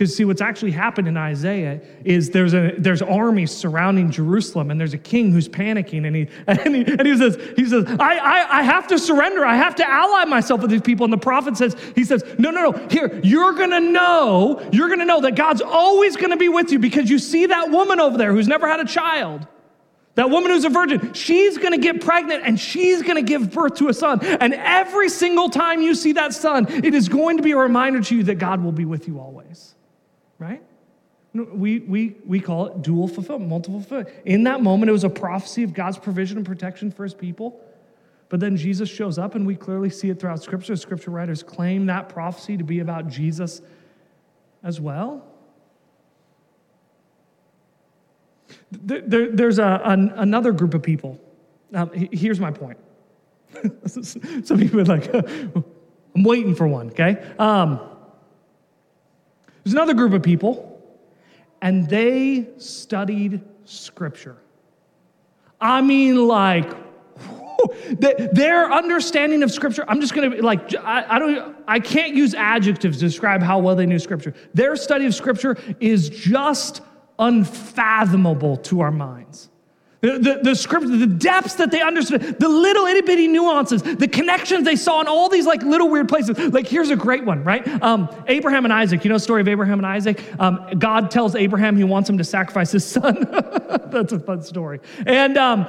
Because 0.00 0.16
see, 0.16 0.24
what's 0.24 0.40
actually 0.40 0.70
happened 0.70 1.08
in 1.08 1.18
Isaiah 1.18 1.78
is 2.06 2.30
there's 2.30 2.54
a 2.54 2.72
there's 2.78 3.02
armies 3.02 3.54
surrounding 3.54 4.10
Jerusalem, 4.10 4.70
and 4.70 4.80
there's 4.80 4.94
a 4.94 4.98
king 4.98 5.30
who's 5.30 5.46
panicking, 5.46 6.06
and 6.06 6.16
he 6.16 6.26
and 6.46 6.74
he, 6.74 6.90
and 6.90 7.06
he 7.06 7.18
says 7.18 7.38
he 7.54 7.66
says 7.66 7.84
I, 8.00 8.16
I 8.16 8.60
I 8.60 8.62
have 8.62 8.86
to 8.86 8.98
surrender, 8.98 9.44
I 9.44 9.56
have 9.56 9.74
to 9.74 9.86
ally 9.86 10.24
myself 10.24 10.62
with 10.62 10.70
these 10.70 10.80
people. 10.80 11.04
And 11.04 11.12
the 11.12 11.18
prophet 11.18 11.58
says 11.58 11.76
he 11.94 12.04
says 12.04 12.24
no 12.38 12.50
no 12.50 12.70
no 12.70 12.88
here 12.88 13.20
you're 13.22 13.52
gonna 13.52 13.78
know 13.78 14.66
you're 14.72 14.88
gonna 14.88 15.04
know 15.04 15.20
that 15.20 15.34
God's 15.34 15.60
always 15.60 16.16
gonna 16.16 16.38
be 16.38 16.48
with 16.48 16.72
you 16.72 16.78
because 16.78 17.10
you 17.10 17.18
see 17.18 17.44
that 17.44 17.68
woman 17.70 18.00
over 18.00 18.16
there 18.16 18.32
who's 18.32 18.48
never 18.48 18.66
had 18.66 18.80
a 18.80 18.86
child. 18.86 19.46
That 20.14 20.30
woman 20.30 20.50
who's 20.50 20.64
a 20.64 20.70
virgin, 20.70 21.12
she's 21.12 21.58
gonna 21.58 21.76
get 21.76 22.00
pregnant 22.00 22.42
and 22.46 22.58
she's 22.58 23.02
gonna 23.02 23.20
give 23.20 23.52
birth 23.52 23.74
to 23.74 23.88
a 23.88 23.92
son. 23.92 24.24
And 24.24 24.54
every 24.54 25.10
single 25.10 25.50
time 25.50 25.82
you 25.82 25.94
see 25.94 26.12
that 26.12 26.32
son, 26.32 26.66
it 26.82 26.94
is 26.94 27.10
going 27.10 27.36
to 27.36 27.42
be 27.42 27.52
a 27.52 27.58
reminder 27.58 28.00
to 28.00 28.16
you 28.16 28.22
that 28.22 28.36
God 28.36 28.64
will 28.64 28.72
be 28.72 28.86
with 28.86 29.06
you 29.06 29.20
always 29.20 29.74
right? 30.40 30.62
We, 31.32 31.78
we, 31.80 32.16
we 32.26 32.40
call 32.40 32.66
it 32.66 32.82
dual 32.82 33.06
fulfillment, 33.06 33.48
multiple 33.48 33.80
fulfillment. 33.80 34.08
In 34.24 34.42
that 34.44 34.62
moment, 34.62 34.88
it 34.88 34.92
was 34.92 35.04
a 35.04 35.10
prophecy 35.10 35.62
of 35.62 35.72
God's 35.72 35.96
provision 35.96 36.38
and 36.38 36.44
protection 36.44 36.90
for 36.90 37.04
his 37.04 37.14
people. 37.14 37.60
But 38.28 38.40
then 38.40 38.56
Jesus 38.56 38.88
shows 38.88 39.18
up, 39.18 39.36
and 39.36 39.46
we 39.46 39.54
clearly 39.54 39.90
see 39.90 40.10
it 40.10 40.18
throughout 40.18 40.42
Scripture. 40.42 40.74
Scripture 40.74 41.12
writers 41.12 41.44
claim 41.44 41.86
that 41.86 42.08
prophecy 42.08 42.56
to 42.56 42.64
be 42.64 42.80
about 42.80 43.06
Jesus 43.06 43.62
as 44.64 44.80
well. 44.80 45.24
There, 48.72 49.30
there's 49.30 49.58
a, 49.58 49.80
an, 49.84 50.10
another 50.16 50.52
group 50.52 50.74
of 50.74 50.82
people. 50.82 51.20
here's 51.92 52.40
my 52.40 52.50
point. 52.50 52.78
Some 53.86 54.58
people 54.58 54.80
are 54.80 54.84
like, 54.84 55.12
I'm 55.14 56.24
waiting 56.24 56.54
for 56.54 56.66
one, 56.66 56.90
okay? 56.90 57.24
Um, 57.38 57.80
there's 59.64 59.74
another 59.74 59.94
group 59.94 60.12
of 60.12 60.22
people, 60.22 60.82
and 61.60 61.88
they 61.88 62.48
studied 62.58 63.40
scripture. 63.64 64.36
I 65.60 65.82
mean, 65.82 66.26
like, 66.26 66.70
their 68.32 68.72
understanding 68.72 69.42
of 69.42 69.50
scripture 69.50 69.84
i'm 69.86 70.00
just 70.00 70.14
going 70.14 70.30
to 70.30 70.42
like 70.42 70.74
I, 70.76 71.16
I, 71.16 71.18
don't 71.18 71.56
i 71.68 71.78
can't 71.78 72.14
use 72.14 72.34
adjectives 72.34 72.98
to 72.98 73.04
describe 73.04 73.42
how 73.42 73.58
well 73.58 73.76
they 73.76 73.86
knew 73.86 73.98
scripture 73.98 74.34
their 74.54 74.76
study 74.76 75.04
of 75.04 75.14
scripture 75.14 75.58
is 75.78 76.08
just 76.08 76.80
unfathomable 77.18 78.56
to 78.58 78.80
our 78.80 78.90
minds 78.90 79.50
the, 80.00 80.18
the, 80.18 80.40
the 80.42 80.54
script, 80.54 80.86
the 80.86 81.06
depths 81.06 81.54
that 81.56 81.70
they 81.70 81.82
understood, 81.82 82.38
the 82.38 82.48
little 82.48 82.86
itty 82.86 83.02
bitty 83.02 83.28
nuances, 83.28 83.82
the 83.82 84.08
connections 84.08 84.64
they 84.64 84.76
saw 84.76 85.00
in 85.00 85.06
all 85.06 85.28
these 85.28 85.46
like 85.46 85.62
little 85.62 85.88
weird 85.88 86.08
places. 86.08 86.38
Like 86.38 86.66
here's 86.66 86.90
a 86.90 86.96
great 86.96 87.24
one, 87.24 87.44
right? 87.44 87.66
Um, 87.82 88.08
Abraham 88.26 88.64
and 88.64 88.72
Isaac. 88.72 89.04
You 89.04 89.10
know 89.10 89.16
the 89.16 89.20
story 89.20 89.42
of 89.42 89.48
Abraham 89.48 89.78
and 89.78 89.86
Isaac? 89.86 90.22
Um, 90.40 90.66
God 90.78 91.10
tells 91.10 91.34
Abraham 91.34 91.76
he 91.76 91.84
wants 91.84 92.08
him 92.08 92.16
to 92.18 92.24
sacrifice 92.24 92.72
his 92.72 92.84
son. 92.84 93.28
That's 93.90 94.12
a 94.12 94.20
fun 94.20 94.42
story. 94.42 94.80
And 95.06 95.36
um, 95.36 95.66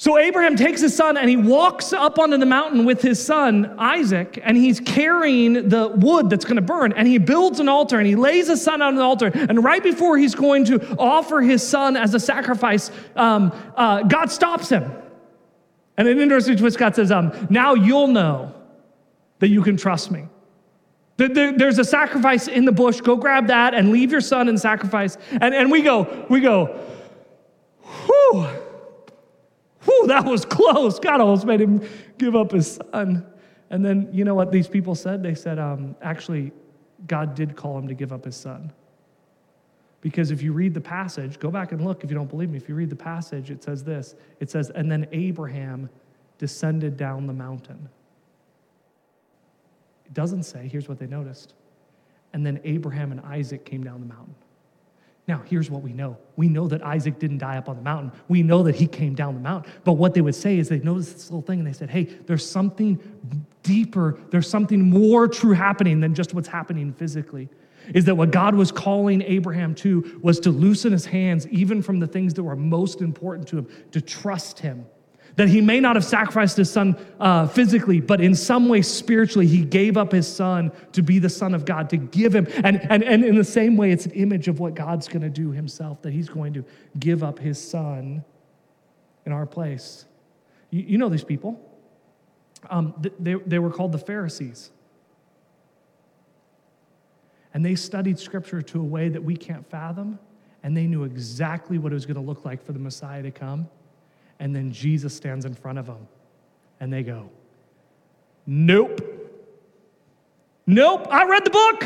so 0.00 0.16
Abraham 0.16 0.56
takes 0.56 0.80
his 0.80 0.96
son 0.96 1.18
and 1.18 1.28
he 1.28 1.36
walks 1.36 1.92
up 1.92 2.18
onto 2.18 2.38
the 2.38 2.46
mountain 2.46 2.86
with 2.86 3.02
his 3.02 3.22
son 3.22 3.74
Isaac, 3.78 4.40
and 4.42 4.56
he's 4.56 4.80
carrying 4.80 5.68
the 5.68 5.88
wood 5.88 6.30
that's 6.30 6.46
going 6.46 6.56
to 6.56 6.62
burn. 6.62 6.94
And 6.94 7.06
he 7.06 7.18
builds 7.18 7.60
an 7.60 7.68
altar 7.68 7.98
and 7.98 8.06
he 8.06 8.16
lays 8.16 8.48
his 8.48 8.64
son 8.64 8.80
on 8.80 8.94
the 8.94 9.02
altar. 9.02 9.30
And 9.34 9.62
right 9.62 9.82
before 9.82 10.16
he's 10.16 10.34
going 10.34 10.64
to 10.64 10.96
offer 10.98 11.42
his 11.42 11.62
son 11.62 11.98
as 11.98 12.14
a 12.14 12.18
sacrifice, 12.18 12.90
um, 13.14 13.52
uh, 13.76 14.04
God 14.04 14.30
stops 14.30 14.70
him. 14.70 14.90
And 15.98 16.08
an 16.08 16.18
interesting 16.18 16.56
twist, 16.56 16.78
God 16.78 16.96
says, 16.96 17.12
um, 17.12 17.48
"Now 17.50 17.74
you'll 17.74 18.08
know 18.08 18.54
that 19.40 19.48
you 19.48 19.62
can 19.62 19.76
trust 19.76 20.10
me." 20.10 20.28
There's 21.18 21.78
a 21.78 21.84
sacrifice 21.84 22.48
in 22.48 22.64
the 22.64 22.72
bush. 22.72 23.02
Go 23.02 23.16
grab 23.16 23.48
that 23.48 23.74
and 23.74 23.92
leave 23.92 24.12
your 24.12 24.22
son 24.22 24.48
and 24.48 24.58
sacrifice. 24.58 25.18
And, 25.30 25.54
and 25.54 25.70
we 25.70 25.82
go, 25.82 26.24
we 26.30 26.40
go, 26.40 26.80
whew. 27.82 28.48
Whew, 29.90 30.06
that 30.06 30.24
was 30.24 30.44
close. 30.44 31.00
God 31.00 31.20
almost 31.20 31.44
made 31.44 31.60
him 31.60 31.86
give 32.16 32.36
up 32.36 32.52
his 32.52 32.78
son. 32.92 33.26
And 33.70 33.84
then, 33.84 34.08
you 34.12 34.24
know 34.24 34.34
what 34.34 34.52
these 34.52 34.68
people 34.68 34.94
said? 34.94 35.22
They 35.22 35.34
said, 35.34 35.58
um, 35.58 35.96
actually, 36.00 36.52
God 37.06 37.34
did 37.34 37.56
call 37.56 37.76
him 37.78 37.88
to 37.88 37.94
give 37.94 38.12
up 38.12 38.24
his 38.24 38.36
son. 38.36 38.72
Because 40.00 40.30
if 40.30 40.42
you 40.42 40.52
read 40.52 40.74
the 40.74 40.80
passage, 40.80 41.38
go 41.38 41.50
back 41.50 41.72
and 41.72 41.84
look 41.84 42.04
if 42.04 42.10
you 42.10 42.16
don't 42.16 42.28
believe 42.30 42.50
me. 42.50 42.56
If 42.56 42.68
you 42.68 42.74
read 42.74 42.88
the 42.88 42.96
passage, 42.96 43.50
it 43.50 43.64
says 43.64 43.82
this 43.82 44.14
it 44.38 44.50
says, 44.50 44.70
and 44.70 44.90
then 44.90 45.08
Abraham 45.12 45.90
descended 46.38 46.96
down 46.96 47.26
the 47.26 47.32
mountain. 47.32 47.88
It 50.06 50.14
doesn't 50.14 50.44
say, 50.44 50.68
here's 50.68 50.88
what 50.88 50.98
they 50.98 51.06
noticed. 51.06 51.54
And 52.32 52.46
then 52.46 52.60
Abraham 52.64 53.10
and 53.10 53.20
Isaac 53.22 53.64
came 53.64 53.82
down 53.82 54.00
the 54.00 54.06
mountain. 54.06 54.34
Now, 55.30 55.44
here's 55.46 55.70
what 55.70 55.82
we 55.82 55.92
know. 55.92 56.18
We 56.34 56.48
know 56.48 56.66
that 56.66 56.82
Isaac 56.82 57.20
didn't 57.20 57.38
die 57.38 57.56
up 57.56 57.68
on 57.68 57.76
the 57.76 57.82
mountain. 57.82 58.10
We 58.26 58.42
know 58.42 58.64
that 58.64 58.74
he 58.74 58.88
came 58.88 59.14
down 59.14 59.34
the 59.34 59.40
mountain. 59.40 59.72
But 59.84 59.92
what 59.92 60.12
they 60.12 60.20
would 60.20 60.34
say 60.34 60.58
is 60.58 60.68
they 60.68 60.80
noticed 60.80 61.12
this 61.12 61.30
little 61.30 61.40
thing 61.40 61.60
and 61.60 61.68
they 61.68 61.72
said, 61.72 61.88
hey, 61.88 62.02
there's 62.26 62.44
something 62.44 62.98
deeper, 63.62 64.18
there's 64.32 64.50
something 64.50 64.90
more 64.90 65.28
true 65.28 65.52
happening 65.52 66.00
than 66.00 66.16
just 66.16 66.34
what's 66.34 66.48
happening 66.48 66.92
physically. 66.92 67.48
Is 67.94 68.06
that 68.06 68.16
what 68.16 68.32
God 68.32 68.56
was 68.56 68.72
calling 68.72 69.22
Abraham 69.22 69.72
to 69.76 70.18
was 70.20 70.40
to 70.40 70.50
loosen 70.50 70.90
his 70.90 71.06
hands 71.06 71.46
even 71.46 71.80
from 71.80 72.00
the 72.00 72.08
things 72.08 72.34
that 72.34 72.42
were 72.42 72.56
most 72.56 73.00
important 73.00 73.46
to 73.50 73.58
him, 73.58 73.68
to 73.92 74.00
trust 74.00 74.58
him 74.58 74.84
that 75.40 75.48
he 75.48 75.62
may 75.62 75.80
not 75.80 75.96
have 75.96 76.04
sacrificed 76.04 76.58
his 76.58 76.70
son 76.70 76.94
uh, 77.18 77.46
physically, 77.46 77.98
but 77.98 78.20
in 78.20 78.34
some 78.34 78.68
way 78.68 78.82
spiritually, 78.82 79.46
he 79.46 79.64
gave 79.64 79.96
up 79.96 80.12
his 80.12 80.28
son 80.28 80.70
to 80.92 81.02
be 81.02 81.18
the 81.18 81.30
son 81.30 81.54
of 81.54 81.64
God, 81.64 81.88
to 81.88 81.96
give 81.96 82.34
him. 82.34 82.46
And, 82.62 82.78
and, 82.90 83.02
and 83.02 83.24
in 83.24 83.36
the 83.36 83.44
same 83.44 83.78
way, 83.78 83.90
it's 83.90 84.04
an 84.04 84.12
image 84.12 84.48
of 84.48 84.60
what 84.60 84.74
God's 84.74 85.08
going 85.08 85.22
to 85.22 85.30
do 85.30 85.50
himself, 85.50 86.02
that 86.02 86.12
he's 86.12 86.28
going 86.28 86.52
to 86.52 86.64
give 86.98 87.22
up 87.22 87.38
his 87.38 87.58
son 87.58 88.22
in 89.24 89.32
our 89.32 89.46
place. 89.46 90.04
You, 90.68 90.82
you 90.82 90.98
know 90.98 91.08
these 91.08 91.24
people. 91.24 91.58
Um, 92.68 92.92
they, 93.18 93.32
they 93.32 93.58
were 93.58 93.70
called 93.70 93.92
the 93.92 93.98
Pharisees. 93.98 94.70
And 97.54 97.64
they 97.64 97.76
studied 97.76 98.18
scripture 98.18 98.60
to 98.60 98.78
a 98.78 98.84
way 98.84 99.08
that 99.08 99.24
we 99.24 99.38
can't 99.38 99.66
fathom, 99.70 100.18
and 100.62 100.76
they 100.76 100.86
knew 100.86 101.04
exactly 101.04 101.78
what 101.78 101.92
it 101.92 101.94
was 101.94 102.04
going 102.04 102.16
to 102.16 102.20
look 102.20 102.44
like 102.44 102.62
for 102.62 102.74
the 102.74 102.78
Messiah 102.78 103.22
to 103.22 103.30
come 103.30 103.70
and 104.40 104.56
then 104.56 104.72
Jesus 104.72 105.14
stands 105.14 105.44
in 105.44 105.54
front 105.54 105.78
of 105.78 105.86
them 105.86 106.08
and 106.80 106.92
they 106.92 107.04
go, 107.04 107.30
Nope. 108.46 109.00
Nope. 110.66 111.06
I 111.10 111.24
read 111.26 111.44
the 111.44 111.50
book. 111.50 111.84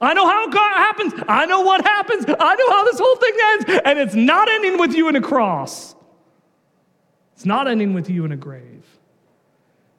I 0.00 0.14
know 0.14 0.26
how 0.26 0.48
it 0.48 0.54
happens. 0.54 1.14
I 1.28 1.46
know 1.46 1.62
what 1.62 1.84
happens. 1.84 2.24
I 2.28 2.54
know 2.54 2.70
how 2.70 2.84
this 2.84 2.98
whole 2.98 3.16
thing 3.16 3.34
ends. 3.44 3.82
And 3.84 3.98
it's 3.98 4.14
not 4.14 4.48
ending 4.50 4.78
with 4.78 4.94
you 4.94 5.08
in 5.08 5.16
a 5.16 5.20
cross. 5.20 5.94
It's 7.34 7.46
not 7.46 7.66
ending 7.66 7.94
with 7.94 8.10
you 8.10 8.24
in 8.24 8.32
a 8.32 8.36
grave. 8.36 8.84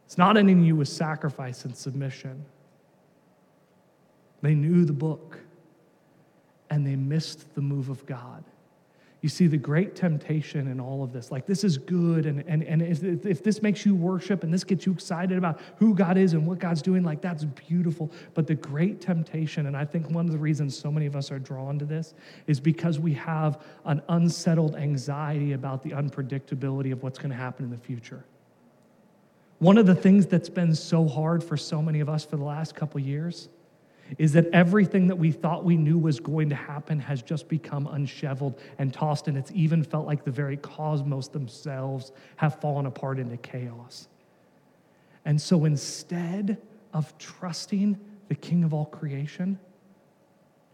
It's 0.05 0.17
not 0.17 0.37
ending 0.37 0.63
you 0.63 0.75
with 0.75 0.89
sacrifice 0.89 1.65
and 1.65 1.75
submission. 1.75 2.45
They 4.41 4.53
knew 4.53 4.85
the 4.85 4.93
book 4.93 5.39
and 6.69 6.85
they 6.85 6.95
missed 6.95 7.55
the 7.55 7.61
move 7.61 7.89
of 7.89 8.05
God. 8.05 8.43
You 9.23 9.29
see 9.29 9.47
the 9.47 9.57
great 9.57 9.95
temptation 9.95 10.67
in 10.67 10.81
all 10.81 11.01
of 11.01 11.13
this. 11.13 11.31
Like, 11.31 11.45
this 11.45 11.63
is 11.63 11.77
good. 11.77 12.25
And, 12.25 12.43
and, 12.45 12.61
and 12.61 12.81
if, 12.81 13.25
if 13.25 13.41
this 13.41 13.61
makes 13.61 13.85
you 13.85 13.95
worship 13.95 14.43
and 14.43 14.53
this 14.53 14.65
gets 14.65 14.85
you 14.85 14.91
excited 14.91 15.37
about 15.37 15.61
who 15.77 15.95
God 15.95 16.17
is 16.17 16.33
and 16.33 16.45
what 16.45 16.59
God's 16.59 16.81
doing, 16.81 17.03
like, 17.03 17.21
that's 17.21 17.45
beautiful. 17.45 18.11
But 18.33 18.47
the 18.47 18.55
great 18.55 18.99
temptation, 18.99 19.67
and 19.67 19.77
I 19.77 19.85
think 19.85 20.09
one 20.09 20.25
of 20.25 20.33
the 20.33 20.37
reasons 20.37 20.77
so 20.77 20.91
many 20.91 21.05
of 21.05 21.15
us 21.15 21.31
are 21.31 21.39
drawn 21.39 21.79
to 21.79 21.85
this, 21.85 22.15
is 22.47 22.59
because 22.59 22.99
we 22.99 23.13
have 23.13 23.61
an 23.85 24.01
unsettled 24.09 24.75
anxiety 24.75 25.53
about 25.53 25.83
the 25.83 25.91
unpredictability 25.91 26.91
of 26.91 27.01
what's 27.01 27.17
going 27.17 27.31
to 27.31 27.37
happen 27.37 27.63
in 27.63 27.71
the 27.71 27.77
future. 27.77 28.25
One 29.59 29.77
of 29.77 29.85
the 29.85 29.95
things 29.95 30.27
that's 30.27 30.49
been 30.49 30.75
so 30.75 31.07
hard 31.07 31.41
for 31.41 31.55
so 31.55 31.81
many 31.81 32.01
of 32.01 32.09
us 32.09 32.25
for 32.25 32.35
the 32.35 32.43
last 32.43 32.75
couple 32.75 32.99
years 32.99 33.47
is 34.17 34.33
that 34.33 34.47
everything 34.53 35.07
that 35.07 35.15
we 35.15 35.31
thought 35.31 35.63
we 35.63 35.77
knew 35.77 35.97
was 35.97 36.19
going 36.19 36.49
to 36.49 36.55
happen 36.55 36.99
has 36.99 37.21
just 37.21 37.47
become 37.47 37.87
unsheveled 37.87 38.59
and 38.77 38.93
tossed, 38.93 39.27
and 39.27 39.37
it's 39.37 39.51
even 39.53 39.83
felt 39.83 40.05
like 40.05 40.23
the 40.23 40.31
very 40.31 40.57
cosmos 40.57 41.27
themselves 41.27 42.11
have 42.35 42.59
fallen 42.59 42.85
apart 42.85 43.19
into 43.19 43.37
chaos. 43.37 44.07
And 45.25 45.41
so 45.41 45.65
instead 45.65 46.57
of 46.93 47.17
trusting 47.17 47.99
the 48.27 48.35
King 48.35 48.63
of 48.63 48.73
all 48.73 48.85
creation, 48.85 49.59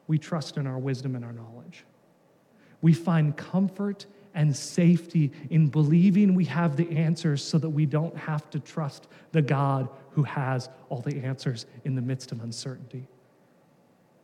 we 0.08 0.18
trust 0.18 0.58
in 0.58 0.66
our 0.66 0.80
wisdom 0.80 1.16
and 1.16 1.24
our 1.24 1.34
knowledge. 1.34 1.86
We 2.82 2.94
find 2.94 3.36
comfort 3.36 4.06
and 4.34 4.56
safety 4.56 5.32
in 5.50 5.68
believing 5.68 6.36
we 6.36 6.46
have 6.46 6.78
the 6.78 6.90
answers 6.96 7.44
so 7.44 7.58
that 7.58 7.70
we 7.70 7.86
don't 7.86 8.16
have 8.16 8.50
to 8.52 8.60
trust 8.60 9.08
the 9.32 9.42
God 9.42 9.90
who 10.12 10.24
has 10.24 10.70
all 10.90 11.02
the 11.02 11.18
answers 11.24 11.66
in 11.84 11.96
the 11.96 12.02
midst 12.02 12.32
of 12.32 12.42
uncertainty. 12.42 13.08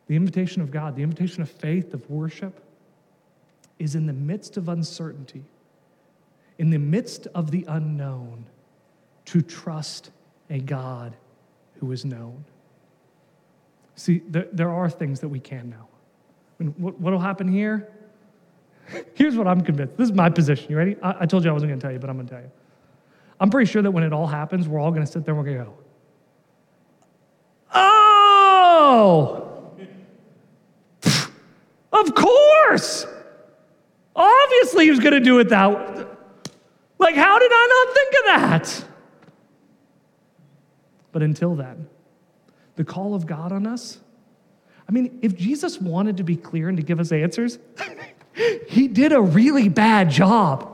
The 0.07 0.15
invitation 0.15 0.61
of 0.61 0.71
God, 0.71 0.95
the 0.95 1.03
invitation 1.03 1.41
of 1.41 1.49
faith, 1.49 1.93
of 1.93 2.07
worship, 2.09 2.61
is 3.79 3.95
in 3.95 4.05
the 4.05 4.13
midst 4.13 4.57
of 4.57 4.69
uncertainty, 4.69 5.43
in 6.59 6.69
the 6.69 6.77
midst 6.77 7.27
of 7.33 7.51
the 7.51 7.65
unknown, 7.67 8.45
to 9.25 9.41
trust 9.41 10.11
a 10.49 10.59
God 10.59 11.15
who 11.79 11.91
is 11.91 12.05
known. 12.05 12.45
See, 13.95 14.21
there, 14.27 14.47
there 14.51 14.69
are 14.69 14.89
things 14.89 15.19
that 15.21 15.29
we 15.29 15.39
can 15.39 15.69
know. 15.71 15.87
I 16.59 16.63
mean, 16.63 16.75
what 16.77 16.99
will 16.99 17.19
happen 17.19 17.47
here? 17.47 17.89
Here's 19.15 19.35
what 19.35 19.47
I'm 19.47 19.61
convinced. 19.61 19.97
This 19.97 20.09
is 20.09 20.15
my 20.15 20.29
position. 20.29 20.69
You 20.69 20.77
ready? 20.77 20.95
I, 21.01 21.15
I 21.21 21.25
told 21.25 21.43
you 21.43 21.49
I 21.49 21.53
wasn't 21.53 21.71
going 21.71 21.79
to 21.79 21.83
tell 21.83 21.91
you, 21.91 21.99
but 21.99 22.09
I'm 22.09 22.17
going 22.17 22.27
to 22.27 22.33
tell 22.33 22.43
you. 22.43 22.51
I'm 23.39 23.49
pretty 23.49 23.69
sure 23.69 23.81
that 23.81 23.91
when 23.91 24.03
it 24.03 24.13
all 24.13 24.27
happens, 24.27 24.67
we're 24.67 24.79
all 24.79 24.91
going 24.91 25.05
to 25.05 25.11
sit 25.11 25.25
there 25.25 25.33
and 25.33 25.43
we're 25.43 25.51
going 25.51 25.65
to 25.65 25.71
go, 25.71 25.77
oh! 27.73 29.45
Of 31.95 32.13
course. 32.13 33.07
Obviously, 34.15 34.74
he 34.85 34.91
was 34.91 34.99
going 34.99 35.13
to 35.13 35.19
do 35.19 35.39
it 35.39 35.49
that. 35.49 36.07
Like, 36.99 37.15
how 37.15 37.39
did 37.39 37.51
I 37.51 37.85
not 37.85 37.95
think 37.95 38.13
of 38.13 38.25
that? 38.25 38.85
But 41.11 41.23
until 41.23 41.55
then, 41.55 41.87
the 42.75 42.83
call 42.83 43.15
of 43.15 43.25
God 43.25 43.51
on 43.51 43.65
us, 43.65 43.97
I 44.87 44.91
mean, 44.91 45.17
if 45.21 45.35
Jesus 45.35 45.81
wanted 45.81 46.17
to 46.17 46.23
be 46.23 46.35
clear 46.35 46.69
and 46.69 46.77
to 46.77 46.83
give 46.83 46.99
us 46.99 47.11
answers, 47.11 47.57
he 48.67 48.87
did 48.87 49.11
a 49.11 49.21
really 49.21 49.69
bad 49.69 50.11
job. 50.11 50.71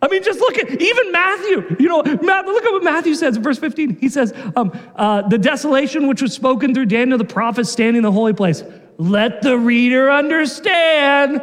I 0.00 0.08
mean, 0.08 0.22
just 0.22 0.38
look 0.38 0.58
at 0.58 0.80
even 0.80 1.12
Matthew. 1.12 1.76
You 1.80 1.88
know, 1.88 1.98
look 1.98 2.64
at 2.64 2.72
what 2.72 2.84
Matthew 2.84 3.14
says 3.14 3.36
in 3.36 3.42
verse 3.42 3.58
15. 3.58 3.98
He 3.98 4.08
says, 4.08 4.32
um, 4.56 4.72
uh, 4.94 5.22
The 5.28 5.38
desolation 5.38 6.06
which 6.06 6.22
was 6.22 6.32
spoken 6.32 6.74
through 6.74 6.86
Daniel 6.86 7.18
the 7.18 7.24
prophet 7.24 7.66
standing 7.66 7.98
in 7.98 8.02
the 8.02 8.12
holy 8.12 8.32
place. 8.32 8.62
Let 8.98 9.42
the 9.42 9.58
reader 9.58 10.10
understand. 10.10 11.40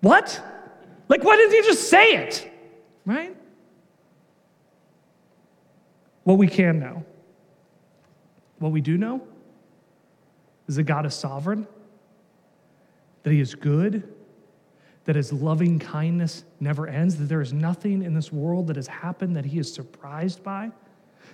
What? 0.00 0.40
Like, 1.08 1.24
why 1.24 1.36
didn't 1.36 1.52
he 1.52 1.62
just 1.62 1.88
say 1.88 2.16
it? 2.16 2.50
Right? 3.04 3.36
What 6.24 6.38
we 6.38 6.46
can 6.46 6.78
know, 6.78 7.04
what 8.58 8.72
we 8.72 8.80
do 8.80 8.96
know, 8.96 9.26
is 10.68 10.76
that 10.76 10.84
God 10.84 11.06
is 11.06 11.14
sovereign, 11.14 11.66
that 13.22 13.32
he 13.32 13.40
is 13.40 13.54
good, 13.54 14.14
that 15.04 15.16
his 15.16 15.32
loving 15.32 15.78
kindness 15.78 16.44
never 16.60 16.86
ends, 16.86 17.16
that 17.16 17.24
there 17.24 17.40
is 17.40 17.52
nothing 17.52 18.02
in 18.02 18.14
this 18.14 18.30
world 18.30 18.68
that 18.68 18.76
has 18.76 18.86
happened 18.86 19.34
that 19.34 19.44
he 19.44 19.58
is 19.58 19.72
surprised 19.72 20.42
by. 20.44 20.70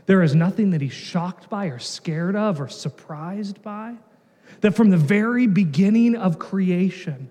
There 0.07 0.23
is 0.23 0.35
nothing 0.35 0.71
that 0.71 0.81
he's 0.81 0.93
shocked 0.93 1.51
by 1.51 1.67
or 1.67 1.79
scared 1.79 2.37
of 2.37 2.61
or 2.61 2.69
surprised 2.69 3.61
by. 3.63 3.97
That 4.61 4.75
from 4.75 4.91
the 4.91 4.97
very 4.97 5.47
beginning 5.47 6.17
of 6.17 6.39
creation, 6.39 7.31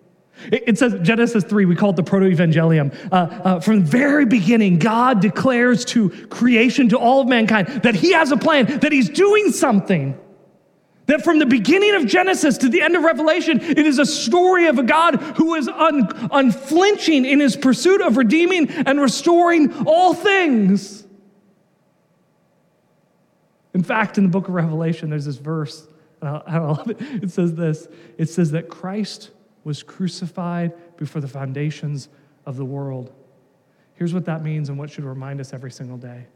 it 0.51 0.77
says 0.77 0.95
Genesis 1.01 1.43
3, 1.43 1.65
we 1.65 1.75
call 1.75 1.91
it 1.91 1.95
the 1.95 2.03
proto 2.03 2.25
evangelium. 2.25 2.93
Uh, 3.11 3.15
uh, 3.15 3.59
from 3.59 3.81
the 3.81 3.85
very 3.85 4.25
beginning, 4.25 4.79
God 4.79 5.21
declares 5.21 5.85
to 5.85 6.09
creation, 6.27 6.89
to 6.89 6.97
all 6.97 7.21
of 7.21 7.27
mankind, 7.27 7.67
that 7.83 7.95
He 7.95 8.11
has 8.11 8.31
a 8.31 8.37
plan, 8.37 8.79
that 8.79 8.91
He's 8.91 9.09
doing 9.09 9.51
something. 9.51 10.19
That 11.07 11.23
from 11.23 11.37
the 11.37 11.45
beginning 11.45 11.95
of 11.95 12.07
Genesis 12.07 12.57
to 12.59 12.69
the 12.69 12.81
end 12.81 12.95
of 12.95 13.03
Revelation, 13.03 13.61
it 13.61 13.85
is 13.85 13.99
a 13.99 14.05
story 14.05 14.67
of 14.67 14.79
a 14.79 14.83
God 14.83 15.15
who 15.37 15.53
is 15.53 15.67
un, 15.67 16.09
unflinching 16.31 17.25
in 17.25 17.39
his 17.39 17.55
pursuit 17.55 18.01
of 18.01 18.17
redeeming 18.17 18.69
and 18.69 18.99
restoring 18.99 19.85
all 19.85 20.15
things. 20.15 21.05
In 23.75 23.83
fact, 23.83 24.17
in 24.17 24.23
the 24.23 24.29
book 24.29 24.47
of 24.47 24.55
Revelation, 24.55 25.09
there's 25.09 25.25
this 25.25 25.37
verse, 25.37 25.87
and 26.21 26.29
I, 26.29 26.41
I 26.47 26.57
love 26.57 26.89
it. 26.89 26.97
It 26.99 27.29
says 27.29 27.53
this 27.53 27.87
it 28.17 28.29
says 28.29 28.51
that 28.51 28.69
Christ 28.69 29.29
was 29.65 29.83
crucified 29.83 30.71
before 30.95 31.19
the 31.19 31.27
foundations 31.27 32.07
of 32.45 32.55
the 32.55 32.63
world. 32.63 33.11
Here's 33.95 34.13
what 34.13 34.23
that 34.25 34.43
means 34.43 34.69
and 34.69 34.77
what 34.77 34.89
should 34.89 35.03
remind 35.03 35.41
us 35.41 35.51
every 35.51 35.71
single 35.71 35.97
day 35.97 36.27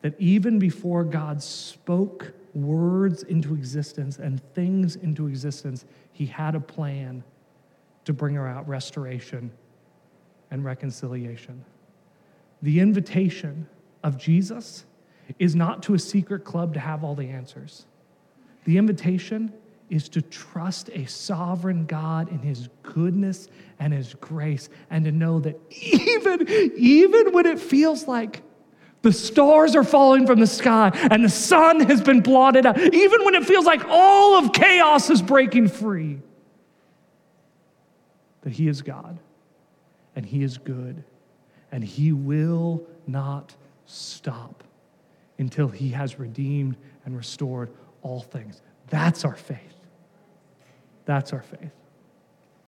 that 0.00 0.14
even 0.20 0.60
before 0.60 1.02
God 1.02 1.42
spoke 1.42 2.32
words 2.54 3.24
into 3.24 3.54
existence 3.54 4.18
and 4.18 4.40
things 4.54 4.94
into 4.94 5.26
existence, 5.26 5.84
he 6.12 6.24
had 6.24 6.54
a 6.54 6.60
plan 6.60 7.24
to 8.04 8.12
bring 8.12 8.36
about 8.36 8.68
restoration 8.68 9.50
and 10.52 10.64
reconciliation. 10.64 11.64
The 12.62 12.78
invitation 12.78 13.66
of 14.04 14.16
Jesus 14.16 14.84
is 15.38 15.56
not 15.56 15.82
to 15.82 15.94
a 15.94 15.98
secret 15.98 16.44
club 16.44 16.74
to 16.74 16.80
have 16.80 17.02
all 17.02 17.14
the 17.14 17.28
answers. 17.28 17.86
The 18.64 18.78
invitation 18.78 19.52
is 19.90 20.08
to 20.10 20.22
trust 20.22 20.90
a 20.92 21.06
sovereign 21.06 21.86
God 21.86 22.30
in 22.30 22.40
his 22.40 22.68
goodness 22.82 23.48
and 23.78 23.92
his 23.92 24.14
grace 24.14 24.68
and 24.90 25.04
to 25.04 25.12
know 25.12 25.40
that 25.40 25.58
even 25.70 26.46
even 26.76 27.32
when 27.32 27.46
it 27.46 27.58
feels 27.58 28.06
like 28.06 28.42
the 29.02 29.12
stars 29.12 29.76
are 29.76 29.84
falling 29.84 30.26
from 30.26 30.40
the 30.40 30.46
sky 30.46 30.90
and 31.10 31.24
the 31.24 31.28
sun 31.28 31.80
has 31.80 32.00
been 32.00 32.20
blotted 32.20 32.66
out. 32.66 32.78
Even 32.78 33.24
when 33.24 33.34
it 33.34 33.44
feels 33.44 33.64
like 33.64 33.84
all 33.86 34.34
of 34.34 34.52
chaos 34.52 35.08
is 35.08 35.22
breaking 35.22 35.68
free, 35.68 36.18
that 38.42 38.52
He 38.52 38.66
is 38.68 38.82
God 38.82 39.18
and 40.16 40.26
He 40.26 40.42
is 40.42 40.58
good 40.58 41.04
and 41.70 41.84
He 41.84 42.12
will 42.12 42.84
not 43.06 43.54
stop 43.86 44.64
until 45.38 45.68
He 45.68 45.90
has 45.90 46.18
redeemed 46.18 46.76
and 47.04 47.16
restored 47.16 47.70
all 48.02 48.20
things. 48.20 48.60
That's 48.88 49.24
our 49.24 49.36
faith. 49.36 49.77
That's 51.08 51.32
our 51.32 51.40
faith. 51.40 51.77